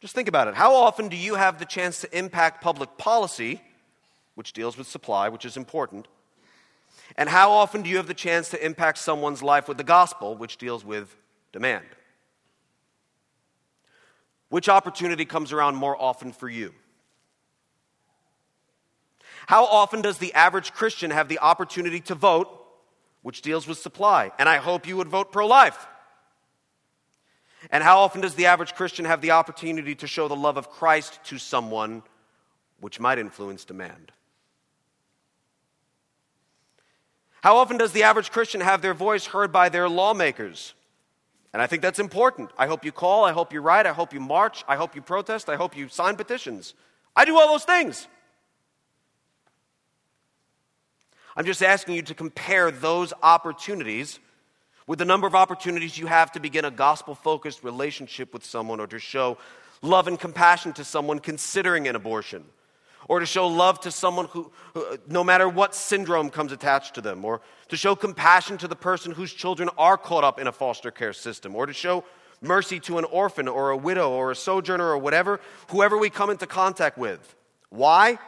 just 0.00 0.14
think 0.14 0.28
about 0.28 0.48
it, 0.48 0.54
how 0.54 0.74
often 0.74 1.08
do 1.08 1.16
you 1.16 1.34
have 1.34 1.58
the 1.58 1.66
chance 1.66 2.00
to 2.02 2.18
impact 2.18 2.62
public 2.62 2.96
policy, 2.96 3.60
which 4.36 4.52
deals 4.52 4.78
with 4.78 4.86
supply, 4.86 5.28
which 5.28 5.44
is 5.44 5.56
important? 5.56 6.06
And 7.16 7.28
how 7.28 7.50
often 7.50 7.82
do 7.82 7.90
you 7.90 7.96
have 7.96 8.06
the 8.06 8.14
chance 8.14 8.48
to 8.50 8.64
impact 8.64 8.98
someone's 8.98 9.42
life 9.42 9.68
with 9.68 9.76
the 9.76 9.84
gospel, 9.84 10.36
which 10.36 10.56
deals 10.56 10.84
with 10.84 11.14
demand? 11.52 11.84
Which 14.48 14.68
opportunity 14.68 15.24
comes 15.24 15.52
around 15.52 15.74
more 15.74 16.00
often 16.00 16.32
for 16.32 16.48
you? 16.48 16.72
How 19.48 19.64
often 19.64 20.00
does 20.00 20.18
the 20.18 20.32
average 20.34 20.72
Christian 20.72 21.10
have 21.10 21.28
the 21.28 21.40
opportunity 21.40 22.00
to 22.02 22.14
vote, 22.14 22.63
which 23.24 23.40
deals 23.40 23.66
with 23.66 23.78
supply? 23.78 24.30
And 24.38 24.50
I 24.50 24.58
hope 24.58 24.86
you 24.86 24.98
would 24.98 25.08
vote 25.08 25.32
pro 25.32 25.46
life. 25.46 25.88
And 27.70 27.82
how 27.82 28.00
often 28.00 28.20
does 28.20 28.34
the 28.34 28.44
average 28.46 28.74
Christian 28.74 29.06
have 29.06 29.22
the 29.22 29.30
opportunity 29.30 29.94
to 29.94 30.06
show 30.06 30.28
the 30.28 30.36
love 30.36 30.58
of 30.58 30.68
Christ 30.68 31.18
to 31.24 31.38
someone, 31.38 32.02
which 32.80 33.00
might 33.00 33.18
influence 33.18 33.64
demand? 33.64 34.12
How 37.42 37.56
often 37.56 37.78
does 37.78 37.92
the 37.92 38.02
average 38.02 38.30
Christian 38.30 38.60
have 38.60 38.82
their 38.82 38.92
voice 38.92 39.24
heard 39.24 39.50
by 39.50 39.70
their 39.70 39.88
lawmakers? 39.88 40.74
And 41.54 41.62
I 41.62 41.66
think 41.66 41.80
that's 41.80 41.98
important. 41.98 42.50
I 42.58 42.66
hope 42.66 42.84
you 42.84 42.92
call, 42.92 43.24
I 43.24 43.32
hope 43.32 43.54
you 43.54 43.62
write, 43.62 43.86
I 43.86 43.94
hope 43.94 44.12
you 44.12 44.20
march, 44.20 44.64
I 44.68 44.76
hope 44.76 44.94
you 44.94 45.00
protest, 45.00 45.48
I 45.48 45.56
hope 45.56 45.74
you 45.74 45.88
sign 45.88 46.16
petitions. 46.16 46.74
I 47.16 47.24
do 47.24 47.38
all 47.38 47.48
those 47.48 47.64
things. 47.64 48.06
I'm 51.36 51.44
just 51.44 51.62
asking 51.62 51.96
you 51.96 52.02
to 52.02 52.14
compare 52.14 52.70
those 52.70 53.12
opportunities 53.22 54.20
with 54.86 54.98
the 54.98 55.04
number 55.04 55.26
of 55.26 55.34
opportunities 55.34 55.98
you 55.98 56.06
have 56.06 56.32
to 56.32 56.40
begin 56.40 56.64
a 56.64 56.70
gospel 56.70 57.14
focused 57.14 57.64
relationship 57.64 58.32
with 58.32 58.44
someone 58.44 58.80
or 58.80 58.86
to 58.86 58.98
show 58.98 59.38
love 59.82 60.06
and 60.08 60.18
compassion 60.18 60.72
to 60.74 60.84
someone 60.84 61.18
considering 61.18 61.88
an 61.88 61.96
abortion 61.96 62.44
or 63.08 63.20
to 63.20 63.26
show 63.26 63.46
love 63.46 63.80
to 63.80 63.90
someone 63.90 64.26
who, 64.26 64.50
who, 64.72 64.98
no 65.08 65.22
matter 65.24 65.48
what 65.48 65.74
syndrome 65.74 66.30
comes 66.30 66.52
attached 66.52 66.94
to 66.94 67.00
them, 67.00 67.24
or 67.24 67.40
to 67.68 67.76
show 67.76 67.94
compassion 67.94 68.56
to 68.58 68.68
the 68.68 68.76
person 68.76 69.12
whose 69.12 69.32
children 69.32 69.68
are 69.76 69.96
caught 69.96 70.24
up 70.24 70.40
in 70.40 70.46
a 70.46 70.52
foster 70.52 70.90
care 70.90 71.12
system, 71.12 71.54
or 71.54 71.66
to 71.66 71.72
show 71.72 72.04
mercy 72.40 72.80
to 72.80 72.98
an 72.98 73.04
orphan 73.04 73.48
or 73.48 73.70
a 73.70 73.76
widow 73.76 74.10
or 74.10 74.30
a 74.30 74.36
sojourner 74.36 74.84
or 74.84 74.98
whatever, 74.98 75.40
whoever 75.68 75.98
we 75.98 76.10
come 76.10 76.30
into 76.30 76.46
contact 76.46 76.98
with. 76.98 77.34
Why? 77.70 78.18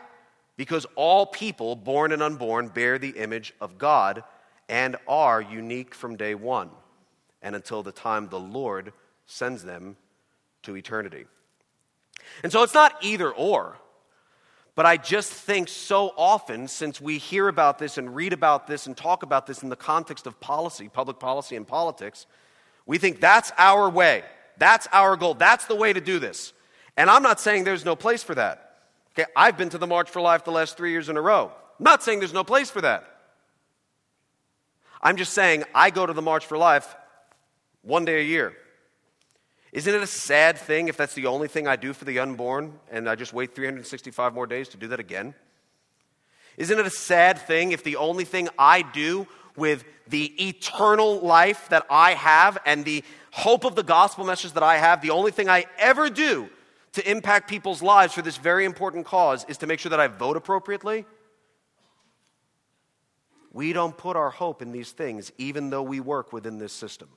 Because 0.57 0.87
all 0.95 1.27
people, 1.27 1.77
born 1.77 2.13
and 2.13 2.23
unborn, 2.23 2.69
bear 2.69 2.99
the 2.99 3.11
image 3.11 3.53
of 3.61 3.79
God 3.79 4.25
and 4.69 4.97
are 5.07 5.41
unique 5.41 5.95
from 5.95 6.17
day 6.17 6.35
one 6.35 6.71
and 7.43 7.55
until 7.55 7.83
the 7.83 7.93
time 7.93 8.29
the 8.29 8.41
Lord 8.41 8.93
sends 9.27 9.63
them 9.63 9.97
to 10.63 10.77
eternity. 10.77 11.27
And 12.43 12.51
so 12.51 12.63
it's 12.63 12.75
not 12.75 12.97
either 13.03 13.31
or. 13.31 13.77
But 14.75 14.85
I 14.85 14.99
just 14.99 15.33
think 15.33 15.69
so 15.69 16.13
often, 16.19 16.69
since 16.69 17.01
we 17.01 17.17
hear 17.17 17.49
about 17.49 17.79
this 17.79 17.97
and 17.97 18.15
read 18.15 18.35
about 18.35 18.67
this 18.67 18.87
and 18.87 18.95
talk 18.95 19.23
about 19.23 19.47
this 19.47 19.63
in 19.63 19.71
the 19.71 19.77
context 19.77 20.27
of 20.27 20.39
policy, 20.39 20.89
public 20.89 21.19
policy 21.19 21.57
and 21.57 21.67
politics, 21.67 22.27
we 22.85 22.99
think 22.99 23.21
that's 23.21 23.53
our 23.57 23.89
way. 23.89 24.23
That's 24.59 24.87
our 24.93 25.17
goal. 25.17 25.35
That's 25.35 25.65
the 25.67 25.75
way 25.75 25.93
to 25.93 26.01
do 26.01 26.19
this. 26.19 26.53
And 26.97 27.09
I'm 27.09 27.23
not 27.23 27.41
saying 27.41 27.65
there's 27.65 27.85
no 27.87 27.97
place 27.97 28.23
for 28.23 28.35
that. 28.35 28.66
Okay, 29.17 29.31
I've 29.35 29.57
been 29.57 29.71
to 29.71 29.79
the 29.79 29.87
March 29.87 30.11
for 30.11 30.21
Life 30.21 30.45
the 30.45 30.53
last 30.53 30.77
three 30.77 30.91
years 30.91 31.09
in 31.09 31.17
a 31.17 31.23
row. 31.23 31.51
I'm 31.79 31.85
not 31.85 32.03
saying 32.03 32.19
there's 32.19 32.35
no 32.35 32.45
place 32.45 32.71
for 32.71 32.83
that. 32.83 33.05
I'm 35.01 35.17
just 35.17 35.33
saying 35.33 35.65
I 35.75 35.89
go 35.89 36.05
to 36.05 36.13
the 36.13 36.21
March 36.21 36.45
for 36.45 36.59
Life 36.59 36.95
one 37.81 38.05
day 38.05 38.21
a 38.21 38.25
year. 38.25 38.53
Isn't 39.73 39.95
it 39.95 40.03
a 40.03 40.07
sad 40.07 40.59
thing 40.59 40.89
if 40.89 40.99
that's 40.99 41.15
the 41.15 41.27
only 41.27 41.49
thing 41.49 41.67
I 41.67 41.77
do 41.77 41.95
for 41.95 42.05
the 42.05 42.19
unborn 42.19 42.79
and 42.91 43.09
I 43.09 43.15
just 43.15 43.33
wait 43.33 43.55
365 43.55 44.35
more 44.35 44.47
days 44.47 44.69
to 44.69 44.77
do 44.77 44.89
that 44.89 45.01
again? 45.01 45.35
Isn't 46.59 46.79
it 46.79 46.87
a 46.87 46.91
sad 46.91 47.39
thing 47.39 47.73
if 47.73 47.85
the 47.85 47.97
only 47.97 48.25
thing 48.25 48.51
I 48.59 48.83
do 48.83 49.27
with 49.57 49.85
the 50.09 50.49
eternal 50.49 51.21
life 51.21 51.71
that 51.71 51.87
I 51.89 52.13
have 52.13 52.59
and 52.67 52.85
the 52.85 53.03
hope 53.31 53.65
of 53.65 53.77
the 53.77 53.83
gospel 53.83 54.27
message 54.27 54.53
that 54.53 54.63
I 54.63 54.77
have, 54.77 55.01
the 55.01 55.11
only 55.11 55.31
thing 55.31 55.49
I 55.49 55.65
ever 55.79 56.11
do 56.11 56.51
to 56.97 57.11
impact 57.11 57.49
people's 57.49 57.83
lives 57.83 58.15
for 58.15 58.23
this 58.23 58.39
very 58.39 58.65
important 58.65 59.05
cause 59.05 59.45
is 59.49 59.59
to 59.59 59.67
make 59.67 59.81
sure 59.81 59.91
that 59.91 60.01
I 60.01 60.09
vote 60.09 60.37
appropriately. 60.37 61.05
We 63.53 63.75
don't 63.75 63.97
put 63.97 64.17
our 64.17 64.31
hope 64.31 64.63
in 64.63 64.73
these 64.73 64.93
things, 64.93 65.31
even 65.37 65.71
though 65.71 65.83
we 65.83 66.01
work 66.01 66.33
within 66.33 66.59
this 66.59 66.73
system. 66.73 67.09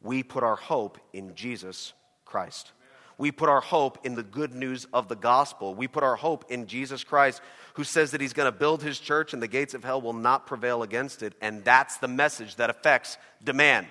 We 0.00 0.22
put 0.22 0.44
our 0.44 0.54
hope 0.54 0.98
in 1.12 1.34
Jesus 1.34 1.92
Christ. 2.24 2.70
We 3.18 3.32
put 3.32 3.48
our 3.48 3.60
hope 3.60 3.98
in 4.04 4.14
the 4.14 4.22
good 4.22 4.54
news 4.54 4.86
of 4.92 5.08
the 5.08 5.16
gospel. 5.16 5.74
We 5.74 5.88
put 5.88 6.04
our 6.04 6.16
hope 6.16 6.44
in 6.48 6.66
Jesus 6.66 7.02
Christ, 7.02 7.40
who 7.74 7.84
says 7.84 8.12
that 8.12 8.20
he's 8.20 8.32
going 8.32 8.50
to 8.50 8.56
build 8.56 8.82
his 8.82 9.00
church 9.00 9.32
and 9.32 9.42
the 9.42 9.48
gates 9.48 9.74
of 9.74 9.82
hell 9.82 10.00
will 10.00 10.12
not 10.12 10.46
prevail 10.46 10.84
against 10.84 11.22
it. 11.22 11.34
And 11.40 11.64
that's 11.64 11.98
the 11.98 12.08
message 12.08 12.56
that 12.56 12.70
affects 12.70 13.18
demand. 13.42 13.88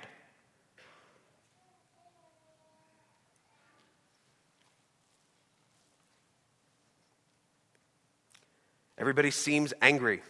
Everybody 9.01 9.31
seems 9.31 9.73
angry. 9.81 10.21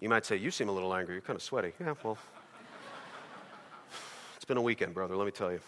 You 0.00 0.08
might 0.08 0.24
say, 0.24 0.36
You 0.36 0.50
seem 0.50 0.70
a 0.70 0.72
little 0.72 0.94
angry. 0.94 1.14
You're 1.16 1.20
kind 1.20 1.36
of 1.36 1.42
sweaty. 1.42 1.74
Yeah, 1.78 1.92
well, 2.02 2.16
it's 4.34 4.46
been 4.46 4.56
a 4.56 4.62
weekend, 4.62 4.94
brother, 4.94 5.14
let 5.14 5.26
me 5.26 5.30
tell 5.30 5.52
you. 5.52 5.60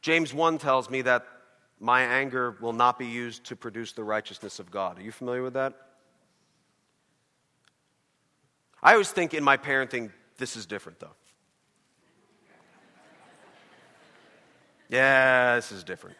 James 0.00 0.32
1 0.32 0.56
tells 0.56 0.88
me 0.88 1.02
that 1.02 1.26
my 1.78 2.00
anger 2.00 2.56
will 2.58 2.72
not 2.72 2.98
be 2.98 3.06
used 3.06 3.44
to 3.44 3.54
produce 3.54 3.92
the 3.92 4.02
righteousness 4.02 4.58
of 4.58 4.70
God. 4.70 4.98
Are 4.98 5.02
you 5.02 5.12
familiar 5.12 5.42
with 5.42 5.52
that? 5.54 5.74
I 8.82 8.92
always 8.92 9.10
think 9.10 9.34
in 9.34 9.44
my 9.44 9.58
parenting, 9.58 10.10
this 10.38 10.56
is 10.56 10.64
different, 10.64 11.00
though. 11.00 11.14
Yeah, 14.88 15.56
this 15.56 15.70
is 15.70 15.84
different. 15.84 16.16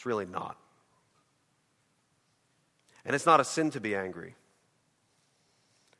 It's 0.00 0.06
really 0.06 0.24
not. 0.24 0.56
And 3.04 3.14
it's 3.14 3.26
not 3.26 3.38
a 3.38 3.44
sin 3.44 3.70
to 3.72 3.82
be 3.82 3.94
angry. 3.94 4.34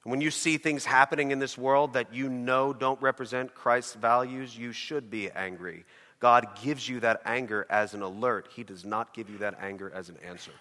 When 0.05 0.23
you 0.23 0.31
see 0.31 0.57
things 0.57 0.87
happening 0.87 1.33
in 1.33 1.39
this 1.39 1.59
world 1.59 1.93
that 1.93 2.15
you 2.15 2.31
know 2.31 2.73
don't 2.73 2.99
represent 3.03 3.55
Christ's 3.55 3.93
values, 3.93 4.57
you 4.57 4.73
should 4.73 5.11
be 5.11 5.31
angry. 5.31 5.85
God 6.19 6.49
gives 6.63 6.89
you 6.89 7.01
that 7.01 7.21
anger 7.27 7.67
as 7.69 7.93
an 7.93 8.01
alert, 8.01 8.49
He 8.57 8.65
does 8.65 8.87
not 8.87 9.13
give 9.13 9.29
you 9.29 9.37
that 9.37 9.59
anger 9.61 9.93
as 9.95 10.09
an 10.09 10.17
answer. 10.27 10.53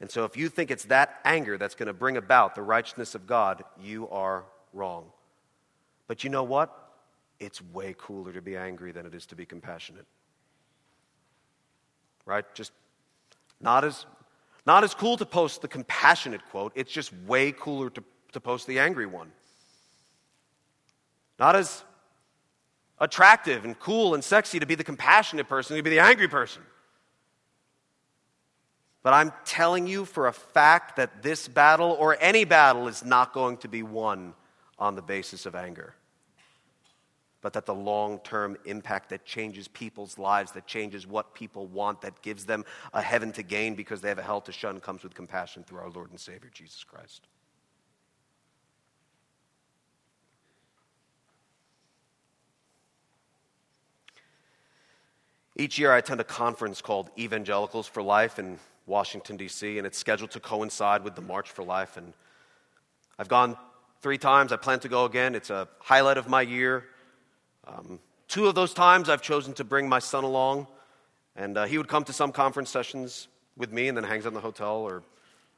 And 0.00 0.10
so, 0.10 0.24
if 0.24 0.36
you 0.36 0.48
think 0.48 0.72
it's 0.72 0.86
that 0.86 1.20
anger 1.24 1.56
that's 1.56 1.76
going 1.76 1.86
to 1.86 1.92
bring 1.92 2.16
about 2.16 2.56
the 2.56 2.62
righteousness 2.62 3.14
of 3.14 3.28
God, 3.28 3.62
you 3.80 4.08
are 4.08 4.42
wrong. 4.72 5.04
But 6.08 6.24
you 6.24 6.30
know 6.30 6.42
what? 6.42 6.79
It's 7.40 7.62
way 7.62 7.94
cooler 7.98 8.32
to 8.32 8.42
be 8.42 8.56
angry 8.56 8.92
than 8.92 9.06
it 9.06 9.14
is 9.14 9.26
to 9.26 9.34
be 9.34 9.46
compassionate. 9.46 10.06
Right? 12.26 12.44
Just 12.54 12.72
not 13.60 13.84
as 13.84 14.06
not 14.66 14.84
as 14.84 14.94
cool 14.94 15.16
to 15.16 15.26
post 15.26 15.62
the 15.62 15.68
compassionate 15.68 16.42
quote, 16.50 16.72
it's 16.74 16.92
just 16.92 17.12
way 17.26 17.50
cooler 17.50 17.90
to, 17.90 18.04
to 18.32 18.40
post 18.40 18.66
the 18.66 18.78
angry 18.78 19.06
one. 19.06 19.32
Not 21.38 21.56
as 21.56 21.82
attractive 22.98 23.64
and 23.64 23.78
cool 23.80 24.14
and 24.14 24.22
sexy 24.22 24.60
to 24.60 24.66
be 24.66 24.74
the 24.74 24.84
compassionate 24.84 25.48
person, 25.48 25.76
to 25.76 25.82
be 25.82 25.90
the 25.90 25.98
angry 25.98 26.28
person. 26.28 26.62
But 29.02 29.14
I'm 29.14 29.32
telling 29.46 29.86
you 29.86 30.04
for 30.04 30.26
a 30.26 30.32
fact 30.32 30.96
that 30.96 31.22
this 31.22 31.48
battle 31.48 31.96
or 31.98 32.18
any 32.20 32.44
battle 32.44 32.86
is 32.86 33.02
not 33.02 33.32
going 33.32 33.56
to 33.58 33.68
be 33.68 33.82
won 33.82 34.34
on 34.78 34.94
the 34.94 35.02
basis 35.02 35.46
of 35.46 35.54
anger. 35.54 35.94
But 37.42 37.54
that 37.54 37.64
the 37.64 37.74
long 37.74 38.18
term 38.18 38.56
impact 38.64 39.08
that 39.10 39.24
changes 39.24 39.66
people's 39.68 40.18
lives, 40.18 40.52
that 40.52 40.66
changes 40.66 41.06
what 41.06 41.34
people 41.34 41.66
want, 41.66 42.02
that 42.02 42.20
gives 42.22 42.44
them 42.44 42.64
a 42.92 43.00
heaven 43.00 43.32
to 43.32 43.42
gain 43.42 43.74
because 43.74 44.00
they 44.00 44.08
have 44.08 44.18
a 44.18 44.22
hell 44.22 44.42
to 44.42 44.52
shun, 44.52 44.80
comes 44.80 45.02
with 45.02 45.14
compassion 45.14 45.64
through 45.64 45.78
our 45.78 45.90
Lord 45.90 46.10
and 46.10 46.20
Savior, 46.20 46.50
Jesus 46.52 46.84
Christ. 46.84 47.26
Each 55.56 55.78
year, 55.78 55.92
I 55.92 55.98
attend 55.98 56.20
a 56.20 56.24
conference 56.24 56.80
called 56.80 57.10
Evangelicals 57.18 57.86
for 57.86 58.02
Life 58.02 58.38
in 58.38 58.58
Washington, 58.86 59.36
D.C., 59.36 59.76
and 59.76 59.86
it's 59.86 59.98
scheduled 59.98 60.30
to 60.30 60.40
coincide 60.40 61.04
with 61.04 61.14
the 61.14 61.20
March 61.20 61.50
for 61.50 61.62
Life. 61.62 61.96
And 61.96 62.14
I've 63.18 63.28
gone 63.28 63.58
three 64.00 64.16
times. 64.16 64.52
I 64.52 64.56
plan 64.56 64.80
to 64.80 64.88
go 64.88 65.04
again. 65.04 65.34
It's 65.34 65.50
a 65.50 65.68
highlight 65.78 66.16
of 66.16 66.28
my 66.28 66.40
year. 66.40 66.84
Um, 67.66 67.98
two 68.28 68.46
of 68.46 68.54
those 68.54 68.74
times, 68.74 69.08
I've 69.08 69.22
chosen 69.22 69.54
to 69.54 69.64
bring 69.64 69.88
my 69.88 69.98
son 69.98 70.24
along, 70.24 70.66
and 71.36 71.56
uh, 71.56 71.66
he 71.66 71.78
would 71.78 71.88
come 71.88 72.04
to 72.04 72.12
some 72.12 72.32
conference 72.32 72.70
sessions 72.70 73.28
with 73.56 73.72
me 73.72 73.88
and 73.88 73.96
then 73.96 74.04
hangs 74.04 74.26
out 74.26 74.30
in 74.30 74.34
the 74.34 74.40
hotel, 74.40 74.76
or 74.76 75.02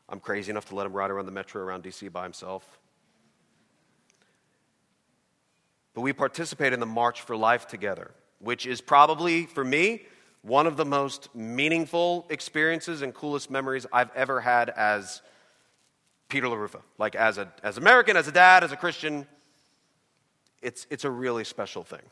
I'm 0.09 0.21
crazy 0.21 0.51
enough 0.51 0.67
to 0.67 0.75
let 0.75 0.87
him 0.87 0.93
ride 0.93 1.11
around 1.11 1.27
the 1.27 1.33
metro 1.33 1.63
around 1.63 1.83
D.C. 1.83 2.09
by 2.09 2.25
himself. 2.25 2.79
But 5.95 6.01
we 6.01 6.13
participate 6.13 6.73
in 6.73 6.81
the 6.81 6.87
March 6.87 7.21
for 7.21 7.37
Life 7.37 7.69
together 7.69 8.13
which 8.43 8.67
is 8.67 8.81
probably, 8.81 9.47
for 9.47 9.65
me, 9.65 10.03
one 10.43 10.67
of 10.67 10.77
the 10.77 10.85
most 10.85 11.35
meaningful 11.35 12.27
experiences 12.29 13.01
and 13.01 13.15
coolest 13.15 13.51
memories 13.51 13.87
I've 13.93 14.11
ever 14.17 14.41
had 14.41 14.69
as 14.71 15.23
Peter 16.29 16.49
LaRufa. 16.49 16.83
Like 16.99 17.15
as 17.15 17.39
a 17.39 17.53
as 17.63 17.79
American, 17.79 18.17
as 18.17 18.27
a 18.27 18.33
dad, 18.33 18.65
as 18.65 18.73
a 18.73 18.77
Christian, 18.77 19.27
it's 20.63 20.87
it's 20.91 21.05
a 21.05 21.11
really 21.11 21.45
special 21.45 21.83
thing. 21.83 22.03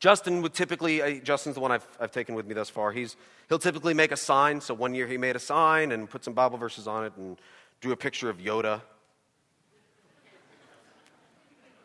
Justin 0.00 0.42
would 0.42 0.54
typically, 0.54 1.02
uh, 1.02 1.20
Justin's 1.24 1.56
the 1.56 1.60
one 1.60 1.72
I've, 1.72 1.86
I've 1.98 2.12
taken 2.12 2.34
with 2.34 2.46
me 2.46 2.54
thus 2.54 2.70
far. 2.70 2.92
He's, 2.92 3.16
he'll 3.48 3.58
typically 3.58 3.94
make 3.94 4.12
a 4.12 4.16
sign. 4.16 4.60
So 4.60 4.72
one 4.72 4.94
year 4.94 5.08
he 5.08 5.18
made 5.18 5.34
a 5.34 5.40
sign 5.40 5.90
and 5.90 6.08
put 6.08 6.24
some 6.24 6.34
Bible 6.34 6.56
verses 6.56 6.86
on 6.86 7.04
it 7.04 7.12
and 7.16 7.36
drew 7.80 7.90
a 7.92 7.96
picture 7.96 8.30
of 8.30 8.38
Yoda 8.38 8.80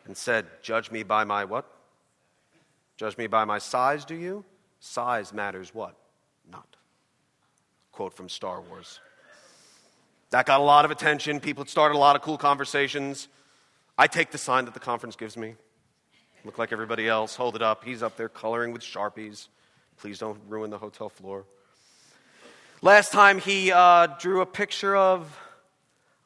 and 0.06 0.16
said, 0.16 0.46
Judge 0.62 0.92
me 0.92 1.02
by 1.02 1.24
my 1.24 1.44
what? 1.44 1.68
Judge 2.96 3.18
me 3.18 3.26
by 3.26 3.44
my 3.44 3.58
size, 3.58 4.04
do 4.04 4.14
you? 4.14 4.44
Size 4.78 5.32
matters 5.32 5.74
what? 5.74 5.96
Not. 6.50 6.76
Quote 7.90 8.14
from 8.14 8.28
Star 8.28 8.60
Wars. 8.60 9.00
That 10.30 10.46
got 10.46 10.60
a 10.60 10.62
lot 10.62 10.84
of 10.84 10.90
attention. 10.92 11.40
People 11.40 11.64
started 11.66 11.96
a 11.96 11.98
lot 11.98 12.14
of 12.14 12.22
cool 12.22 12.38
conversations. 12.38 13.28
I 13.96 14.06
take 14.06 14.30
the 14.30 14.38
sign 14.38 14.64
that 14.64 14.74
the 14.74 14.80
conference 14.80 15.14
gives 15.14 15.36
me. 15.36 15.54
Look 16.44 16.58
like 16.58 16.72
everybody 16.72 17.08
else. 17.08 17.36
Hold 17.36 17.56
it 17.56 17.62
up. 17.62 17.84
He's 17.84 18.02
up 18.02 18.16
there 18.16 18.28
coloring 18.28 18.72
with 18.72 18.82
Sharpies. 18.82 19.48
Please 19.98 20.18
don't 20.18 20.38
ruin 20.48 20.70
the 20.70 20.78
hotel 20.78 21.08
floor. 21.08 21.44
Last 22.82 23.12
time 23.12 23.38
he 23.38 23.72
uh, 23.72 24.08
drew 24.18 24.42
a 24.42 24.46
picture 24.46 24.94
of, 24.94 25.38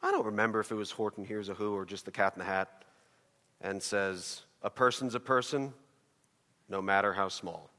I 0.01 0.11
don't 0.11 0.25
remember 0.25 0.59
if 0.59 0.71
it 0.71 0.75
was 0.75 0.91
Horton 0.91 1.23
Hears 1.23 1.47
a 1.47 1.53
Who 1.53 1.73
or 1.73 1.85
just 1.85 2.05
the 2.05 2.11
cat 2.11 2.33
in 2.35 2.39
the 2.39 2.45
hat, 2.45 2.83
and 3.61 3.81
says, 3.81 4.41
A 4.63 4.69
person's 4.69 5.15
a 5.15 5.19
person, 5.19 5.73
no 6.67 6.81
matter 6.81 7.13
how 7.13 7.29
small. 7.29 7.69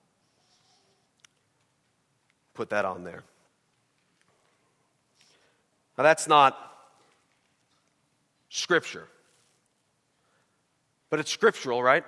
Put 2.55 2.71
that 2.71 2.85
on 2.85 3.05
there. 3.05 3.23
Now, 5.99 6.05
that's 6.05 6.27
not 6.27 6.57
scripture, 8.49 9.09
but 11.11 11.21
it's 11.21 11.31
scriptural, 11.31 11.83
right? 11.83 12.05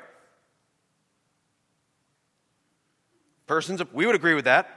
Persons, 3.47 3.83
we 3.93 4.07
would 4.07 4.15
agree 4.15 4.35
with 4.35 4.47
that. 4.47 4.69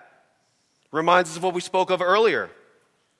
Reminds 0.91 1.29
us 1.29 1.37
of 1.37 1.43
what 1.43 1.53
we 1.53 1.61
spoke 1.61 1.89
of 1.91 2.01
earlier 2.01 2.49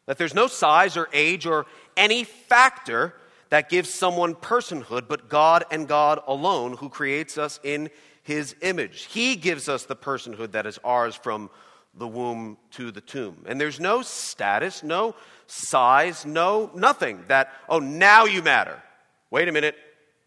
that 0.05 0.17
there's 0.17 0.33
no 0.33 0.47
size 0.47 0.97
or 0.97 1.09
age 1.13 1.45
or 1.45 1.65
any 1.97 2.23
factor 2.23 3.13
that 3.49 3.69
gives 3.69 3.93
someone 3.93 4.35
personhood, 4.35 5.07
but 5.07 5.29
God 5.29 5.63
and 5.71 5.87
God 5.87 6.19
alone, 6.27 6.77
who 6.77 6.89
creates 6.89 7.37
us 7.37 7.59
in 7.63 7.89
his 8.23 8.55
image. 8.61 9.03
He 9.05 9.35
gives 9.35 9.69
us 9.69 9.85
the 9.85 9.95
personhood 9.95 10.51
that 10.51 10.65
is 10.65 10.79
ours 10.83 11.15
from 11.15 11.49
the 11.93 12.07
womb 12.07 12.57
to 12.71 12.91
the 12.91 13.01
tomb. 13.01 13.45
And 13.45 13.59
there's 13.59 13.79
no 13.79 14.01
status, 14.01 14.83
no 14.83 15.15
size, 15.47 16.25
no 16.25 16.69
nothing 16.75 17.23
that, 17.27 17.51
oh, 17.69 17.79
now 17.79 18.25
you 18.25 18.41
matter. 18.41 18.81
Wait 19.31 19.47
a 19.47 19.51
minute, 19.51 19.75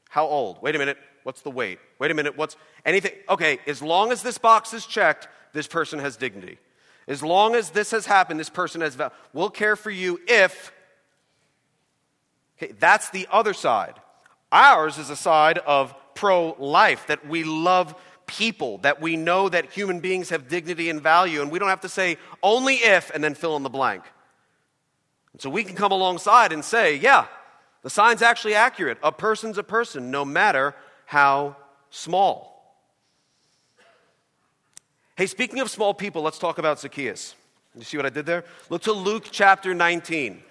how 0.09 0.27
old? 0.27 0.61
Wait 0.62 0.75
a 0.75 0.79
minute, 0.79 0.99
what's 1.23 1.42
the 1.42 1.51
weight? 1.51 1.79
Wait 1.99 2.11
a 2.11 2.14
minute, 2.14 2.37
what's 2.37 2.57
anything? 2.85 3.12
Okay, 3.29 3.59
as 3.66 3.83
long 3.83 4.12
as 4.12 4.23
this 4.23 4.38
box 4.38 4.73
is 4.73 4.87
checked, 4.87 5.29
this 5.53 5.66
person 5.66 5.99
has 5.99 6.16
dignity. 6.16 6.59
As 7.07 7.23
long 7.23 7.55
as 7.55 7.71
this 7.71 7.90
has 7.92 8.07
happened, 8.07 8.38
this 8.38 8.51
person 8.51 8.81
has 8.81 8.94
value. 8.94 9.14
We'll 9.33 9.51
care 9.51 9.77
for 9.77 9.90
you 9.90 10.21
if. 10.27 10.73
Okay, 12.57 12.73
that's 12.73 13.11
the 13.11 13.27
other 13.31 13.55
side. 13.55 13.94
Ours 14.51 14.99
is 14.99 15.11
a 15.11 15.16
side 15.16 15.59
of 15.59 15.94
pro 16.14 16.57
life, 16.59 17.07
that 17.07 17.27
we 17.27 17.44
love 17.44 17.94
people, 18.27 18.79
that 18.79 19.01
we 19.01 19.16
know 19.16 19.49
that 19.49 19.73
human 19.73 20.01
beings 20.01 20.31
have 20.31 20.49
dignity 20.49 20.90
and 20.90 21.01
value, 21.01 21.40
and 21.42 21.51
we 21.51 21.59
don't 21.59 21.68
have 21.68 21.81
to 21.83 21.88
say 21.88 22.18
only 22.42 22.75
if 22.75 23.11
and 23.11 23.23
then 23.23 23.35
fill 23.35 23.57
in 23.57 23.62
the 23.62 23.71
blank. 23.71 24.03
And 25.33 25.40
so 25.40 25.49
we 25.51 25.64
can 25.64 25.77
come 25.77 25.92
alongside 25.92 26.53
and 26.53 26.64
say, 26.64 26.97
yeah, 26.97 27.27
the 27.88 27.94
sign's 27.94 28.20
actually 28.20 28.55
accurate. 28.55 28.98
A 29.03 29.11
person's 29.11 29.57
a 29.57 29.62
person, 29.62 30.11
no 30.11 30.22
matter 30.22 30.74
how 31.07 31.57
small. 31.88 32.77
Hey, 35.16 35.24
speaking 35.24 35.61
of 35.61 35.70
small 35.70 35.94
people, 35.94 36.20
let's 36.20 36.38
talk 36.38 36.59
about 36.59 36.79
Zacchaeus. 36.79 37.35
You 37.74 37.85
see 37.85 37.96
what 37.96 38.05
I 38.05 38.11
did 38.11 38.27
there? 38.27 38.44
Look 38.68 38.83
to 38.83 38.92
Luke 38.92 39.29
chapter 39.31 39.72
19. 39.72 40.42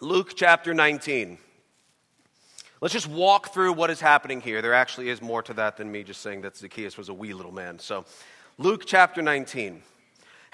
Luke 0.00 0.32
chapter 0.34 0.74
19. 0.74 1.38
Let's 2.80 2.92
just 2.92 3.06
walk 3.06 3.54
through 3.54 3.74
what 3.74 3.90
is 3.90 4.00
happening 4.00 4.40
here. 4.40 4.62
There 4.62 4.74
actually 4.74 5.10
is 5.10 5.22
more 5.22 5.42
to 5.44 5.54
that 5.54 5.76
than 5.76 5.92
me 5.92 6.02
just 6.02 6.22
saying 6.22 6.40
that 6.40 6.56
Zacchaeus 6.56 6.98
was 6.98 7.08
a 7.08 7.14
wee 7.14 7.34
little 7.34 7.52
man. 7.52 7.78
So, 7.78 8.04
Luke 8.58 8.82
chapter 8.84 9.22
19. 9.22 9.80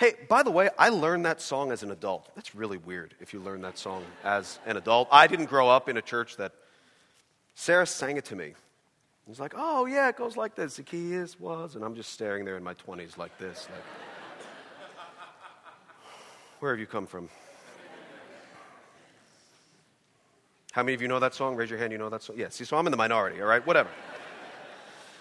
Hey, 0.00 0.14
by 0.30 0.42
the 0.42 0.50
way, 0.50 0.70
I 0.78 0.88
learned 0.88 1.26
that 1.26 1.42
song 1.42 1.72
as 1.72 1.82
an 1.82 1.90
adult. 1.90 2.34
That's 2.34 2.54
really 2.54 2.78
weird 2.78 3.14
if 3.20 3.34
you 3.34 3.40
learn 3.40 3.60
that 3.60 3.76
song 3.76 4.02
as 4.24 4.58
an 4.64 4.78
adult. 4.78 5.08
I 5.12 5.26
didn't 5.26 5.50
grow 5.50 5.68
up 5.68 5.90
in 5.90 5.98
a 5.98 6.00
church 6.00 6.38
that 6.38 6.52
Sarah 7.54 7.84
sang 7.84 8.16
it 8.16 8.24
to 8.24 8.34
me. 8.34 8.54
He's 9.26 9.38
like, 9.38 9.52
oh, 9.54 9.84
yeah, 9.84 10.08
it 10.08 10.16
goes 10.16 10.38
like 10.38 10.54
this. 10.54 10.76
Zacchaeus 10.76 11.38
was. 11.38 11.74
And 11.74 11.84
I'm 11.84 11.94
just 11.94 12.14
staring 12.14 12.46
there 12.46 12.56
in 12.56 12.64
my 12.64 12.72
20s 12.72 13.18
like 13.18 13.36
this. 13.36 13.68
Like, 13.70 13.82
Where 16.60 16.72
have 16.72 16.80
you 16.80 16.86
come 16.86 17.06
from? 17.06 17.28
How 20.72 20.82
many 20.82 20.94
of 20.94 21.02
you 21.02 21.08
know 21.08 21.20
that 21.20 21.34
song? 21.34 21.56
Raise 21.56 21.68
your 21.68 21.78
hand, 21.78 21.92
you 21.92 21.98
know 21.98 22.08
that 22.08 22.22
song? 22.22 22.36
Yes, 22.38 22.58
so 22.66 22.78
I'm 22.78 22.86
in 22.86 22.90
the 22.90 22.96
minority, 22.96 23.42
all 23.42 23.48
right? 23.48 23.66
Whatever. 23.66 23.90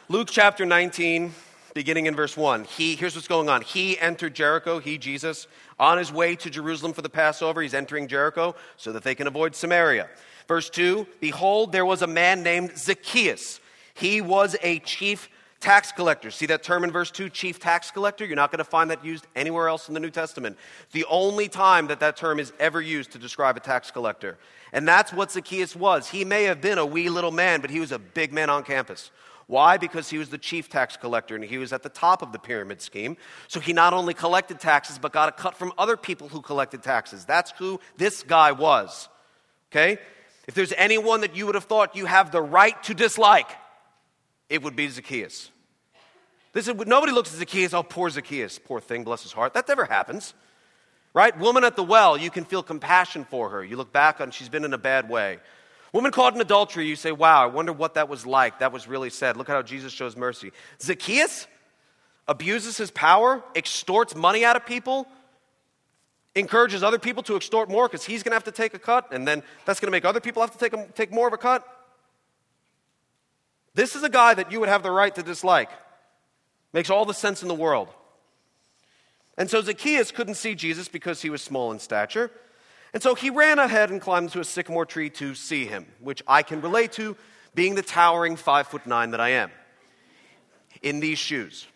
Luke 0.07 0.29
chapter 0.31 0.65
19, 0.65 1.33
beginning 1.73 2.05
in 2.05 2.15
verse 2.15 2.35
1. 2.35 2.65
He, 2.65 2.95
here's 2.95 3.15
what's 3.15 3.27
going 3.27 3.49
on. 3.49 3.61
He 3.61 3.97
entered 3.99 4.33
Jericho, 4.33 4.79
he, 4.79 4.97
Jesus, 4.97 5.47
on 5.79 5.97
his 5.97 6.11
way 6.11 6.35
to 6.35 6.49
Jerusalem 6.49 6.93
for 6.93 7.01
the 7.01 7.09
Passover. 7.09 7.61
He's 7.61 7.73
entering 7.73 8.07
Jericho 8.07 8.55
so 8.77 8.91
that 8.91 9.03
they 9.03 9.15
can 9.15 9.27
avoid 9.27 9.55
Samaria. 9.55 10.09
Verse 10.47 10.69
2 10.69 11.07
Behold, 11.19 11.71
there 11.71 11.85
was 11.85 12.01
a 12.01 12.07
man 12.07 12.43
named 12.43 12.77
Zacchaeus. 12.77 13.59
He 13.93 14.21
was 14.21 14.55
a 14.61 14.79
chief 14.79 15.29
tax 15.59 15.91
collector. 15.91 16.31
See 16.31 16.45
that 16.47 16.63
term 16.63 16.83
in 16.83 16.91
verse 16.91 17.11
2, 17.11 17.29
chief 17.29 17.59
tax 17.59 17.91
collector? 17.91 18.25
You're 18.25 18.35
not 18.35 18.51
going 18.51 18.59
to 18.59 18.63
find 18.63 18.89
that 18.91 19.03
used 19.03 19.27
anywhere 19.35 19.67
else 19.67 19.87
in 19.87 19.93
the 19.93 19.99
New 19.99 20.09
Testament. 20.09 20.57
The 20.91 21.05
only 21.09 21.47
time 21.47 21.87
that 21.87 21.99
that 21.99 22.15
term 22.15 22.39
is 22.39 22.53
ever 22.59 22.81
used 22.81 23.11
to 23.11 23.17
describe 23.17 23.57
a 23.57 23.59
tax 23.59 23.91
collector. 23.91 24.37
And 24.71 24.87
that's 24.87 25.11
what 25.11 25.31
Zacchaeus 25.31 25.75
was. 25.75 26.09
He 26.09 26.23
may 26.23 26.43
have 26.43 26.61
been 26.61 26.77
a 26.77 26.85
wee 26.85 27.09
little 27.09 27.31
man, 27.31 27.61
but 27.61 27.69
he 27.69 27.79
was 27.79 27.91
a 27.91 27.99
big 27.99 28.31
man 28.31 28.49
on 28.49 28.63
campus. 28.63 29.11
Why? 29.49 29.77
Because 29.77 30.11
he 30.11 30.19
was 30.19 30.29
the 30.29 30.37
chief 30.37 30.69
tax 30.69 30.95
collector 30.95 31.33
and 31.33 31.43
he 31.43 31.57
was 31.57 31.73
at 31.73 31.81
the 31.81 31.89
top 31.89 32.21
of 32.21 32.31
the 32.31 32.37
pyramid 32.37 32.83
scheme. 32.83 33.17
So 33.47 33.59
he 33.59 33.73
not 33.73 33.93
only 33.93 34.13
collected 34.13 34.59
taxes, 34.59 34.99
but 34.99 35.11
got 35.11 35.27
a 35.27 35.31
cut 35.31 35.57
from 35.57 35.73
other 35.75 35.97
people 35.97 36.29
who 36.29 36.43
collected 36.43 36.83
taxes. 36.83 37.25
That's 37.25 37.49
who 37.57 37.79
this 37.97 38.21
guy 38.21 38.51
was. 38.51 39.09
Okay? 39.71 39.97
If 40.47 40.53
there's 40.53 40.71
anyone 40.73 41.21
that 41.21 41.35
you 41.35 41.47
would 41.47 41.55
have 41.55 41.63
thought 41.63 41.95
you 41.95 42.05
have 42.05 42.31
the 42.31 42.43
right 42.43 42.81
to 42.83 42.93
dislike, 42.93 43.49
it 44.49 44.61
would 44.61 44.75
be 44.75 44.87
Zacchaeus. 44.87 45.49
This 46.53 46.67
is, 46.67 46.75
nobody 46.85 47.11
looks 47.11 47.33
at 47.33 47.39
Zacchaeus, 47.39 47.73
oh, 47.73 47.81
poor 47.81 48.11
Zacchaeus, 48.11 48.59
poor 48.59 48.79
thing, 48.79 49.03
bless 49.03 49.23
his 49.23 49.31
heart. 49.31 49.55
That 49.55 49.67
never 49.67 49.85
happens. 49.85 50.35
Right? 51.15 51.35
Woman 51.39 51.63
at 51.63 51.75
the 51.75 51.83
well, 51.83 52.17
you 52.17 52.29
can 52.29 52.45
feel 52.45 52.61
compassion 52.61 53.25
for 53.25 53.49
her. 53.49 53.63
You 53.63 53.77
look 53.77 53.91
back 53.91 54.21
on, 54.21 54.29
she's 54.29 54.49
been 54.49 54.63
in 54.63 54.75
a 54.75 54.77
bad 54.77 55.09
way. 55.09 55.39
Woman 55.91 56.11
caught 56.11 56.35
in 56.35 56.41
adultery, 56.41 56.87
you 56.87 56.95
say, 56.95 57.11
wow, 57.11 57.43
I 57.43 57.47
wonder 57.47 57.73
what 57.73 57.95
that 57.95 58.09
was 58.09 58.25
like. 58.25 58.59
That 58.59 58.71
was 58.71 58.87
really 58.87 59.09
sad. 59.09 59.37
Look 59.37 59.49
at 59.49 59.53
how 59.53 59.61
Jesus 59.61 59.91
shows 59.91 60.15
mercy. 60.15 60.51
Zacchaeus, 60.81 61.47
abuses 62.27 62.77
his 62.77 62.91
power, 62.91 63.43
extorts 63.55 64.15
money 64.15 64.45
out 64.45 64.55
of 64.55 64.65
people, 64.65 65.07
encourages 66.35 66.83
other 66.83 66.99
people 66.99 67.23
to 67.23 67.35
extort 67.35 67.69
more 67.69 67.87
because 67.87 68.05
he's 68.05 68.21
going 68.21 68.31
to 68.31 68.35
have 68.35 68.43
to 68.43 68.51
take 68.51 68.75
a 68.75 68.79
cut, 68.79 69.11
and 69.11 69.27
then 69.27 69.41
that's 69.65 69.79
going 69.79 69.87
to 69.87 69.91
make 69.91 70.05
other 70.05 70.19
people 70.19 70.41
have 70.41 70.51
to 70.51 70.57
take, 70.59 70.73
a, 70.73 70.87
take 70.93 71.11
more 71.11 71.27
of 71.27 71.33
a 71.33 71.37
cut. 71.37 71.67
This 73.73 73.95
is 73.95 74.03
a 74.03 74.09
guy 74.09 74.35
that 74.35 74.51
you 74.51 74.59
would 74.59 74.69
have 74.69 74.83
the 74.83 74.91
right 74.91 75.13
to 75.15 75.23
dislike. 75.23 75.69
Makes 76.71 76.91
all 76.91 77.05
the 77.05 77.13
sense 77.13 77.41
in 77.41 77.47
the 77.47 77.55
world. 77.55 77.89
And 79.37 79.49
so 79.49 79.61
Zacchaeus 79.61 80.11
couldn't 80.11 80.35
see 80.35 80.53
Jesus 80.53 80.87
because 80.87 81.21
he 81.21 81.29
was 81.29 81.41
small 81.41 81.71
in 81.71 81.79
stature. 81.79 82.29
And 82.93 83.03
so 83.03 83.15
he 83.15 83.29
ran 83.29 83.59
ahead 83.59 83.91
and 83.91 84.01
climbed 84.01 84.27
into 84.27 84.39
a 84.39 84.43
sycamore 84.43 84.85
tree 84.85 85.09
to 85.11 85.35
see 85.35 85.65
him, 85.65 85.85
which 85.99 86.23
I 86.27 86.41
can 86.43 86.61
relate 86.61 86.91
to 86.93 87.15
being 87.53 87.75
the 87.75 87.81
towering 87.81 88.35
five 88.35 88.67
foot 88.67 88.87
nine 88.87 89.11
that 89.11 89.19
I 89.19 89.29
am 89.29 89.51
in 90.81 90.99
these 90.99 91.19
shoes. 91.19 91.67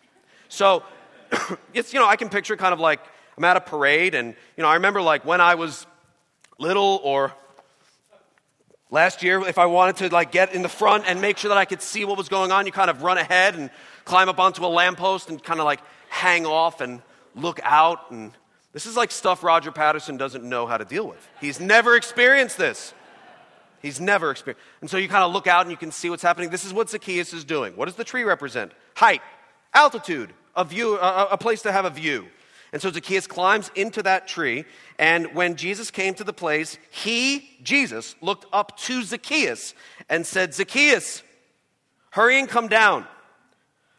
So 0.48 0.82
it's, 1.74 1.92
you 1.92 2.00
know, 2.00 2.06
I 2.06 2.16
can 2.16 2.28
picture 2.28 2.56
kind 2.56 2.72
of 2.72 2.80
like 2.80 3.00
I'm 3.36 3.44
at 3.44 3.56
a 3.56 3.60
parade, 3.60 4.14
and, 4.14 4.34
you 4.56 4.62
know, 4.62 4.68
I 4.68 4.74
remember 4.74 5.02
like 5.02 5.24
when 5.24 5.40
I 5.40 5.56
was 5.56 5.86
little 6.58 7.00
or 7.02 7.32
last 8.90 9.22
year, 9.22 9.44
if 9.46 9.58
I 9.58 9.66
wanted 9.66 9.96
to 9.96 10.14
like 10.14 10.30
get 10.30 10.54
in 10.54 10.62
the 10.62 10.68
front 10.68 11.04
and 11.06 11.20
make 11.20 11.36
sure 11.36 11.48
that 11.48 11.58
I 11.58 11.64
could 11.64 11.82
see 11.82 12.04
what 12.04 12.16
was 12.16 12.28
going 12.28 12.52
on, 12.52 12.66
you 12.66 12.72
kind 12.72 12.90
of 12.90 13.02
run 13.02 13.18
ahead 13.18 13.56
and 13.56 13.70
climb 14.04 14.28
up 14.28 14.38
onto 14.38 14.64
a 14.64 14.68
lamppost 14.68 15.28
and 15.28 15.42
kind 15.42 15.58
of 15.58 15.66
like 15.66 15.80
hang 16.08 16.46
off 16.46 16.80
and 16.80 17.02
look 17.34 17.58
out. 17.62 18.10
And 18.12 18.32
this 18.74 18.86
is 18.86 18.96
like 18.96 19.12
stuff 19.12 19.42
Roger 19.42 19.72
Patterson 19.72 20.16
doesn't 20.16 20.44
know 20.44 20.66
how 20.66 20.76
to 20.76 20.84
deal 20.84 21.06
with. 21.08 21.26
He's 21.40 21.60
never 21.60 21.96
experienced 21.96 22.58
this. 22.58 22.92
He's 23.80 24.00
never 24.00 24.32
experienced. 24.32 24.66
And 24.80 24.90
so 24.90 24.96
you 24.96 25.08
kind 25.08 25.22
of 25.22 25.32
look 25.32 25.46
out 25.46 25.62
and 25.62 25.70
you 25.70 25.76
can 25.76 25.92
see 25.92 26.10
what's 26.10 26.22
happening. 26.22 26.50
This 26.50 26.64
is 26.64 26.74
what 26.74 26.90
Zacchaeus 26.90 27.32
is 27.32 27.44
doing. 27.44 27.76
What 27.76 27.84
does 27.84 27.94
the 27.94 28.04
tree 28.04 28.24
represent? 28.24 28.72
Height, 28.96 29.22
altitude, 29.72 30.32
a 30.56 30.64
view, 30.64 30.96
a, 30.98 31.28
a 31.32 31.38
place 31.38 31.62
to 31.62 31.72
have 31.72 31.84
a 31.84 31.90
view. 31.90 32.26
And 32.72 32.82
so 32.82 32.90
Zacchaeus 32.90 33.28
climbs 33.28 33.70
into 33.76 34.02
that 34.02 34.26
tree. 34.26 34.64
And 34.98 35.32
when 35.34 35.54
Jesus 35.54 35.92
came 35.92 36.14
to 36.14 36.24
the 36.24 36.32
place, 36.32 36.76
he, 36.90 37.48
Jesus, 37.62 38.16
looked 38.20 38.46
up 38.52 38.76
to 38.78 39.04
Zacchaeus 39.04 39.74
and 40.08 40.26
said, 40.26 40.52
Zacchaeus, 40.52 41.22
hurry 42.10 42.40
and 42.40 42.48
come 42.48 42.66
down, 42.66 43.06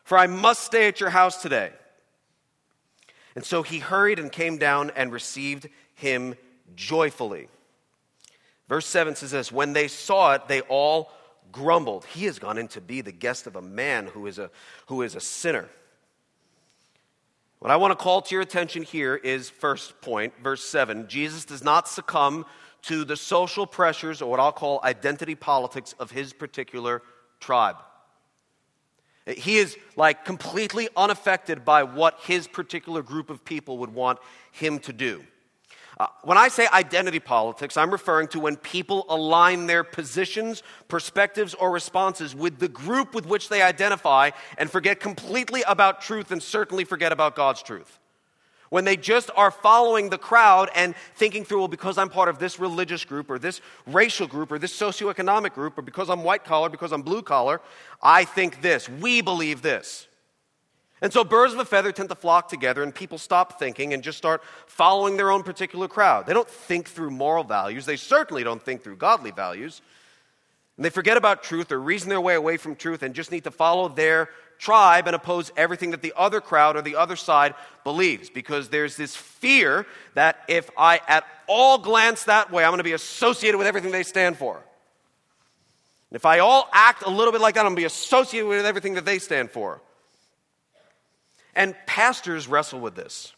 for 0.03 0.17
I 0.17 0.27
must 0.27 0.63
stay 0.65 0.89
at 0.89 0.99
your 0.99 1.11
house 1.11 1.41
today. 1.41 1.71
And 3.36 3.43
so 3.43 3.63
he 3.63 3.80
hurried 3.80 4.19
and 4.19 4.32
came 4.32 4.58
down 4.58 4.91
and 4.95 5.12
received 5.12 5.67
him 5.93 6.36
joyfully. 6.76 7.50
Verse 8.69 8.86
7 8.86 9.15
says 9.15 9.32
this 9.32 9.52
When 9.52 9.74
they 9.74 9.88
saw 9.88 10.34
it, 10.34 10.48
they 10.48 10.62
all 10.62 11.12
grumbled. 11.52 12.06
He 12.06 12.26
has 12.26 12.39
gone 12.39 12.58
in 12.58 12.67
to 12.69 12.82
be 12.82 13.02
the 13.02 13.12
guest 13.12 13.48
of 13.48 13.56
a 13.56 13.62
man 13.62 14.08
who 14.08 14.26
is 14.28 14.39
a, 14.39 14.50
who 14.88 15.02
is 15.02 15.15
a 15.15 15.21
sinner. 15.21 15.69
What 17.60 17.71
I 17.71 17.78
want 17.78 17.91
to 17.91 17.95
call 17.95 18.21
to 18.21 18.36
your 18.36 18.41
attention 18.41 18.84
here 18.84 19.15
is 19.15 19.50
first 19.50 20.00
point, 20.02 20.34
verse 20.43 20.63
7. 20.63 21.08
Jesus 21.08 21.45
does 21.45 21.63
not 21.63 21.88
succumb 21.88 22.45
to 22.84 23.04
the 23.04 23.17
social 23.17 23.65
pressures 23.65 24.21
or 24.21 24.30
what 24.30 24.39
I'll 24.39 24.52
call 24.52 24.80
identity 24.84 25.34
politics 25.34 25.95
of 26.00 26.12
his 26.12 26.34
particular 26.34 27.02
tribe. 27.39 27.78
He 29.25 29.57
is 29.57 29.77
like 29.95 30.23
completely 30.23 30.89
unaffected 30.95 31.65
by 31.65 31.83
what 31.83 32.19
his 32.21 32.47
particular 32.47 33.01
group 33.01 33.29
of 33.29 33.43
people 33.43 33.79
would 33.79 33.93
want 33.93 34.19
him 34.51 34.79
to 34.79 34.93
do. 34.93 35.23
Uh, 35.97 36.07
when 36.23 36.38
I 36.38 36.49
say 36.49 36.67
identity 36.73 37.19
politics, 37.19 37.77
I'm 37.77 37.89
referring 37.89 38.27
to 38.29 38.39
when 38.39 38.57
people 38.57 39.05
align 39.07 39.65
their 39.65 39.83
positions, 39.83 40.61
perspectives, 40.89 41.53
or 41.53 41.71
responses 41.71 42.35
with 42.35 42.59
the 42.59 42.67
group 42.67 43.15
with 43.15 43.25
which 43.25 43.47
they 43.47 43.61
identify 43.61 44.31
and 44.57 44.69
forget 44.69 44.99
completely 44.99 45.63
about 45.63 46.01
truth 46.01 46.31
and 46.31 46.43
certainly 46.43 46.83
forget 46.83 47.13
about 47.13 47.35
God's 47.35 47.63
truth. 47.63 47.99
When 48.75 48.83
they 48.83 48.97
just 48.97 49.31
are 49.38 49.51
following 49.51 50.09
the 50.09 50.17
crowd 50.17 50.69
and 50.75 50.97
thinking 51.15 51.45
through, 51.45 51.59
well, 51.59 51.69
because 51.69 51.97
I'm 51.97 52.09
part 52.09 52.27
of 52.27 52.39
this 52.39 52.59
religious 52.59 53.05
group 53.05 53.29
or 53.29 53.39
this 53.39 53.61
racial 53.88 54.27
group 54.27 54.51
or 54.51 54.59
this 54.59 54.77
socioeconomic 54.77 55.53
group 55.53 55.77
or 55.77 55.81
because 55.81 56.09
I'm 56.09 56.25
white 56.25 56.43
collar, 56.43 56.67
because 56.67 56.91
I'm 56.91 57.01
blue 57.01 57.21
collar, 57.21 57.61
I 58.03 58.25
think 58.25 58.61
this. 58.61 58.89
We 58.89 59.21
believe 59.21 59.61
this. 59.61 60.09
And 61.01 61.13
so 61.13 61.23
birds 61.23 61.53
of 61.53 61.59
a 61.59 61.63
feather 61.63 61.93
tend 61.93 62.09
to 62.09 62.15
flock 62.15 62.49
together, 62.49 62.83
and 62.83 62.93
people 62.93 63.17
stop 63.17 63.57
thinking 63.59 63.93
and 63.93 64.03
just 64.03 64.17
start 64.17 64.43
following 64.67 65.15
their 65.15 65.31
own 65.31 65.43
particular 65.43 65.88
crowd. 65.88 66.25
They 66.25 66.33
don't 66.33 66.49
think 66.49 66.89
through 66.89 67.11
moral 67.11 67.45
values, 67.45 67.85
they 67.85 67.95
certainly 67.95 68.43
don't 68.43 68.61
think 68.61 68.83
through 68.83 68.97
godly 68.97 69.31
values. 69.31 69.81
And 70.75 70.83
they 70.83 70.89
forget 70.89 71.15
about 71.15 71.43
truth 71.43 71.71
or 71.71 71.79
reason 71.79 72.09
their 72.09 72.19
way 72.19 72.35
away 72.35 72.57
from 72.57 72.75
truth 72.75 73.03
and 73.03 73.15
just 73.15 73.31
need 73.31 73.45
to 73.45 73.51
follow 73.51 73.88
their 73.88 74.27
tribe 74.57 75.07
and 75.07 75.15
oppose 75.15 75.51
everything 75.57 75.91
that 75.91 76.01
the 76.01 76.13
other 76.15 76.41
crowd 76.41 76.75
or 76.75 76.81
the 76.81 76.95
other 76.95 77.15
side 77.15 77.55
believes 77.83 78.29
because 78.29 78.69
there's 78.69 78.95
this 78.95 79.15
fear 79.15 79.85
that 80.13 80.43
if 80.47 80.69
I 80.77 81.01
at 81.07 81.25
all 81.47 81.77
glance 81.77 82.23
that 82.23 82.51
way, 82.51 82.63
I'm 82.63 82.71
going 82.71 82.79
to 82.79 82.83
be 82.83 82.93
associated 82.93 83.57
with 83.57 83.67
everything 83.67 83.91
they 83.91 84.03
stand 84.03 84.37
for. 84.37 84.55
And 84.55 86.15
if 86.15 86.25
I 86.25 86.39
all 86.39 86.69
act 86.71 87.03
a 87.03 87.09
little 87.09 87.31
bit 87.31 87.41
like 87.41 87.55
that, 87.55 87.61
I'm 87.61 87.67
going 87.67 87.75
to 87.75 87.81
be 87.81 87.85
associated 87.85 88.47
with 88.47 88.65
everything 88.65 88.93
that 88.95 89.05
they 89.05 89.19
stand 89.19 89.51
for. 89.51 89.81
And 91.55 91.75
pastors 91.85 92.47
wrestle 92.47 92.79
with 92.79 92.95
this. 92.95 93.33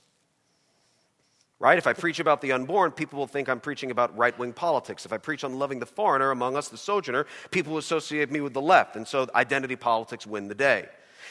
Right? 1.60 1.80
If 1.80 1.88
I 1.88 1.94
preach 1.94 2.20
about 2.20 2.42
the 2.42 2.52
unborn, 2.52 2.92
people 2.92 3.18
will 3.18 3.26
think 3.26 3.50
I'm 3.50 3.60
preaching 3.60 3.90
about 3.90 4.16
right 4.16 4.38
wing 4.38 4.54
politics. 4.54 5.08
If 5.08 5.14
I 5.14 5.18
preach 5.18 5.44
on 5.44 5.58
loving 5.58 5.80
the 5.80 5.88
foreigner 5.88 6.30
among 6.30 6.56
us, 6.56 6.70
the 6.70 6.78
sojourner, 6.78 7.26
people 7.50 7.74
will 7.74 7.80
associate 7.80 8.32
me 8.32 8.42
with 8.42 8.54
the 8.54 8.62
left. 8.62 8.96
And 8.96 9.08
so 9.08 9.28
identity 9.34 9.76
politics 9.76 10.28
win 10.28 10.50
the 10.50 10.56
day. 10.56 10.88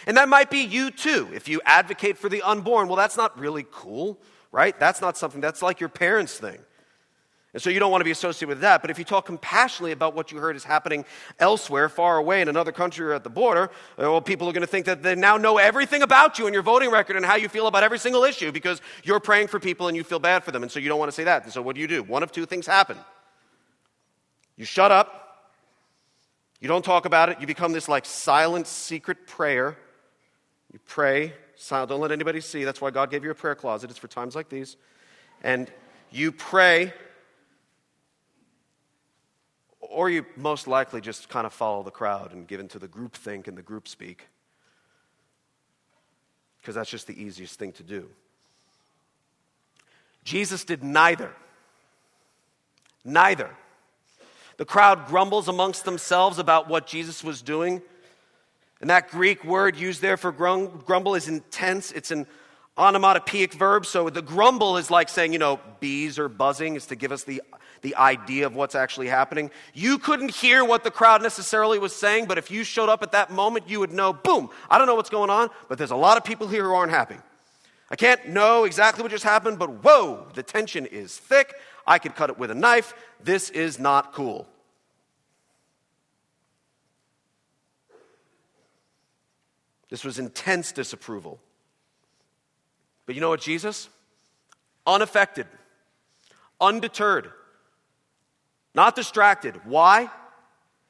And 0.07 0.17
that 0.17 0.29
might 0.29 0.51
be 0.51 0.61
you 0.61 0.91
too. 0.91 1.29
If 1.33 1.49
you 1.49 1.61
advocate 1.65 2.19
for 2.19 2.29
the 2.29 2.43
unborn, 2.43 2.89
well, 2.89 2.97
that's 2.97 3.17
not 3.17 3.39
really 3.39 3.67
cool, 3.71 4.19
right? 4.53 4.79
That's 4.79 5.01
not 5.01 5.17
something, 5.17 5.41
that's 5.41 5.63
like 5.63 5.81
your 5.81 5.89
parents' 5.89 6.39
thing. 6.39 6.59
And 7.57 7.63
so 7.63 7.71
you 7.71 7.81
don't 7.81 7.91
want 7.91 8.03
to 8.03 8.05
be 8.05 8.11
associated 8.11 8.49
with 8.49 8.61
that. 8.61 8.83
But 8.83 8.91
if 8.91 8.99
you 8.99 9.05
talk 9.07 9.25
compassionately 9.25 9.93
about 9.93 10.15
what 10.15 10.31
you 10.31 10.37
heard 10.37 10.57
is 10.57 10.65
happening 10.65 11.07
elsewhere, 11.39 11.89
far 11.89 12.19
away 12.19 12.43
in 12.43 12.49
another 12.49 12.71
country 12.71 13.07
or 13.07 13.15
at 13.15 13.25
the 13.25 13.31
border, 13.31 13.71
uh, 13.99 14.03
well, 14.03 14.21
people 14.21 14.47
are 14.47 14.53
going 14.53 14.61
to 14.61 14.67
think 14.67 14.85
that 14.85 15.03
they 15.03 15.15
now 15.15 15.39
know 15.39 15.57
everything 15.57 16.03
about 16.03 16.39
you 16.39 16.45
and 16.45 16.53
your 16.53 16.63
voting 16.63 16.91
record 16.91 17.17
and 17.17 17.25
how 17.25 17.37
you 17.37 17.49
feel 17.49 17.67
about 17.67 17.83
every 17.83 17.99
single 17.99 18.25
issue 18.25 18.53
because 18.53 18.83
you're 19.05 19.21
praying 19.21 19.49
for 19.49 19.59
people 19.59 19.89
and 19.89 19.97
you 19.97 20.05
feel 20.05 20.19
bad 20.19 20.45
for 20.45 20.51
them. 20.51 20.65
And 20.65 20.71
so 20.71 20.79
you 20.79 20.91
don't 20.91 20.99
want 20.99 21.11
to 21.11 21.15
say 21.15 21.25
that. 21.25 21.45
And 21.45 21.53
so 21.53 21.63
what 21.63 21.77
do 21.77 21.81
you 21.81 21.89
do? 21.89 22.03
One 22.03 22.23
of 22.23 22.31
two 22.31 22.45
things 22.45 22.67
happen. 22.67 22.99
You 24.59 24.67
shut 24.67 24.93
up. 24.93 25.23
You 26.61 26.69
don't 26.69 26.85
talk 26.85 27.07
about 27.07 27.31
it. 27.31 27.41
You 27.41 27.47
become 27.47 27.73
this 27.73 27.89
like 27.89 28.05
silent, 28.05 28.67
secret 28.67 29.27
prayer. 29.27 29.79
You 30.73 30.79
pray. 30.87 31.33
Don't 31.71 32.01
let 32.01 32.13
anybody 32.13 32.41
see. 32.41 32.65
That's 32.65 32.81
why 32.81 32.91
God 32.91 33.11
gave 33.11 33.25
you 33.25 33.31
a 33.31 33.35
prayer 33.35 33.55
closet. 33.55 33.91
It's 33.91 33.99
for 33.99 34.09
times 34.09 34.35
like 34.35 34.49
these. 34.49 34.77
And 35.43 35.71
you 36.11 36.33
pray 36.33 36.93
or 39.81 40.11
you 40.11 40.27
most 40.37 40.67
likely 40.67 41.01
just 41.01 41.29
kind 41.29 41.47
of 41.47 41.53
follow 41.53 41.83
the 41.83 41.91
crowd 41.91 42.33
and 42.33 42.47
give 42.47 42.61
into 42.61 42.79
the 42.79 42.89
group 42.89 43.15
think 43.15 43.49
and 43.49 43.57
the 43.57 43.63
group 43.63 43.89
speak. 43.89 44.27
Because 46.61 46.75
that's 46.75 46.91
just 46.91 47.07
the 47.07 47.23
easiest 47.23 47.59
thing 47.59 47.73
to 47.73 47.83
do. 47.83 48.09
Jesus 50.25 50.65
did 50.65 50.83
neither. 50.83 51.33
Neither. 53.05 53.51
The 54.57 54.65
crowd 54.65 55.07
grumbles 55.07 55.49
amongst 55.49 55.85
themselves 55.85 56.39
about 56.39 56.69
what 56.69 56.87
Jesus 56.87 57.23
was 57.23 57.41
doing. 57.41 57.81
And 58.81 58.91
that 58.91 59.11
Greek 59.11 59.45
word 59.45 59.77
used 59.77 60.03
there 60.03 60.17
for 60.17 60.33
grumble 60.33 61.15
is 61.15 61.29
intense. 61.29 61.93
It's 61.93 62.11
an 62.11 62.27
onomatopoeic 62.77 63.55
verb. 63.55 63.87
So 63.87 64.11
the 64.11 64.23
grumble 64.23 64.77
is 64.77 64.91
like 64.91 65.09
saying, 65.09 65.33
you 65.33 65.39
know, 65.39 65.61
bees 65.81 66.19
are 66.19 66.29
buzzing, 66.29 66.77
is 66.77 66.87
to 66.87 66.97
give 66.97 67.13
us 67.13 67.25
the 67.25 67.43
the 67.83 67.95
idea 67.97 68.47
of 68.47 68.55
what's 68.55 68.75
actually 68.75 69.07
happening. 69.07 69.51
You 69.75 69.99
couldn't 69.99 70.33
hear 70.33 70.65
what 70.65 70.85
the 70.85 70.91
crowd 70.91 71.23
necessarily 71.23 71.79
was 71.79 71.95
saying, 71.95 72.27
but 72.27 72.39
if 72.39 72.51
you 72.51 72.65
showed 72.65 72.89
up 72.89 73.03
at 73.03 73.13
that 73.13 73.31
moment, 73.31 73.69
you 73.69 73.81
would 73.81 73.93
know, 73.93 74.13
boom, 74.13 74.51
I 74.69 74.79
don't 74.79 74.87
know 74.87 74.95
what's 74.95 75.11
going 75.11 75.31
on, 75.31 75.51
but 75.69 75.79
there's 75.79 75.91
a 75.93 75.97
lot 75.97 76.17
of 76.17 76.25
people 76.25 76.49
here 76.49 76.65
who 76.65 76.75
aren't 76.75 76.91
happy. 76.91 77.17
I 77.89 77.97
can't 77.97 78.29
know 78.29 78.65
exactly 78.65 79.03
what 79.03 79.13
just 79.13 79.25
happened, 79.25 79.59
but 79.59 79.85
whoa, 79.85 80.27
the 80.35 80.43
tension 80.43 80.87
is 80.87 81.17
thick. 81.17 81.55
I 81.87 82.01
could 82.01 82.17
cut 82.17 82.31
it 82.31 82.39
with 82.39 82.51
a 82.51 82.55
knife. 82.55 82.95
This 83.23 83.51
is 83.51 83.79
not 83.79 84.13
cool. 84.13 84.49
This 89.89 90.05
was 90.05 90.19
intense 90.19 90.73
disapproval. 90.73 91.41
But 93.07 93.15
you 93.15 93.21
know 93.21 93.29
what, 93.29 93.41
Jesus? 93.41 93.89
Unaffected, 94.87 95.47
undeterred, 96.61 97.31
not 98.75 98.95
distracted. 98.95 99.61
Why? 99.65 100.11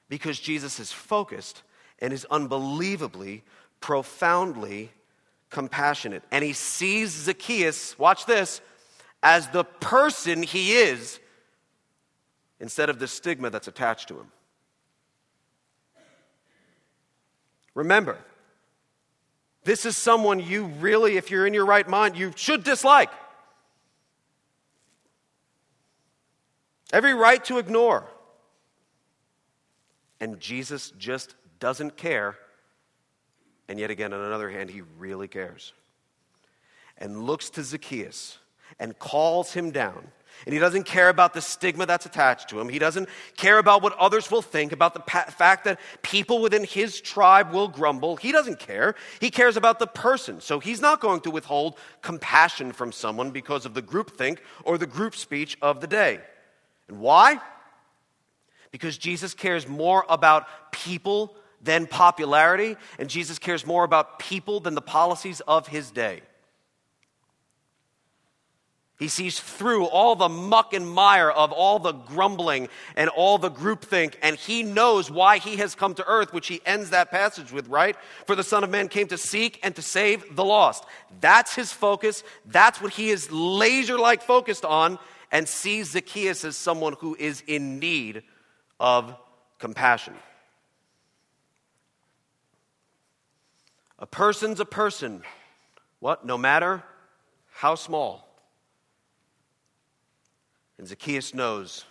Because 0.09 0.39
Jesus 0.39 0.81
is 0.81 0.93
focused 0.93 1.63
and 1.99 2.13
is 2.13 2.27
unbelievably, 2.31 3.43
profoundly 3.81 4.91
compassionate. 5.51 6.23
And 6.31 6.45
he 6.45 6.53
sees 6.53 7.11
Zacchaeus, 7.11 7.99
watch 7.99 8.27
this, 8.27 8.61
as 9.23 9.49
the 9.49 9.65
person 9.65 10.43
he 10.43 10.73
is 10.73 11.21
instead 12.61 12.91
of 12.91 12.99
the 12.99 13.09
stigma 13.09 13.51
that's 13.51 13.69
attached 13.69 14.09
to 14.09 14.19
him. 14.19 14.33
This 19.67 19.85
is 19.85 19.97
someone 19.97 20.39
you 20.39 20.67
really, 20.79 21.17
if 21.17 21.29
you're 21.29 21.45
in 21.45 21.53
your 21.53 21.67
right 21.67 21.89
mind, 21.89 22.17
you 22.17 22.33
should 22.37 22.63
dislike. 22.63 23.11
Every 26.93 27.13
right 27.15 27.45
to 27.47 27.59
ignore. 27.59 28.07
And 30.21 30.39
Jesus 30.39 30.93
just 30.97 31.35
doesn't 31.59 31.97
care. 31.97 32.37
And 33.69 33.81
yet 33.81 33.91
again, 33.91 34.13
on 34.13 34.21
another 34.21 34.51
hand, 34.51 34.71
he 34.71 34.83
really 34.99 35.27
cares. 35.27 35.73
And 36.97 37.25
looks 37.25 37.51
to 37.51 37.65
Zacchaeus 37.65 38.39
and 38.79 38.97
calls 39.01 39.53
him 39.53 39.73
down 39.73 40.13
and 40.45 40.53
he 40.53 40.59
doesn't 40.59 40.85
care 40.85 41.09
about 41.09 41.35
the 41.35 41.41
stigma 41.41 41.87
that's 41.87 42.07
attached 42.07 42.51
to 42.51 42.61
him. 42.61 42.69
He 42.69 42.79
doesn't 42.79 43.09
care 43.37 43.59
about 43.59 43.83
what 43.83 43.97
others 43.99 44.31
will 44.31 44.43
think, 44.43 44.73
about 44.73 44.95
the 44.95 45.01
pa- 45.01 45.25
fact 45.25 45.65
that 45.65 45.81
people 46.03 46.41
within 46.41 46.65
his 46.65 47.01
tribe 47.01 47.53
will 47.53 47.69
grumble. 47.69 48.17
He 48.17 48.33
doesn't 48.33 48.59
care. 48.59 48.95
He 49.21 49.31
cares 49.31 49.57
about 49.57 49.79
the 49.79 49.87
person. 49.87 50.41
So 50.41 50.61
he's 50.61 50.81
not 50.81 51.01
going 51.01 51.21
to 51.23 51.31
withhold 51.31 51.79
compassion 52.03 52.73
from 52.73 52.93
someone 52.93 53.31
because 53.31 53.65
of 53.65 53.75
the 53.75 53.83
groupthink 53.83 54.39
or 54.65 54.79
the 54.79 54.87
group 54.87 55.17
speech 55.17 55.57
of 55.63 55.81
the 55.81 55.87
day. 55.87 56.21
And 56.89 57.01
why? 57.01 57.41
Because 58.71 58.99
Jesus 58.99 59.35
cares 59.35 59.67
more 59.67 60.05
about 60.09 60.47
people 60.73 61.37
than 61.63 61.87
popularity, 61.87 62.77
and 62.99 63.09
Jesus 63.09 63.39
cares 63.39 63.67
more 63.67 63.85
about 63.85 64.19
people 64.19 64.61
than 64.61 64.75
the 64.75 64.83
policies 64.83 65.41
of 65.41 65.67
his 65.67 65.91
day. 65.91 66.21
He 68.99 69.09
sees 69.09 69.39
through 69.39 69.85
all 69.85 70.17
the 70.17 70.29
muck 70.31 70.73
and 70.73 70.91
mire 70.91 71.31
of 71.31 71.53
all 71.53 71.79
the 71.79 71.93
grumbling 71.93 72.69
and 72.97 73.11
all 73.11 73.37
the 73.37 73.51
groupthink, 73.51 74.15
and 74.23 74.37
he 74.37 74.63
knows 74.63 75.11
why 75.11 75.37
he 75.37 75.57
has 75.57 75.75
come 75.75 75.95
to 75.95 76.07
earth, 76.07 76.33
which 76.33 76.47
he 76.47 76.63
ends 76.65 76.91
that 76.91 77.11
passage 77.11 77.53
with, 77.53 77.69
right? 77.69 77.95
For 78.27 78.35
the 78.35 78.43
Son 78.43 78.65
of 78.65 78.71
Man 78.71 78.89
came 78.89 79.07
to 79.09 79.19
seek 79.19 79.61
and 79.63 79.77
to 79.77 79.83
save 79.83 80.35
the 80.35 80.45
lost. 80.45 80.87
That's 81.21 81.55
his 81.55 81.73
focus. 81.75 82.25
That's 82.47 82.81
what 82.81 82.95
he 82.95 83.11
is 83.11 83.31
laser 83.31 83.99
like 83.99 84.23
focused 84.23 84.65
on, 84.65 84.99
and 85.31 85.47
sees 85.47 85.91
Zacchaeus 85.91 86.45
as 86.45 86.57
someone 86.57 86.95
who 86.95 87.15
is 87.19 87.43
in 87.47 87.79
need 87.79 88.23
of 88.81 89.15
compassion. 89.59 90.15
A 93.99 94.07
person's 94.07 94.61
a 94.61 94.65
person. 94.65 95.23
What? 96.01 96.25
No 96.25 96.39
matter 96.39 96.83
how 97.53 97.75
small. 97.75 98.26
And 100.79 100.87
Zacchaeus 100.87 101.33
knows 101.33 101.85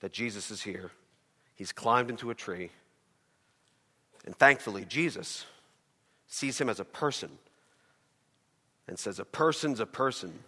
that 0.00 0.12
Jesus 0.12 0.50
is 0.50 0.62
here. 0.62 0.90
He's 1.54 1.72
climbed 1.72 2.10
into 2.10 2.30
a 2.30 2.34
tree. 2.34 2.70
And 4.24 4.36
thankfully, 4.36 4.84
Jesus 4.84 5.46
sees 6.26 6.60
him 6.60 6.68
as 6.68 6.80
a 6.80 6.84
person 6.84 7.30
and 8.88 8.98
says, 8.98 9.18
A 9.18 9.24
person's 9.24 9.80
a 9.80 9.86
person, 9.86 10.40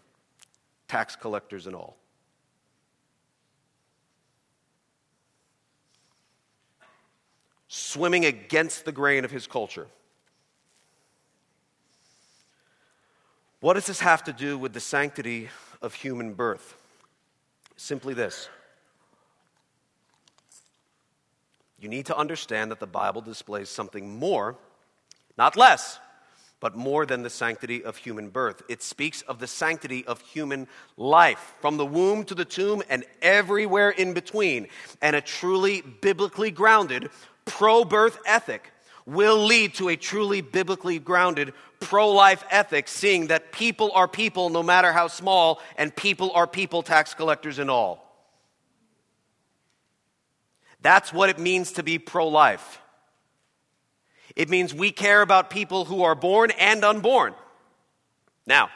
tax 0.89 1.17
collectors 1.17 1.67
and 1.67 1.77
all. 1.77 1.97
Swimming 7.69 8.25
against 8.25 8.85
the 8.85 8.93
grain 8.93 9.25
of 9.25 9.31
his 9.31 9.47
culture. 9.47 9.87
What 13.63 13.75
does 13.75 13.87
this 13.87 14.01
have 14.01 14.25
to 14.25 14.33
do 14.33 14.59
with 14.59 14.73
the 14.73 14.81
sanctity 14.81 15.49
of 15.81 15.95
human 15.95 16.35
birth? 16.35 16.75
Simply 17.77 18.13
this. 18.13 18.49
You 21.79 21.89
need 21.89 22.07
to 22.07 22.19
understand 22.19 22.73
that 22.73 22.81
the 22.81 22.89
Bible 22.89 23.21
displays 23.21 23.69
something 23.69 24.19
more, 24.19 24.57
not 25.39 25.57
less, 25.57 26.01
but 26.59 26.75
more 26.75 27.07
than 27.07 27.23
the 27.23 27.31
sanctity 27.31 27.85
of 27.85 27.97
human 27.97 28.31
birth. 28.31 28.65
It 28.69 28.83
speaks 28.83 29.23
of 29.23 29.39
the 29.39 29.47
sanctity 29.47 30.05
of 30.07 30.21
human 30.23 30.67
life, 30.97 31.55
from 31.61 31.77
the 31.77 31.87
womb 31.87 32.25
to 32.25 32.35
the 32.35 32.45
tomb 32.45 32.83
and 32.91 33.05
everywhere 33.23 33.91
in 33.91 34.13
between. 34.13 34.67
And 35.01 35.15
a 35.15 35.21
truly 35.21 35.83
biblically 35.83 36.51
grounded 36.51 37.11
pro 37.45 37.85
birth 37.85 38.19
ethic 38.27 38.73
will 39.07 39.45
lead 39.45 39.75
to 39.75 39.89
a 39.89 39.97
truly 39.97 40.41
biblically 40.41 40.99
grounded 40.99 41.53
pro 41.81 42.11
life 42.11 42.45
ethic, 42.51 42.89
seeing 42.89 43.29
that 43.29 43.53
people 43.53 43.91
are 43.95 44.07
people 44.09 44.51
no 44.51 44.63
matter 44.63 44.93
how 44.93 45.09
small, 45.09 45.61
and 45.77 45.95
people 45.95 46.31
are 46.33 46.47
people, 46.47 46.83
tax 46.83 47.15
collectors 47.15 47.59
and 47.59 47.71
all. 47.71 48.09
That's 50.81 51.13
what 51.13 51.31
it 51.31 51.39
means 51.39 51.73
to 51.73 51.83
be 51.83 51.99
pro 51.99 52.29
life. 52.29 52.81
It 54.35 54.49
means 54.49 54.73
we 54.73 54.91
care 54.91 55.23
about 55.23 55.51
people 55.51 55.85
who 55.85 56.03
are 56.03 56.15
born 56.15 56.51
and 56.59 56.85
unborn. 56.85 57.35
Now, 58.47 58.71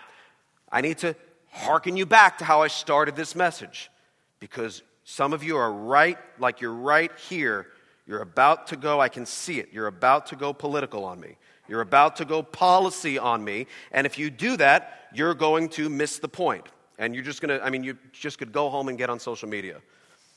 I 0.71 0.81
need 0.81 0.99
to 0.99 1.17
hearken 1.51 1.97
you 1.97 2.07
back 2.07 2.39
to 2.39 2.45
how 2.45 2.63
I 2.63 2.69
started 2.69 3.17
this 3.17 3.35
message 3.35 3.91
because 4.39 4.83
some 5.05 5.33
of 5.33 5.43
you 5.43 5.57
are 5.57 5.73
right, 5.73 6.19
like 6.39 6.61
you're 6.61 6.73
right 6.73 7.11
here. 7.29 7.67
You're 8.07 8.23
about 8.23 8.69
to 8.69 8.77
go, 8.77 9.01
I 9.01 9.09
can 9.09 9.27
see 9.27 9.59
it. 9.59 9.71
You're 9.73 9.89
about 9.89 10.27
to 10.27 10.37
go 10.37 10.53
political 10.53 11.05
on 11.05 11.21
me. 11.21 11.37
You're 11.69 11.81
about 11.81 12.17
to 12.17 12.25
go 12.25 12.43
policy 12.43 13.19
on 13.19 13.43
me. 13.43 13.67
And 13.91 14.07
if 14.07 14.19
you 14.19 14.31
do 14.31 14.57
that, 14.59 15.09
you're 15.13 15.35
going 15.35 15.69
to 15.71 15.89
miss 15.89 16.19
the 16.19 16.29
point. 16.29 16.67
And 16.99 17.15
you're 17.15 17.25
just 17.25 17.43
going 17.43 17.59
to, 17.59 17.65
I 17.65 17.71
mean, 17.71 17.83
you 17.83 17.99
just 18.13 18.39
could 18.39 18.53
go 18.53 18.71
home 18.71 18.89
and 18.89 18.97
get 18.97 19.11
on 19.11 19.19
social 19.19 19.49
media 19.49 19.81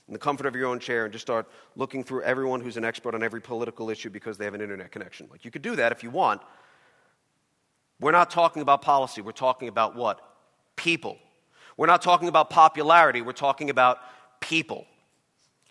in 0.08 0.14
the 0.14 0.20
comfort 0.20 0.48
of 0.48 0.56
your 0.56 0.66
own 0.66 0.80
chair 0.80 1.06
and 1.06 1.14
just 1.14 1.22
start 1.22 1.48
looking 1.76 2.04
through 2.04 2.24
everyone 2.24 2.60
who's 2.60 2.78
an 2.78 2.84
expert 2.84 3.14
on 3.14 3.22
every 3.22 3.40
political 3.40 3.92
issue 3.92 4.10
because 4.10 4.38
they 4.38 4.46
have 4.46 4.56
an 4.56 4.62
internet 4.62 4.92
connection. 4.92 5.28
Like, 5.32 5.46
you 5.46 5.52
could 5.52 5.62
do 5.62 5.76
that 5.76 5.92
if 5.92 6.04
you 6.04 6.10
want. 6.10 6.42
We're 8.00 8.12
not 8.12 8.32
talking 8.32 8.64
about 8.64 8.82
policy. 8.82 9.22
We're 9.22 9.32
talking 9.32 9.68
about 9.68 9.96
what? 9.96 10.20
People. 10.76 11.18
We're 11.78 11.88
not 11.88 12.02
talking 12.02 12.28
about 12.28 12.50
popularity. 12.50 13.22
We're 13.22 13.34
talking 13.34 13.70
about 13.70 14.00
people. 14.40 14.88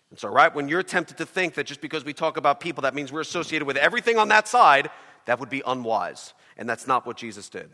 And 0.09 0.17
so, 0.17 0.27
right, 0.29 0.53
when 0.53 0.67
you're 0.67 0.83
tempted 0.83 1.17
to 1.17 1.25
think 1.25 1.53
that 1.55 1.65
just 1.65 1.81
because 1.81 2.03
we 2.03 2.13
talk 2.13 2.37
about 2.37 2.59
people, 2.59 2.81
that 2.81 2.95
means 2.95 3.11
we're 3.11 3.21
associated 3.21 3.65
with 3.65 3.77
everything 3.77 4.17
on 4.17 4.29
that 4.29 4.47
side, 4.47 4.89
that 5.25 5.39
would 5.39 5.49
be 5.49 5.61
unwise. 5.65 6.33
And 6.57 6.67
that's 6.67 6.87
not 6.87 7.05
what 7.05 7.17
Jesus 7.17 7.49
did. 7.49 7.69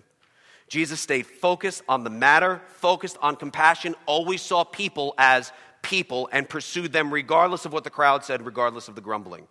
Jesus 0.68 1.00
stayed 1.00 1.28
focused 1.28 1.84
on 1.88 2.04
the 2.04 2.10
matter, 2.10 2.62
focused 2.68 3.18
on 3.22 3.36
compassion, 3.36 3.96
always 4.06 4.42
saw 4.42 4.64
people 4.64 5.14
as 5.18 5.52
people 5.82 6.28
and 6.32 6.50
pursued 6.50 6.92
them 6.92 7.14
regardless 7.14 7.66
of 7.66 7.72
what 7.72 7.84
the 7.84 7.90
crowd 7.90 8.26
said, 8.26 8.46
regardless 8.46 8.88
of 8.88 8.96
the 8.96 9.02
grumbling, 9.02 9.48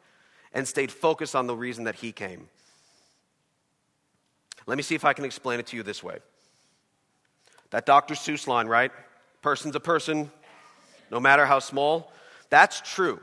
and 0.53 0.67
stayed 0.67 0.91
focused 0.91 1.37
on 1.37 1.47
the 1.47 1.57
reason 1.57 1.85
that 1.85 1.95
he 1.95 2.13
came. 2.13 2.49
Let 4.67 4.77
me 4.77 4.83
see 4.83 4.95
if 4.95 5.05
I 5.05 5.13
can 5.13 5.25
explain 5.25 5.61
it 5.61 5.67
to 5.69 5.77
you 5.77 5.83
this 5.83 6.03
way. 6.03 6.19
That 7.71 7.87
Dr. 7.87 8.15
Seuss 8.15 8.47
line, 8.47 8.67
right? 8.67 8.91
Person's 9.43 9.77
a 9.77 9.81
person, 9.81 10.31
no 11.11 11.21
matter 11.21 11.47
how 11.47 11.59
small. 11.59 12.13
That's 12.51 12.81
true. 12.81 13.21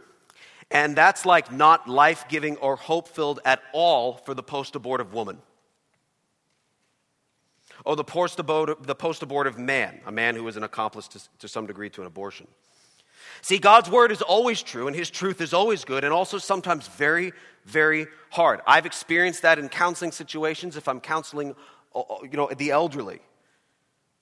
And 0.69 0.95
that's 0.95 1.26
like 1.26 1.51
not 1.51 1.88
life 1.89 2.26
giving 2.30 2.57
or 2.57 2.76
hope 2.76 3.07
filled 3.09 3.39
at 3.43 3.61
all 3.74 4.13
for 4.13 4.34
the 4.34 4.43
post 4.43 4.76
abortive 4.76 5.13
woman. 5.13 5.38
Or 7.84 7.95
the 7.95 8.03
post 8.03 8.39
abortive 8.39 9.57
man, 9.57 10.01
a 10.05 10.11
man 10.11 10.36
who 10.36 10.47
is 10.47 10.55
an 10.55 10.63
accomplice 10.63 11.07
to, 11.09 11.19
to 11.39 11.47
some 11.47 11.65
degree 11.65 11.89
to 11.91 12.01
an 12.01 12.07
abortion. 12.07 12.47
See, 13.41 13.57
God's 13.57 13.89
word 13.89 14.11
is 14.11 14.22
always 14.22 14.61
true 14.61 14.88
and 14.88 14.95
his 14.95 15.09
truth 15.09 15.41
is 15.41 15.53
always 15.53 15.84
good 15.84 16.03
and 16.03 16.13
also 16.13 16.38
sometimes 16.38 16.88
very, 16.88 17.34
very 17.65 18.07
hard. 18.30 18.61
I've 18.67 18.86
experienced 18.86 19.41
that 19.41 19.57
in 19.57 19.67
counseling 19.67 20.11
situations 20.11 20.78
if 20.78 20.88
I'm 20.88 20.99
counseling 20.99 21.55
uh, 21.93 21.99
uh, 21.99 22.17
you 22.24 22.38
know, 22.38 22.49
the 22.55 22.72
elderly, 22.72 23.19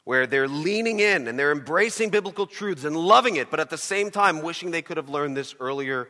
where 0.10 0.26
they're 0.26 0.48
leaning 0.48 1.00
in 1.00 1.28
and 1.28 1.38
they're 1.38 1.52
embracing 1.52 2.10
biblical 2.10 2.48
truths 2.48 2.84
and 2.84 2.98
loving 2.98 3.36
it, 3.36 3.52
but 3.52 3.60
at 3.60 3.70
the 3.70 3.78
same 3.78 4.10
time 4.10 4.42
wishing 4.42 4.72
they 4.72 4.82
could 4.82 4.98
have 4.98 5.08
learned 5.08 5.38
this 5.38 5.54
earlier 5.60 6.10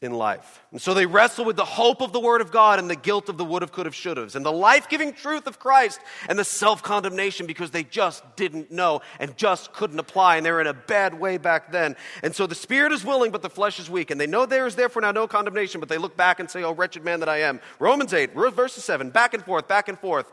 in 0.00 0.12
life. 0.14 0.62
And 0.70 0.80
so 0.80 0.94
they 0.94 1.04
wrestle 1.04 1.44
with 1.44 1.56
the 1.56 1.64
hope 1.66 2.00
of 2.00 2.14
the 2.14 2.20
Word 2.20 2.40
of 2.40 2.50
God 2.50 2.78
and 2.78 2.88
the 2.88 2.96
guilt 2.96 3.28
of 3.28 3.36
the 3.36 3.44
would 3.44 3.60
have, 3.60 3.70
could 3.70 3.84
have, 3.84 3.94
should 3.94 4.16
have, 4.16 4.34
and 4.34 4.46
the 4.46 4.50
life 4.50 4.88
giving 4.88 5.12
truth 5.12 5.46
of 5.46 5.58
Christ 5.58 6.00
and 6.26 6.38
the 6.38 6.44
self 6.44 6.82
condemnation 6.82 7.46
because 7.46 7.70
they 7.70 7.84
just 7.84 8.24
didn't 8.34 8.70
know 8.70 9.02
and 9.18 9.36
just 9.36 9.74
couldn't 9.74 9.98
apply, 9.98 10.38
and 10.38 10.46
they 10.46 10.50
were 10.50 10.62
in 10.62 10.66
a 10.66 10.72
bad 10.72 11.20
way 11.20 11.36
back 11.36 11.72
then. 11.72 11.96
And 12.22 12.34
so 12.34 12.46
the 12.46 12.54
Spirit 12.54 12.92
is 12.92 13.04
willing, 13.04 13.30
but 13.30 13.42
the 13.42 13.50
flesh 13.50 13.78
is 13.78 13.90
weak. 13.90 14.10
And 14.10 14.18
they 14.18 14.26
know 14.26 14.46
there 14.46 14.66
is 14.66 14.74
therefore 14.74 15.02
now 15.02 15.12
no 15.12 15.28
condemnation, 15.28 15.80
but 15.80 15.90
they 15.90 15.98
look 15.98 16.16
back 16.16 16.40
and 16.40 16.50
say, 16.50 16.62
Oh, 16.62 16.72
wretched 16.72 17.04
man 17.04 17.20
that 17.20 17.28
I 17.28 17.42
am. 17.42 17.60
Romans 17.78 18.14
8, 18.14 18.32
verses 18.32 18.84
7, 18.84 19.10
back 19.10 19.34
and 19.34 19.44
forth, 19.44 19.68
back 19.68 19.88
and 19.88 19.98
forth. 19.98 20.32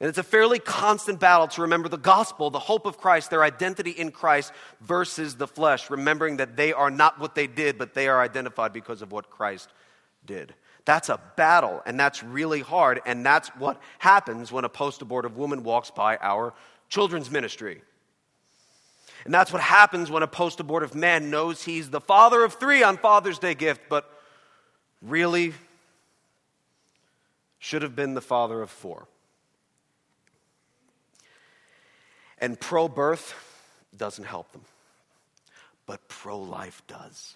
And 0.00 0.08
it's 0.08 0.18
a 0.18 0.22
fairly 0.22 0.60
constant 0.60 1.18
battle 1.18 1.48
to 1.48 1.62
remember 1.62 1.88
the 1.88 1.98
gospel, 1.98 2.50
the 2.50 2.60
hope 2.60 2.86
of 2.86 2.98
Christ, 2.98 3.30
their 3.30 3.42
identity 3.42 3.90
in 3.90 4.12
Christ 4.12 4.52
versus 4.80 5.34
the 5.34 5.48
flesh, 5.48 5.90
remembering 5.90 6.36
that 6.36 6.56
they 6.56 6.72
are 6.72 6.90
not 6.90 7.18
what 7.18 7.34
they 7.34 7.48
did, 7.48 7.78
but 7.78 7.94
they 7.94 8.06
are 8.06 8.20
identified 8.20 8.72
because 8.72 9.02
of 9.02 9.10
what 9.10 9.28
Christ 9.28 9.72
did. 10.24 10.54
That's 10.84 11.08
a 11.08 11.20
battle, 11.36 11.82
and 11.84 11.98
that's 11.98 12.22
really 12.22 12.60
hard, 12.60 13.00
and 13.04 13.26
that's 13.26 13.48
what 13.56 13.80
happens 13.98 14.52
when 14.52 14.64
a 14.64 14.68
post 14.68 15.02
abortive 15.02 15.36
woman 15.36 15.64
walks 15.64 15.90
by 15.90 16.16
our 16.18 16.54
children's 16.88 17.30
ministry. 17.30 17.82
And 19.24 19.34
that's 19.34 19.52
what 19.52 19.60
happens 19.60 20.10
when 20.10 20.22
a 20.22 20.28
post 20.28 20.60
abortive 20.60 20.94
man 20.94 21.28
knows 21.28 21.64
he's 21.64 21.90
the 21.90 22.00
father 22.00 22.44
of 22.44 22.54
three 22.54 22.84
on 22.84 22.96
Father's 22.96 23.40
Day 23.40 23.54
gift, 23.54 23.82
but 23.88 24.08
really 25.02 25.54
should 27.58 27.82
have 27.82 27.96
been 27.96 28.14
the 28.14 28.20
father 28.20 28.62
of 28.62 28.70
four. 28.70 29.08
And 32.40 32.58
pro 32.58 32.88
birth 32.88 33.34
doesn't 33.96 34.24
help 34.24 34.52
them, 34.52 34.62
but 35.86 36.06
pro 36.08 36.38
life 36.38 36.82
does. 36.86 37.34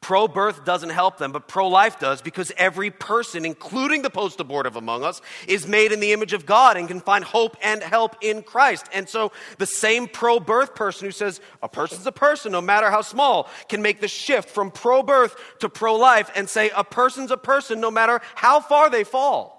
Pro 0.00 0.28
birth 0.28 0.64
doesn't 0.64 0.90
help 0.90 1.18
them, 1.18 1.32
but 1.32 1.48
pro 1.48 1.66
life 1.66 1.98
does 1.98 2.22
because 2.22 2.52
every 2.56 2.90
person, 2.90 3.44
including 3.44 4.02
the 4.02 4.10
post 4.10 4.38
abortive 4.38 4.76
among 4.76 5.02
us, 5.02 5.20
is 5.48 5.66
made 5.66 5.90
in 5.90 5.98
the 5.98 6.12
image 6.12 6.32
of 6.32 6.46
God 6.46 6.76
and 6.76 6.86
can 6.86 7.00
find 7.00 7.24
hope 7.24 7.56
and 7.60 7.82
help 7.82 8.14
in 8.20 8.42
Christ. 8.42 8.86
And 8.92 9.08
so 9.08 9.32
the 9.58 9.66
same 9.66 10.06
pro 10.06 10.38
birth 10.38 10.76
person 10.76 11.06
who 11.06 11.10
says 11.10 11.40
a 11.64 11.68
person's 11.68 12.06
a 12.06 12.12
person, 12.12 12.52
no 12.52 12.60
matter 12.60 12.92
how 12.92 13.02
small, 13.02 13.48
can 13.68 13.82
make 13.82 14.00
the 14.00 14.06
shift 14.06 14.50
from 14.50 14.70
pro 14.70 15.02
birth 15.02 15.34
to 15.58 15.68
pro 15.68 15.96
life 15.96 16.30
and 16.36 16.48
say 16.48 16.70
a 16.76 16.84
person's 16.84 17.32
a 17.32 17.36
person, 17.36 17.80
no 17.80 17.90
matter 17.90 18.20
how 18.36 18.60
far 18.60 18.90
they 18.90 19.02
fall. 19.02 19.57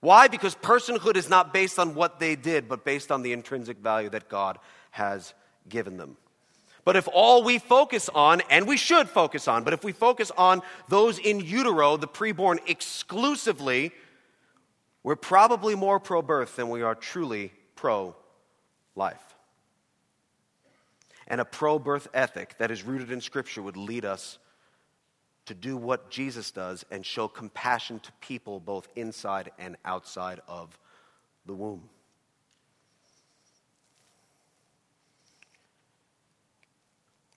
Why? 0.00 0.28
Because 0.28 0.54
personhood 0.54 1.16
is 1.16 1.28
not 1.28 1.52
based 1.52 1.78
on 1.78 1.94
what 1.94 2.20
they 2.20 2.36
did, 2.36 2.68
but 2.68 2.84
based 2.84 3.10
on 3.10 3.22
the 3.22 3.32
intrinsic 3.32 3.78
value 3.78 4.10
that 4.10 4.28
God 4.28 4.58
has 4.90 5.34
given 5.68 5.96
them. 5.96 6.16
But 6.84 6.96
if 6.96 7.08
all 7.12 7.42
we 7.42 7.58
focus 7.58 8.08
on, 8.14 8.40
and 8.48 8.66
we 8.66 8.76
should 8.76 9.08
focus 9.08 9.48
on, 9.48 9.64
but 9.64 9.74
if 9.74 9.84
we 9.84 9.92
focus 9.92 10.30
on 10.38 10.62
those 10.88 11.18
in 11.18 11.40
utero, 11.40 11.96
the 11.96 12.08
preborn 12.08 12.58
exclusively, 12.66 13.92
we're 15.02 15.16
probably 15.16 15.74
more 15.74 16.00
pro 16.00 16.22
birth 16.22 16.56
than 16.56 16.70
we 16.70 16.82
are 16.82 16.94
truly 16.94 17.52
pro 17.74 18.16
life. 18.94 19.22
And 21.26 21.40
a 21.40 21.44
pro 21.44 21.78
birth 21.78 22.08
ethic 22.14 22.56
that 22.58 22.70
is 22.70 22.84
rooted 22.84 23.10
in 23.10 23.20
Scripture 23.20 23.60
would 23.60 23.76
lead 23.76 24.04
us 24.04 24.38
to 25.48 25.54
do 25.54 25.76
what 25.76 26.10
Jesus 26.10 26.50
does 26.50 26.84
and 26.90 27.04
show 27.04 27.26
compassion 27.26 28.00
to 28.00 28.12
people 28.20 28.60
both 28.60 28.86
inside 28.96 29.50
and 29.58 29.76
outside 29.84 30.40
of 30.46 30.78
the 31.46 31.54
womb. 31.54 31.88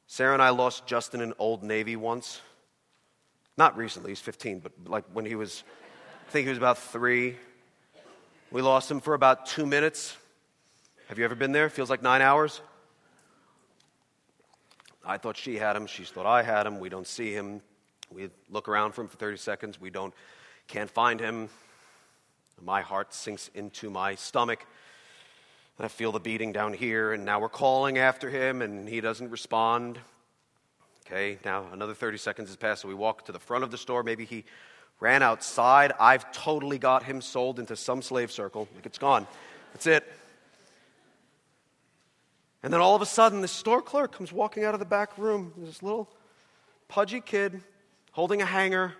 Sarah 0.08 0.34
and 0.34 0.42
I 0.42 0.50
lost 0.50 0.86
Justin 0.86 1.22
in 1.22 1.34
Old 1.40 1.64
Navy 1.64 1.96
once. 1.96 2.42
Not 3.58 3.78
recently, 3.78 4.12
he's 4.12 4.20
15, 4.20 4.60
but 4.60 4.74
like 4.86 5.06
when 5.14 5.26
he 5.26 5.36
was, 5.36 5.64
I 6.28 6.32
think 6.32 6.46
he 6.46 6.50
was 6.50 6.58
about 6.58 6.78
three. 6.78 7.38
We 8.52 8.62
lost 8.62 8.92
him 8.92 9.00
for 9.00 9.14
about 9.14 9.46
two 9.46 9.66
minutes. 9.66 10.18
Have 11.08 11.18
you 11.18 11.24
ever 11.24 11.36
been 11.36 11.54
there? 11.54 11.70
Feels 11.70 11.90
like 11.90 12.02
nine 12.02 12.22
hours. 12.22 12.60
I 15.06 15.18
thought 15.18 15.38
she 15.38 15.56
had 15.56 15.78
him. 15.78 15.88
She 15.88 16.04
thought 16.04 16.26
I 16.26 16.44
had 16.44 16.68
him. 16.68 16.80
We 16.80 16.90
don't 16.90 17.08
see 17.08 17.32
him. 17.32 17.62
We 18.14 18.30
look 18.50 18.68
around 18.68 18.92
for 18.92 19.02
him 19.02 19.08
for 19.08 19.18
30 19.18 19.38
seconds. 19.38 19.80
We 19.80 19.90
don't, 19.90 20.14
can't 20.68 20.90
find 20.90 21.20
him. 21.20 21.50
My 22.62 22.82
heart 22.82 23.14
sinks 23.14 23.50
into 23.56 23.90
my 23.90 24.16
stomach. 24.16 24.66
And 25.78 25.86
I 25.86 25.88
feel 25.88 26.12
the 26.12 26.20
beating 26.20 26.52
down 26.52 26.74
here, 26.74 27.14
and 27.14 27.26
now 27.26 27.40
we're 27.40 27.50
calling 27.50 27.98
after 27.98 28.30
him, 28.30 28.62
and 28.62 28.88
he 28.88 29.02
doesn't 29.02 29.32
respond. 29.32 29.98
Okay, 31.08 31.40
now 31.44 31.66
another 31.72 31.94
30 31.94 32.18
seconds 32.18 32.50
has 32.50 32.58
passed, 32.58 32.82
so 32.82 32.88
we 32.88 32.94
walk 32.94 33.26
to 33.26 33.32
the 33.32 33.40
front 33.40 33.64
of 33.64 33.72
the 33.72 33.78
store. 33.78 34.04
Maybe 34.04 34.26
he 34.26 34.44
ran 35.00 35.24
outside. 35.24 35.94
I've 36.00 36.32
totally 36.32 36.78
got 36.78 37.04
him 37.04 37.22
sold 37.22 37.60
into 37.60 37.76
some 37.76 38.02
slave 38.02 38.32
circle. 38.32 38.68
Like 38.76 38.86
it's 38.86 38.98
gone. 38.98 39.26
That's 39.74 39.88
it. 39.88 40.12
And 42.62 42.72
then 42.72 42.82
all 42.82 42.96
of 42.96 43.02
a 43.02 43.08
sudden, 43.08 43.42
the 43.42 43.48
store 43.48 43.82
clerk 43.82 44.12
comes 44.12 44.32
walking 44.32 44.64
out 44.64 44.74
of 44.76 44.80
the 44.80 44.86
back 44.86 45.18
room. 45.18 45.54
There's 45.56 45.70
this 45.70 45.84
little 45.84 46.10
pudgy 46.88 47.22
kid 47.22 47.62
holding 48.12 48.42
a 48.42 48.46
hanger 48.46 48.94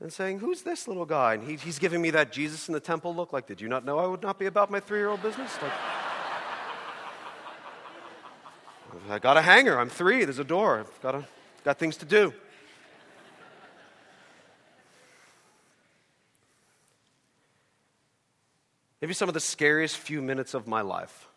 and 0.00 0.12
saying, 0.12 0.40
Who's 0.40 0.62
this 0.62 0.88
little 0.88 1.06
guy? 1.06 1.34
And 1.34 1.48
he, 1.48 1.56
he's 1.56 1.78
giving 1.78 2.02
me 2.02 2.10
that 2.10 2.32
Jesus 2.32 2.68
in 2.68 2.74
the 2.74 2.80
temple 2.80 3.14
look 3.14 3.32
like, 3.32 3.46
Did 3.46 3.60
you 3.60 3.68
not 3.68 3.84
know 3.84 3.98
I 3.98 4.06
would 4.06 4.22
not 4.22 4.38
be 4.38 4.46
about 4.46 4.70
my 4.70 4.80
three 4.80 4.98
year 4.98 5.08
old 5.08 5.22
business? 5.22 5.50
Like, 5.60 5.72
I 9.08 9.18
got 9.18 9.36
a 9.36 9.42
hanger. 9.42 9.78
I'm 9.78 9.88
three. 9.88 10.24
There's 10.24 10.38
a 10.38 10.44
door. 10.44 10.80
I've 10.80 11.02
got, 11.02 11.14
a, 11.14 11.24
got 11.64 11.78
things 11.78 11.96
to 11.98 12.04
do. 12.04 12.32
Maybe 19.00 19.14
some 19.14 19.28
of 19.28 19.34
the 19.34 19.40
scariest 19.40 19.96
few 19.96 20.22
minutes 20.22 20.54
of 20.54 20.68
my 20.68 20.80
life. 20.82 21.28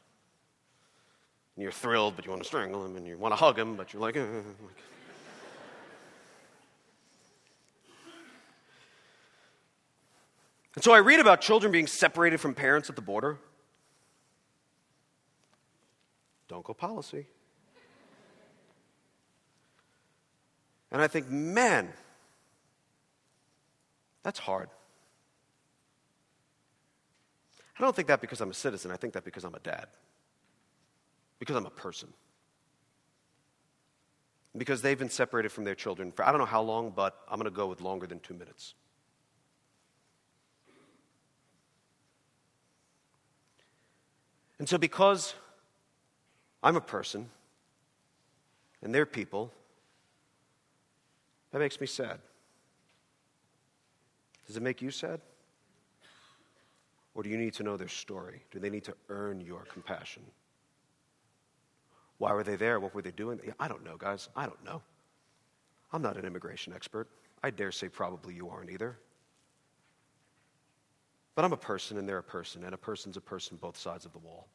And 1.56 1.64
you're 1.64 1.72
thrilled, 1.72 2.16
but 2.16 2.26
you 2.26 2.32
want 2.32 2.44
to 2.44 2.48
strangle 2.48 2.86
him, 2.86 2.96
and 2.96 3.08
you 3.08 3.18
want 3.18 3.32
to 3.32 3.38
hug 3.38 3.58
him, 3.58 3.76
but 3.76 3.92
you're 3.92 4.02
like, 4.02 4.16
eh. 4.18 4.24
And 10.76 10.84
so 10.84 10.94
I 10.94 11.00
read 11.00 11.20
about 11.20 11.42
children 11.42 11.72
being 11.72 11.88
separated 11.88 12.40
from 12.40 12.54
parents 12.54 12.90
at 12.90 12.96
the 12.96 13.02
border. 13.02 13.40
Don't 16.48 16.64
go 16.64 16.74
policy. 16.74 17.28
And 20.92 21.02
I 21.02 21.08
think, 21.08 21.30
man, 21.30 21.92
that's 24.24 24.40
hard. 24.40 24.70
I 27.78 27.84
don't 27.84 27.96
think 27.96 28.08
that 28.08 28.22
because 28.22 28.40
I'm 28.42 28.52
a 28.52 28.54
citizen. 28.54 28.92
I 28.92 28.96
think 28.96 29.14
that 29.14 29.26
because 29.26 29.44
I'm 29.44 29.56
a 29.56 29.60
dad. 29.60 29.88
Because 31.40 31.56
I'm 31.56 31.66
a 31.66 31.72
person. 31.72 32.14
Because 34.58 34.82
they've 34.82 34.98
been 34.98 35.10
separated 35.10 35.52
from 35.52 35.66
their 35.66 35.76
children 35.76 36.12
for 36.12 36.26
I 36.26 36.32
don't 36.32 36.40
know 36.40 36.46
how 36.46 36.62
long, 36.62 36.92
but 36.96 37.20
I'm 37.30 37.38
going 37.38 37.52
to 37.52 37.56
go 37.56 37.68
with 37.68 37.82
longer 37.82 38.08
than 38.08 38.20
two 38.20 38.34
minutes. 38.34 38.74
And 44.60 44.68
so, 44.68 44.78
because 44.78 45.34
I'm 46.64 46.76
a 46.76 46.82
person 46.82 47.30
and 48.82 48.94
they're 48.94 49.06
people, 49.06 49.52
that 51.52 51.60
makes 51.60 51.80
me 51.80 51.88
sad. 51.88 52.20
Does 54.48 54.58
it 54.58 54.64
make 54.64 54.82
you 54.82 54.92
sad? 54.92 55.22
Or 57.14 57.24
do 57.24 57.30
you 57.30 57.38
need 57.38 57.54
to 57.54 57.64
know 57.64 57.78
their 57.78 57.88
story? 57.88 58.44
Do 58.52 58.60
they 58.60 58.70
need 58.70 58.84
to 58.84 58.94
earn 59.10 59.40
your 59.42 59.62
compassion? 59.72 60.24
Why 62.18 62.34
were 62.34 62.44
they 62.44 62.56
there? 62.56 62.80
What 62.80 62.94
were 62.94 63.02
they 63.02 63.12
doing? 63.12 63.40
I 63.60 63.68
don't 63.68 63.84
know, 63.84 63.98
guys. 63.98 64.30
I 64.36 64.46
don't 64.46 64.64
know. 64.64 64.82
I'm 65.92 66.02
not 66.02 66.18
an 66.18 66.26
immigration 66.26 66.74
expert. 66.74 67.08
I 67.44 67.50
dare 67.52 67.72
say 67.72 67.90
probably 67.90 68.34
you 68.34 68.50
aren't 68.50 68.70
either. 68.70 68.98
But 71.36 71.44
I'm 71.44 71.54
a 71.54 71.58
person 71.58 71.98
and 71.98 72.08
they're 72.08 72.18
a 72.18 72.24
person, 72.24 72.64
and 72.64 72.74
a 72.74 72.78
person's 72.78 73.18
a 73.18 73.22
person 73.22 73.58
both 73.62 73.78
sides 73.78 74.06
of 74.06 74.14
the 74.14 74.20
wall. 74.20 74.48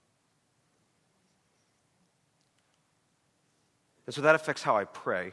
And 4.06 4.14
so 4.14 4.22
that 4.22 4.34
affects 4.34 4.62
how 4.62 4.76
I 4.76 4.84
pray. 4.84 5.32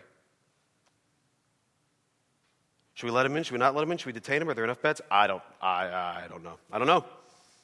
Should 2.94 3.06
we 3.06 3.12
let 3.12 3.26
him 3.26 3.36
in? 3.38 3.44
Should 3.44 3.54
we 3.54 3.60
not 3.60 3.76
let 3.76 3.84
him 3.84 3.92
in? 3.92 3.98
Should 3.98 4.08
we 4.08 4.12
detain 4.12 4.42
him? 4.42 4.50
Are 4.50 4.54
there 4.54 4.64
enough 4.64 4.82
beds? 4.82 5.02
I 5.10 5.28
don't, 5.28 5.42
I, 5.62 5.86
I 5.86 6.26
don't 6.30 6.44
know. 6.44 6.58
I 6.72 6.78
don't 6.78 6.88
know. 6.88 7.06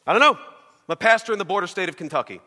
I 0.07 0.13
don't 0.13 0.21
know. 0.21 0.33
I'm 0.33 0.93
a 0.93 0.95
pastor 0.95 1.33
in 1.33 1.39
the 1.39 1.45
border 1.45 1.67
state 1.67 1.89
of 1.89 1.97
Kentucky. 1.97 2.39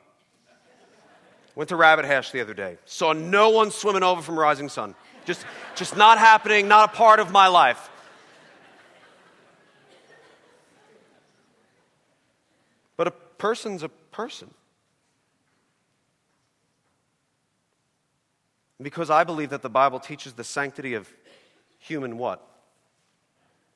Went 1.54 1.68
to 1.70 1.76
Rabbit 1.76 2.04
Hash 2.04 2.30
the 2.32 2.40
other 2.40 2.54
day. 2.54 2.76
Saw 2.84 3.12
no 3.12 3.50
one 3.50 3.70
swimming 3.70 4.02
over 4.02 4.20
from 4.20 4.38
Rising 4.38 4.68
Sun. 4.68 4.94
Just, 5.24 5.44
just 5.74 5.96
not 5.96 6.18
happening, 6.18 6.68
not 6.68 6.92
a 6.92 6.96
part 6.96 7.18
of 7.18 7.30
my 7.30 7.48
life. 7.48 7.90
But 12.96 13.08
a 13.08 13.10
person's 13.10 13.82
a 13.82 13.88
person. 13.88 14.52
Because 18.80 19.10
I 19.10 19.24
believe 19.24 19.50
that 19.50 19.62
the 19.62 19.70
Bible 19.70 20.00
teaches 20.00 20.34
the 20.34 20.44
sanctity 20.44 20.94
of 20.94 21.08
human 21.78 22.18
what? 22.18 22.46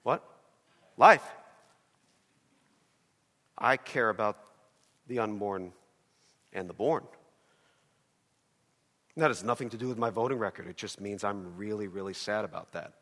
What? 0.03 0.23
Life. 0.97 1.25
I 3.57 3.77
care 3.77 4.09
about 4.09 4.39
the 5.07 5.19
unborn 5.19 5.73
and 6.53 6.69
the 6.69 6.75
born. 6.75 7.05
that 9.17 9.29
has 9.29 9.45
nothing 9.45 9.69
to 9.71 9.77
do 9.77 9.89
with 9.89 9.99
my 9.99 10.09
voting 10.09 10.39
record. 10.39 10.67
It 10.67 10.77
just 10.77 11.01
means 11.01 11.25
I'm 11.25 11.57
really, 11.57 11.89
really 11.89 12.15
sad 12.15 12.45
about 12.45 12.73
that. 12.73 12.95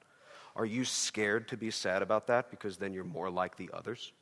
Are 0.56 0.66
you 0.66 0.84
scared 0.84 1.46
to 1.48 1.56
be 1.56 1.70
sad 1.70 2.02
about 2.02 2.26
that 2.26 2.50
because 2.50 2.76
then 2.76 2.92
you're 2.92 3.04
more 3.04 3.30
like 3.30 3.56
the 3.56 3.70
others? 3.72 4.12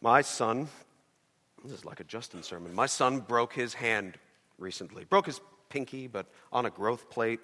My 0.00 0.22
son, 0.22 0.68
this 1.64 1.72
is 1.72 1.84
like 1.84 2.00
a 2.00 2.04
Justin 2.04 2.42
sermon. 2.42 2.74
My 2.74 2.86
son 2.86 3.20
broke 3.20 3.52
his 3.52 3.74
hand 3.74 4.16
recently, 4.58 5.04
broke 5.04 5.26
his 5.26 5.40
pinky, 5.68 6.06
but 6.06 6.26
on 6.52 6.66
a 6.66 6.70
growth 6.70 7.10
plate, 7.10 7.40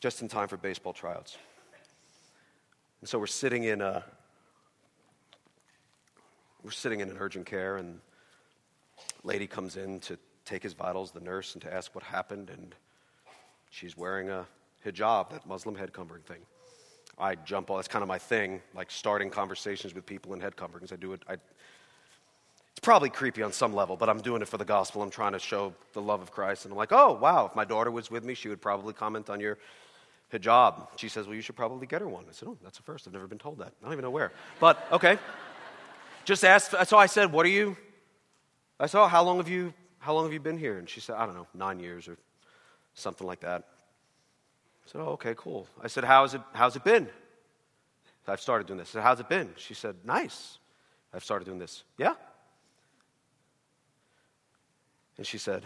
just 0.00 0.22
in 0.22 0.28
time 0.28 0.48
for 0.48 0.56
baseball 0.56 0.92
tryouts. 0.92 1.36
And 3.00 3.08
so 3.08 3.18
we're 3.18 3.26
sitting 3.26 3.64
in 3.64 3.80
a 3.80 4.04
we're 6.64 6.70
sitting 6.72 7.00
in 7.00 7.08
an 7.08 7.16
urgent 7.20 7.46
care, 7.46 7.76
and 7.76 8.00
lady 9.22 9.46
comes 9.46 9.76
in 9.76 10.00
to 10.00 10.18
take 10.44 10.62
his 10.62 10.72
vitals, 10.72 11.12
the 11.12 11.20
nurse, 11.20 11.54
and 11.54 11.62
to 11.62 11.72
ask 11.72 11.94
what 11.94 12.02
happened, 12.02 12.50
and 12.50 12.74
she's 13.70 13.96
wearing 13.96 14.28
a 14.28 14.46
hijab, 14.84 15.30
that 15.30 15.46
Muslim 15.46 15.76
head 15.76 15.92
covering 15.92 16.22
thing. 16.22 16.40
I 17.20 17.34
jump 17.34 17.70
on, 17.70 17.78
that's 17.78 17.88
kind 17.88 18.02
of 18.02 18.08
my 18.08 18.18
thing, 18.18 18.62
like 18.74 18.90
starting 18.90 19.30
conversations 19.30 19.94
with 19.94 20.06
people 20.06 20.34
in 20.34 20.40
head 20.40 20.56
coverings. 20.56 20.92
I 20.92 20.96
do 20.96 21.12
it, 21.12 21.22
I, 21.28 21.34
it's 21.34 22.80
probably 22.80 23.10
creepy 23.10 23.42
on 23.42 23.52
some 23.52 23.74
level, 23.74 23.96
but 23.96 24.08
I'm 24.08 24.20
doing 24.20 24.40
it 24.40 24.48
for 24.48 24.56
the 24.56 24.64
gospel. 24.64 25.02
I'm 25.02 25.10
trying 25.10 25.32
to 25.32 25.38
show 25.40 25.74
the 25.94 26.00
love 26.00 26.22
of 26.22 26.30
Christ. 26.30 26.64
And 26.64 26.72
I'm 26.72 26.78
like, 26.78 26.92
oh, 26.92 27.14
wow, 27.14 27.46
if 27.46 27.56
my 27.56 27.64
daughter 27.64 27.90
was 27.90 28.10
with 28.10 28.24
me, 28.24 28.34
she 28.34 28.48
would 28.48 28.60
probably 28.60 28.94
comment 28.94 29.28
on 29.28 29.40
your 29.40 29.58
hijab. 30.32 30.86
She 30.96 31.08
says, 31.08 31.26
well, 31.26 31.34
you 31.34 31.42
should 31.42 31.56
probably 31.56 31.86
get 31.86 32.00
her 32.00 32.08
one. 32.08 32.24
I 32.28 32.32
said, 32.32 32.48
oh, 32.48 32.56
that's 32.62 32.78
a 32.78 32.82
first. 32.82 33.06
I've 33.06 33.12
never 33.12 33.26
been 33.26 33.38
told 33.38 33.58
that. 33.58 33.72
I 33.80 33.84
don't 33.84 33.92
even 33.92 34.04
know 34.04 34.10
where. 34.10 34.30
But, 34.60 34.86
okay. 34.92 35.18
Just 36.24 36.44
asked, 36.44 36.74
so 36.86 36.96
I 36.96 37.06
said, 37.06 37.32
what 37.32 37.46
are 37.46 37.50
you, 37.50 37.76
I 38.78 38.86
said, 38.86 39.00
oh, 39.00 39.08
how 39.08 39.24
long 39.24 39.38
have 39.38 39.48
you, 39.48 39.74
how 39.98 40.14
long 40.14 40.24
have 40.24 40.32
you 40.32 40.40
been 40.40 40.58
here? 40.58 40.78
And 40.78 40.88
she 40.88 41.00
said, 41.00 41.16
I 41.16 41.26
don't 41.26 41.34
know, 41.34 41.48
nine 41.54 41.80
years 41.80 42.06
or 42.06 42.16
something 42.94 43.26
like 43.26 43.40
that. 43.40 43.64
I 44.88 44.92
said, 44.92 45.00
oh, 45.02 45.10
okay, 45.10 45.34
cool. 45.36 45.66
I 45.82 45.88
said, 45.88 46.04
how's 46.04 46.32
it, 46.32 46.40
how's 46.54 46.74
it 46.74 46.82
been? 46.82 47.08
I've 48.26 48.40
started 48.40 48.66
doing 48.66 48.78
this. 48.78 48.88
I 48.90 48.92
said, 48.92 49.02
how's 49.02 49.20
it 49.20 49.28
been? 49.28 49.50
She 49.56 49.74
said, 49.74 49.96
nice. 50.02 50.58
I've 51.12 51.22
started 51.22 51.44
doing 51.44 51.58
this. 51.58 51.84
Yeah? 51.98 52.14
And 55.18 55.26
she 55.26 55.36
said, 55.36 55.62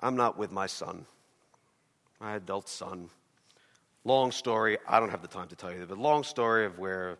I'm 0.00 0.16
not 0.16 0.38
with 0.38 0.50
my 0.50 0.66
son, 0.66 1.04
my 2.20 2.36
adult 2.36 2.70
son. 2.70 3.10
Long 4.04 4.32
story, 4.32 4.78
I 4.88 4.98
don't 4.98 5.10
have 5.10 5.20
the 5.20 5.28
time 5.28 5.48
to 5.48 5.56
tell 5.56 5.72
you, 5.72 5.84
but 5.86 5.98
long 5.98 6.24
story 6.24 6.64
of 6.64 6.78
where 6.78 7.18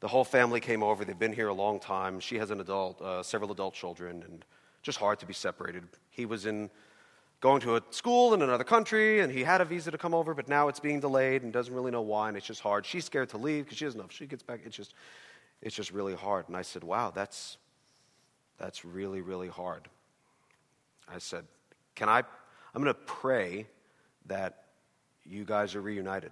the 0.00 0.08
whole 0.08 0.24
family 0.24 0.58
came 0.58 0.82
over. 0.82 1.04
They've 1.04 1.16
been 1.16 1.32
here 1.32 1.48
a 1.48 1.54
long 1.54 1.78
time. 1.78 2.18
She 2.18 2.36
has 2.38 2.50
an 2.50 2.60
adult, 2.60 3.00
uh, 3.00 3.22
several 3.22 3.52
adult 3.52 3.74
children, 3.74 4.24
and 4.28 4.44
just 4.82 4.98
hard 4.98 5.20
to 5.20 5.26
be 5.26 5.34
separated. 5.34 5.84
He 6.10 6.26
was 6.26 6.46
in 6.46 6.68
going 7.42 7.60
to 7.60 7.74
a 7.74 7.82
school 7.90 8.32
in 8.34 8.40
another 8.40 8.62
country, 8.64 9.18
and 9.18 9.30
he 9.30 9.42
had 9.42 9.60
a 9.60 9.64
visa 9.64 9.90
to 9.90 9.98
come 9.98 10.14
over, 10.14 10.32
but 10.32 10.48
now 10.48 10.68
it's 10.68 10.78
being 10.78 11.00
delayed 11.00 11.42
and 11.42 11.52
doesn't 11.52 11.74
really 11.74 11.90
know 11.90 12.00
why, 12.00 12.28
and 12.28 12.36
it's 12.36 12.46
just 12.46 12.60
hard. 12.60 12.86
She's 12.86 13.04
scared 13.04 13.28
to 13.30 13.36
leave 13.36 13.64
because 13.64 13.76
she 13.78 13.84
doesn't 13.84 13.98
know 13.98 14.06
if 14.06 14.12
she 14.12 14.26
gets 14.26 14.44
back. 14.44 14.60
It's 14.64 14.76
just, 14.76 14.94
it's 15.60 15.74
just 15.74 15.90
really 15.90 16.14
hard. 16.14 16.46
And 16.46 16.56
I 16.56 16.62
said, 16.62 16.84
"Wow, 16.84 17.10
that's, 17.10 17.58
that's 18.58 18.84
really, 18.84 19.20
really 19.20 19.48
hard." 19.48 19.88
I 21.12 21.18
said, 21.18 21.44
"Can 21.96 22.08
I? 22.08 22.22
I'm 22.74 22.82
going 22.82 22.94
to 22.94 23.00
pray 23.06 23.66
that 24.26 24.64
you 25.24 25.44
guys 25.44 25.74
are 25.74 25.82
reunited." 25.82 26.30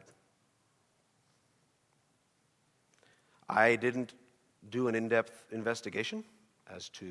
I 3.49 3.75
didn't 3.75 4.15
do 4.71 4.87
an 4.87 4.95
in-depth 4.95 5.47
investigation 5.51 6.23
as 6.73 6.89
to 6.91 7.05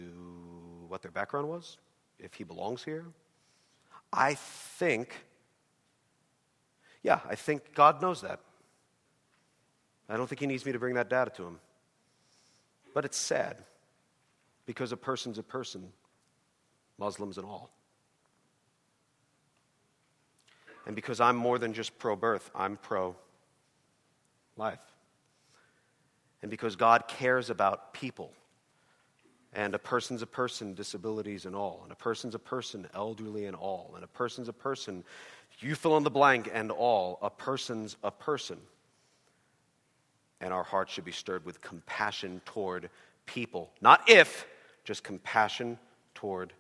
what 0.88 1.02
their 1.02 1.12
background 1.12 1.50
was, 1.50 1.78
if 2.18 2.34
he 2.34 2.46
belongs 2.46 2.82
here, 2.82 3.04
I 4.12 4.34
think, 4.34 5.14
yeah, 7.04 7.20
I 7.28 7.36
think 7.36 7.74
God 7.74 8.02
knows 8.02 8.22
that. 8.22 8.40
I 10.08 10.18
don't 10.18 10.28
think 10.28 10.40
He 10.40 10.48
needs 10.48 10.66
me 10.66 10.72
to 10.72 10.80
bring 10.80 10.96
that 10.96 11.10
data 11.10 11.32
to 11.38 11.44
Him. 11.44 11.60
But 12.94 13.06
it's 13.06 13.18
sad 13.18 13.58
because 14.66 14.92
a 14.92 14.98
person's 14.98 15.38
a 15.38 15.44
person, 15.44 15.90
Muslims 16.98 17.38
and 17.38 17.46
all. 17.46 17.70
And 20.88 20.96
because 20.96 21.20
I'm 21.22 21.36
more 21.36 21.60
than 21.60 21.74
just 21.74 22.00
pro 22.00 22.16
birth, 22.16 22.50
I'm 22.56 22.78
pro 22.78 23.16
life. 24.58 24.80
And 26.42 26.50
because 26.50 26.76
God 26.76 27.08
cares 27.08 27.50
about 27.50 27.94
people 27.94 28.32
and 29.54 29.74
a 29.74 29.80
person's 29.80 30.22
a 30.22 30.28
person, 30.28 30.74
disabilities 30.74 31.46
and 31.46 31.56
all. 31.56 31.82
And 31.84 31.92
a 31.92 31.96
person's 31.96 32.36
a 32.36 32.40
person, 32.40 32.88
elderly 32.94 33.46
and 33.46 33.56
all. 33.56 33.94
And 33.96 34.04
a 34.04 34.08
person's 34.08 34.48
a 34.48 34.54
person, 34.54 35.04
you 35.60 35.76
fill 35.76 35.98
in 35.98 36.04
the 36.04 36.12
blank 36.12 36.50
and 36.54 36.72
all. 36.72 37.18
A 37.22 37.30
person's 37.30 37.98
a 38.04 38.12
person. 38.12 38.58
And 40.40 40.54
our 40.54 40.64
hearts 40.64 40.94
should 40.94 41.06
be 41.06 41.12
stirred 41.12 41.46
with 41.46 41.62
compassion 41.62 42.42
toward 42.46 42.90
people. 43.26 43.72
Not 43.82 44.08
if, 44.08 44.46
just 44.84 45.04
compassion 45.04 45.80
toward 46.14 46.54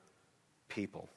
people 0.67 1.09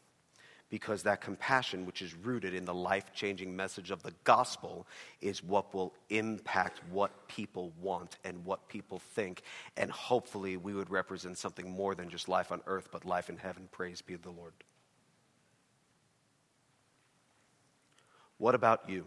because 0.73 1.03
that 1.03 1.20
compassion, 1.20 1.85
which 1.85 2.01
is 2.01 2.14
rooted 2.14 2.55
in 2.55 2.64
the 2.64 2.73
life 2.73 3.12
changing 3.12 3.55
message 3.55 3.91
of 3.91 4.03
the 4.03 4.14
gospel, 4.25 4.87
is 5.20 5.45
what 5.45 5.75
will 5.75 5.93
impact 6.09 6.81
what 6.91 7.29
people 7.29 7.75
want 7.79 8.16
and 8.25 8.43
what 8.43 8.66
people 8.68 8.99
think. 8.99 9.43
And 9.77 9.91
hopefully, 9.91 10.57
we 10.57 10.73
would 10.73 10.89
represent 10.89 11.37
something 11.37 11.70
more 11.70 11.95
than 11.95 12.09
just 12.09 12.27
life 12.27 12.51
on 12.51 12.62
earth, 12.66 12.89
but 12.91 13.05
life 13.05 13.29
in 13.29 13.37
heaven. 13.37 13.68
Praise 13.70 14.01
be 14.01 14.14
the 14.14 14.31
Lord. 14.31 14.55
What 18.39 18.55
about 18.55 18.89
you? 18.89 19.07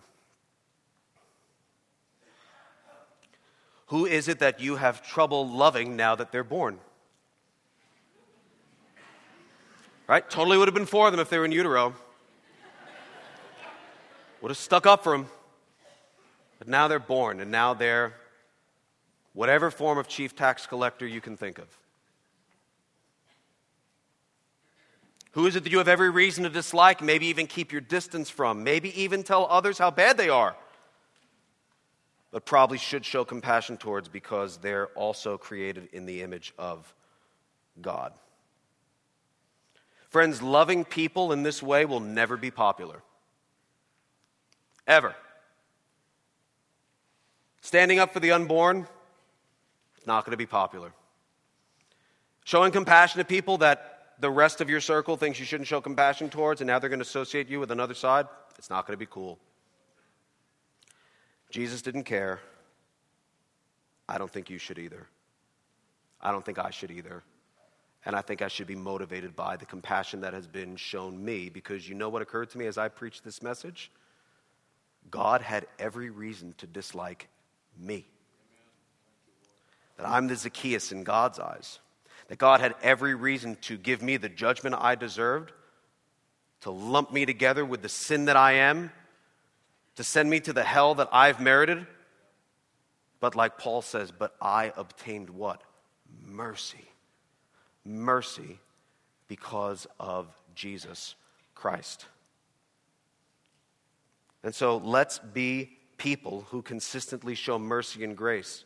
Who 3.88 4.05
is 4.05 4.28
it 4.28 4.38
that 4.38 4.59
you 4.59 4.76
have 4.76 5.01
trouble 5.01 5.49
loving 5.49 5.95
now 5.95 6.13
that 6.13 6.32
they're 6.32 6.43
born? 6.43 6.78
Right? 10.16 10.30
Totally 10.30 10.57
would 10.57 10.70
have 10.70 10.74
been 10.74 10.86
for 10.86 11.11
them 11.11 11.20
if 11.20 11.30
they 11.30 11.38
were 11.38 11.43
in 11.43 11.51
utero. 11.51 11.93
Would 14.39 14.47
have 14.47 14.57
stuck 14.57 14.86
up 14.86 15.03
for 15.03 15.11
them. 15.11 15.28
But 16.57 16.70
now 16.70 16.88
they're 16.88 16.99
born, 16.99 17.41
and 17.41 17.51
now 17.51 17.74
they're 17.74 18.13
whatever 19.34 19.70
form 19.70 19.97
of 19.97 20.07
chief 20.07 20.34
tax 20.34 20.68
collector 20.68 21.05
you 21.05 21.20
can 21.20 21.36
think 21.36 21.57
of. 21.57 21.68
Who 25.32 25.47
is 25.47 25.57
it 25.57 25.66
that 25.66 25.74
you 25.74 25.80
have 25.80 25.89
every 25.89 26.11
reason 26.11 26.45
to 26.45 26.49
dislike, 26.49 27.01
maybe 27.01 27.26
even 27.26 27.45
keep 27.45 27.74
your 27.74 27.82
distance 27.82 28.30
from, 28.30 28.63
maybe 28.63 28.97
even 29.01 29.22
tell 29.22 29.45
others 29.49 29.78
how 29.78 29.91
bad 29.91 30.16
they 30.16 30.30
are, 30.30 30.55
but 32.32 32.45
probably 32.45 32.78
should 32.78 33.03
show 33.03 33.26
compassion 33.26 33.76
towards 33.76 34.07
because 34.07 34.59
they're 34.59 34.88
also 34.95 35.38
created 35.38 35.89
in 35.91 36.05
the 36.05 36.22
image 36.22 36.53
of 36.57 36.93
God? 37.82 38.13
Friends, 40.16 40.41
loving 40.41 40.86
people 40.86 41.34
in 41.34 41.43
this 41.43 41.61
way 41.61 41.84
will 41.84 41.99
never 41.99 42.38
be 42.38 42.49
popular. 42.49 43.03
Ever. 44.88 45.13
Standing 47.59 47.99
up 47.99 48.13
for 48.13 48.22
the 48.22 48.32
unborn, 48.32 48.88
not 50.07 50.24
going 50.24 50.32
to 50.32 50.38
be 50.38 50.45
popular. 50.45 50.93
Showing 52.45 52.72
compassion 52.72 53.18
to 53.18 53.26
people 53.26 53.57
that 53.57 54.13
the 54.18 54.32
rest 54.32 54.61
of 54.61 54.70
your 54.70 54.80
circle 54.80 55.18
thinks 55.18 55.38
you 55.38 55.43
shouldn't 55.43 55.68
show 55.68 55.82
compassion 55.82 56.30
towards, 56.30 56.61
and 56.61 56.68
now 56.70 56.80
they're 56.80 56.89
going 56.89 56.99
to 56.99 57.05
associate 57.05 57.49
you 57.49 57.59
with 57.59 57.72
another 57.72 57.93
side, 57.93 58.26
it's 58.57 58.70
not 58.70 58.88
going 58.88 58.93
to 58.93 58.97
be 58.97 59.11
cool. 59.11 59.38
Jesus 61.49 61.82
didn't 61.82 62.05
care. 62.05 62.39
I 64.07 64.18
don't 64.18 64.32
think 64.32 64.49
you 64.49 64.59
should 64.59 64.80
either. 64.80 65.07
I 66.22 66.32
don't 66.32 66.45
think 66.45 66.57
I 66.57 66.70
should 66.70 66.91
either. 66.91 67.22
And 68.05 68.15
I 68.15 68.21
think 68.21 68.41
I 68.41 68.47
should 68.47 68.67
be 68.67 68.75
motivated 68.75 69.35
by 69.35 69.57
the 69.57 69.65
compassion 69.65 70.21
that 70.21 70.33
has 70.33 70.45
been 70.45 70.75
shown 70.75 71.23
me 71.23 71.49
because 71.49 71.89
you 71.89 71.95
know 71.95 72.09
what 72.09 72.21
occurred 72.21 72.51
to 72.51 72.57
me 72.57 72.67
as 72.67 72.77
I 72.77 72.87
preached 72.87 73.23
this 73.23 73.41
message? 73.41 73.91
God 75.09 75.41
had 75.41 75.65
every 75.79 76.11
reason 76.11 76.53
to 76.59 76.67
dislike 76.67 77.27
me. 77.79 78.05
That 79.97 80.07
I'm 80.07 80.27
the 80.27 80.35
Zacchaeus 80.35 80.91
in 80.91 81.03
God's 81.03 81.39
eyes. 81.39 81.79
That 82.27 82.37
God 82.37 82.59
had 82.59 82.75
every 82.83 83.15
reason 83.15 83.57
to 83.61 83.77
give 83.77 84.03
me 84.03 84.17
the 84.17 84.29
judgment 84.29 84.75
I 84.77 84.95
deserved, 84.95 85.51
to 86.61 86.71
lump 86.71 87.11
me 87.11 87.25
together 87.25 87.65
with 87.65 87.81
the 87.81 87.89
sin 87.89 88.25
that 88.25 88.37
I 88.37 88.53
am, 88.53 88.91
to 89.95 90.03
send 90.03 90.29
me 90.29 90.39
to 90.41 90.53
the 90.53 90.63
hell 90.63 90.95
that 90.95 91.09
I've 91.11 91.39
merited. 91.39 91.87
But 93.19 93.35
like 93.35 93.57
Paul 93.57 93.81
says, 93.81 94.11
but 94.11 94.35
I 94.41 94.73
obtained 94.75 95.29
what? 95.29 95.61
Mercy 96.23 96.85
mercy 97.86 98.59
because 99.27 99.88
of 99.99 100.27
Jesus 100.55 101.15
Christ. 101.53 102.05
And 104.43 104.53
so 104.53 104.77
let's 104.77 105.19
be 105.19 105.77
people 105.97 106.45
who 106.49 106.61
consistently 106.61 107.36
show 107.36 107.57
mercy 107.57 108.03
and 108.03 108.15
grace. 108.15 108.63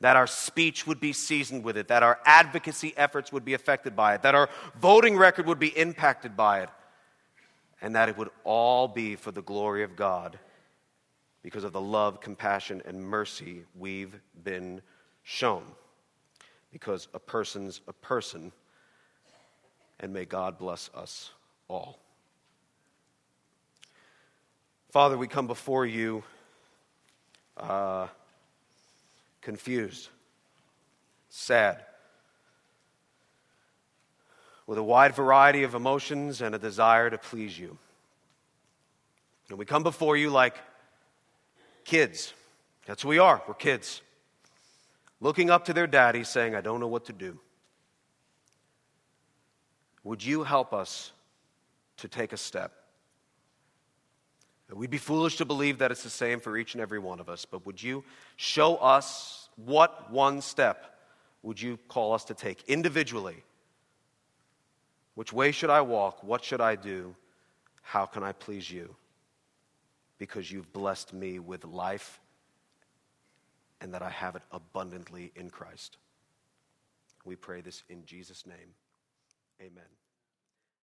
That 0.00 0.16
our 0.16 0.26
speech 0.26 0.86
would 0.86 0.98
be 0.98 1.12
seasoned 1.12 1.62
with 1.62 1.76
it, 1.76 1.88
that 1.88 2.02
our 2.02 2.18
advocacy 2.24 2.92
efforts 2.96 3.32
would 3.32 3.44
be 3.44 3.54
affected 3.54 3.94
by 3.94 4.14
it, 4.14 4.22
that 4.22 4.34
our 4.34 4.48
voting 4.80 5.16
record 5.16 5.46
would 5.46 5.60
be 5.60 5.76
impacted 5.78 6.36
by 6.36 6.62
it, 6.62 6.70
and 7.80 7.94
that 7.94 8.08
it 8.08 8.16
would 8.16 8.30
all 8.44 8.88
be 8.88 9.14
for 9.14 9.30
the 9.30 9.42
glory 9.42 9.84
of 9.84 9.94
God 9.94 10.38
because 11.42 11.64
of 11.64 11.72
the 11.72 11.80
love, 11.80 12.20
compassion, 12.20 12.82
and 12.84 13.00
mercy 13.00 13.62
we've 13.78 14.18
been 14.42 14.80
shown 15.22 15.64
because 16.72 17.06
a 17.12 17.18
person's 17.18 17.80
a 17.86 17.92
person, 17.92 18.50
and 20.00 20.12
may 20.12 20.24
God 20.24 20.58
bless 20.58 20.90
us 20.94 21.30
all. 21.68 21.98
Father, 24.90 25.16
we 25.16 25.28
come 25.28 25.46
before 25.46 25.86
you 25.86 26.22
uh, 27.56 28.06
confused, 29.40 30.08
sad, 31.28 31.84
with 34.66 34.78
a 34.78 34.82
wide 34.82 35.14
variety 35.14 35.64
of 35.64 35.74
emotions 35.74 36.40
and 36.40 36.54
a 36.54 36.58
desire 36.58 37.10
to 37.10 37.18
please 37.18 37.58
you. 37.58 37.76
And 39.48 39.58
we 39.58 39.66
come 39.66 39.82
before 39.82 40.16
you 40.16 40.30
like 40.30 40.56
kids. 41.84 42.32
That's 42.86 43.02
who 43.02 43.08
we 43.08 43.18
are. 43.18 43.42
We're 43.46 43.54
kids. 43.54 44.00
Looking 45.22 45.50
up 45.50 45.66
to 45.66 45.72
their 45.72 45.86
daddy, 45.86 46.24
saying, 46.24 46.56
I 46.56 46.60
don't 46.60 46.80
know 46.80 46.88
what 46.88 47.04
to 47.04 47.12
do. 47.12 47.38
Would 50.02 50.24
you 50.24 50.42
help 50.42 50.72
us 50.72 51.12
to 51.98 52.08
take 52.08 52.32
a 52.32 52.36
step? 52.36 52.72
We'd 54.74 54.90
be 54.90 54.98
foolish 54.98 55.36
to 55.36 55.44
believe 55.44 55.78
that 55.78 55.92
it's 55.92 56.02
the 56.02 56.10
same 56.10 56.40
for 56.40 56.56
each 56.56 56.74
and 56.74 56.80
every 56.80 56.98
one 56.98 57.20
of 57.20 57.28
us, 57.28 57.44
but 57.44 57.64
would 57.66 57.80
you 57.80 58.02
show 58.34 58.76
us 58.78 59.48
what 59.54 60.10
one 60.10 60.40
step 60.40 60.98
would 61.44 61.62
you 61.62 61.78
call 61.86 62.14
us 62.14 62.24
to 62.24 62.34
take 62.34 62.64
individually? 62.66 63.44
Which 65.14 65.32
way 65.32 65.52
should 65.52 65.70
I 65.70 65.82
walk? 65.82 66.24
What 66.24 66.42
should 66.42 66.60
I 66.60 66.74
do? 66.74 67.14
How 67.82 68.06
can 68.06 68.24
I 68.24 68.32
please 68.32 68.68
you? 68.68 68.96
Because 70.18 70.50
you've 70.50 70.72
blessed 70.72 71.12
me 71.12 71.38
with 71.38 71.64
life 71.64 72.18
and 73.82 73.92
that 73.92 74.02
I 74.02 74.10
have 74.10 74.36
it 74.36 74.42
abundantly 74.52 75.32
in 75.34 75.50
Christ. 75.50 75.98
We 77.24 77.34
pray 77.34 77.60
this 77.60 77.82
in 77.88 78.04
Jesus' 78.06 78.46
name. 78.46 78.74
Amen. 79.60 80.01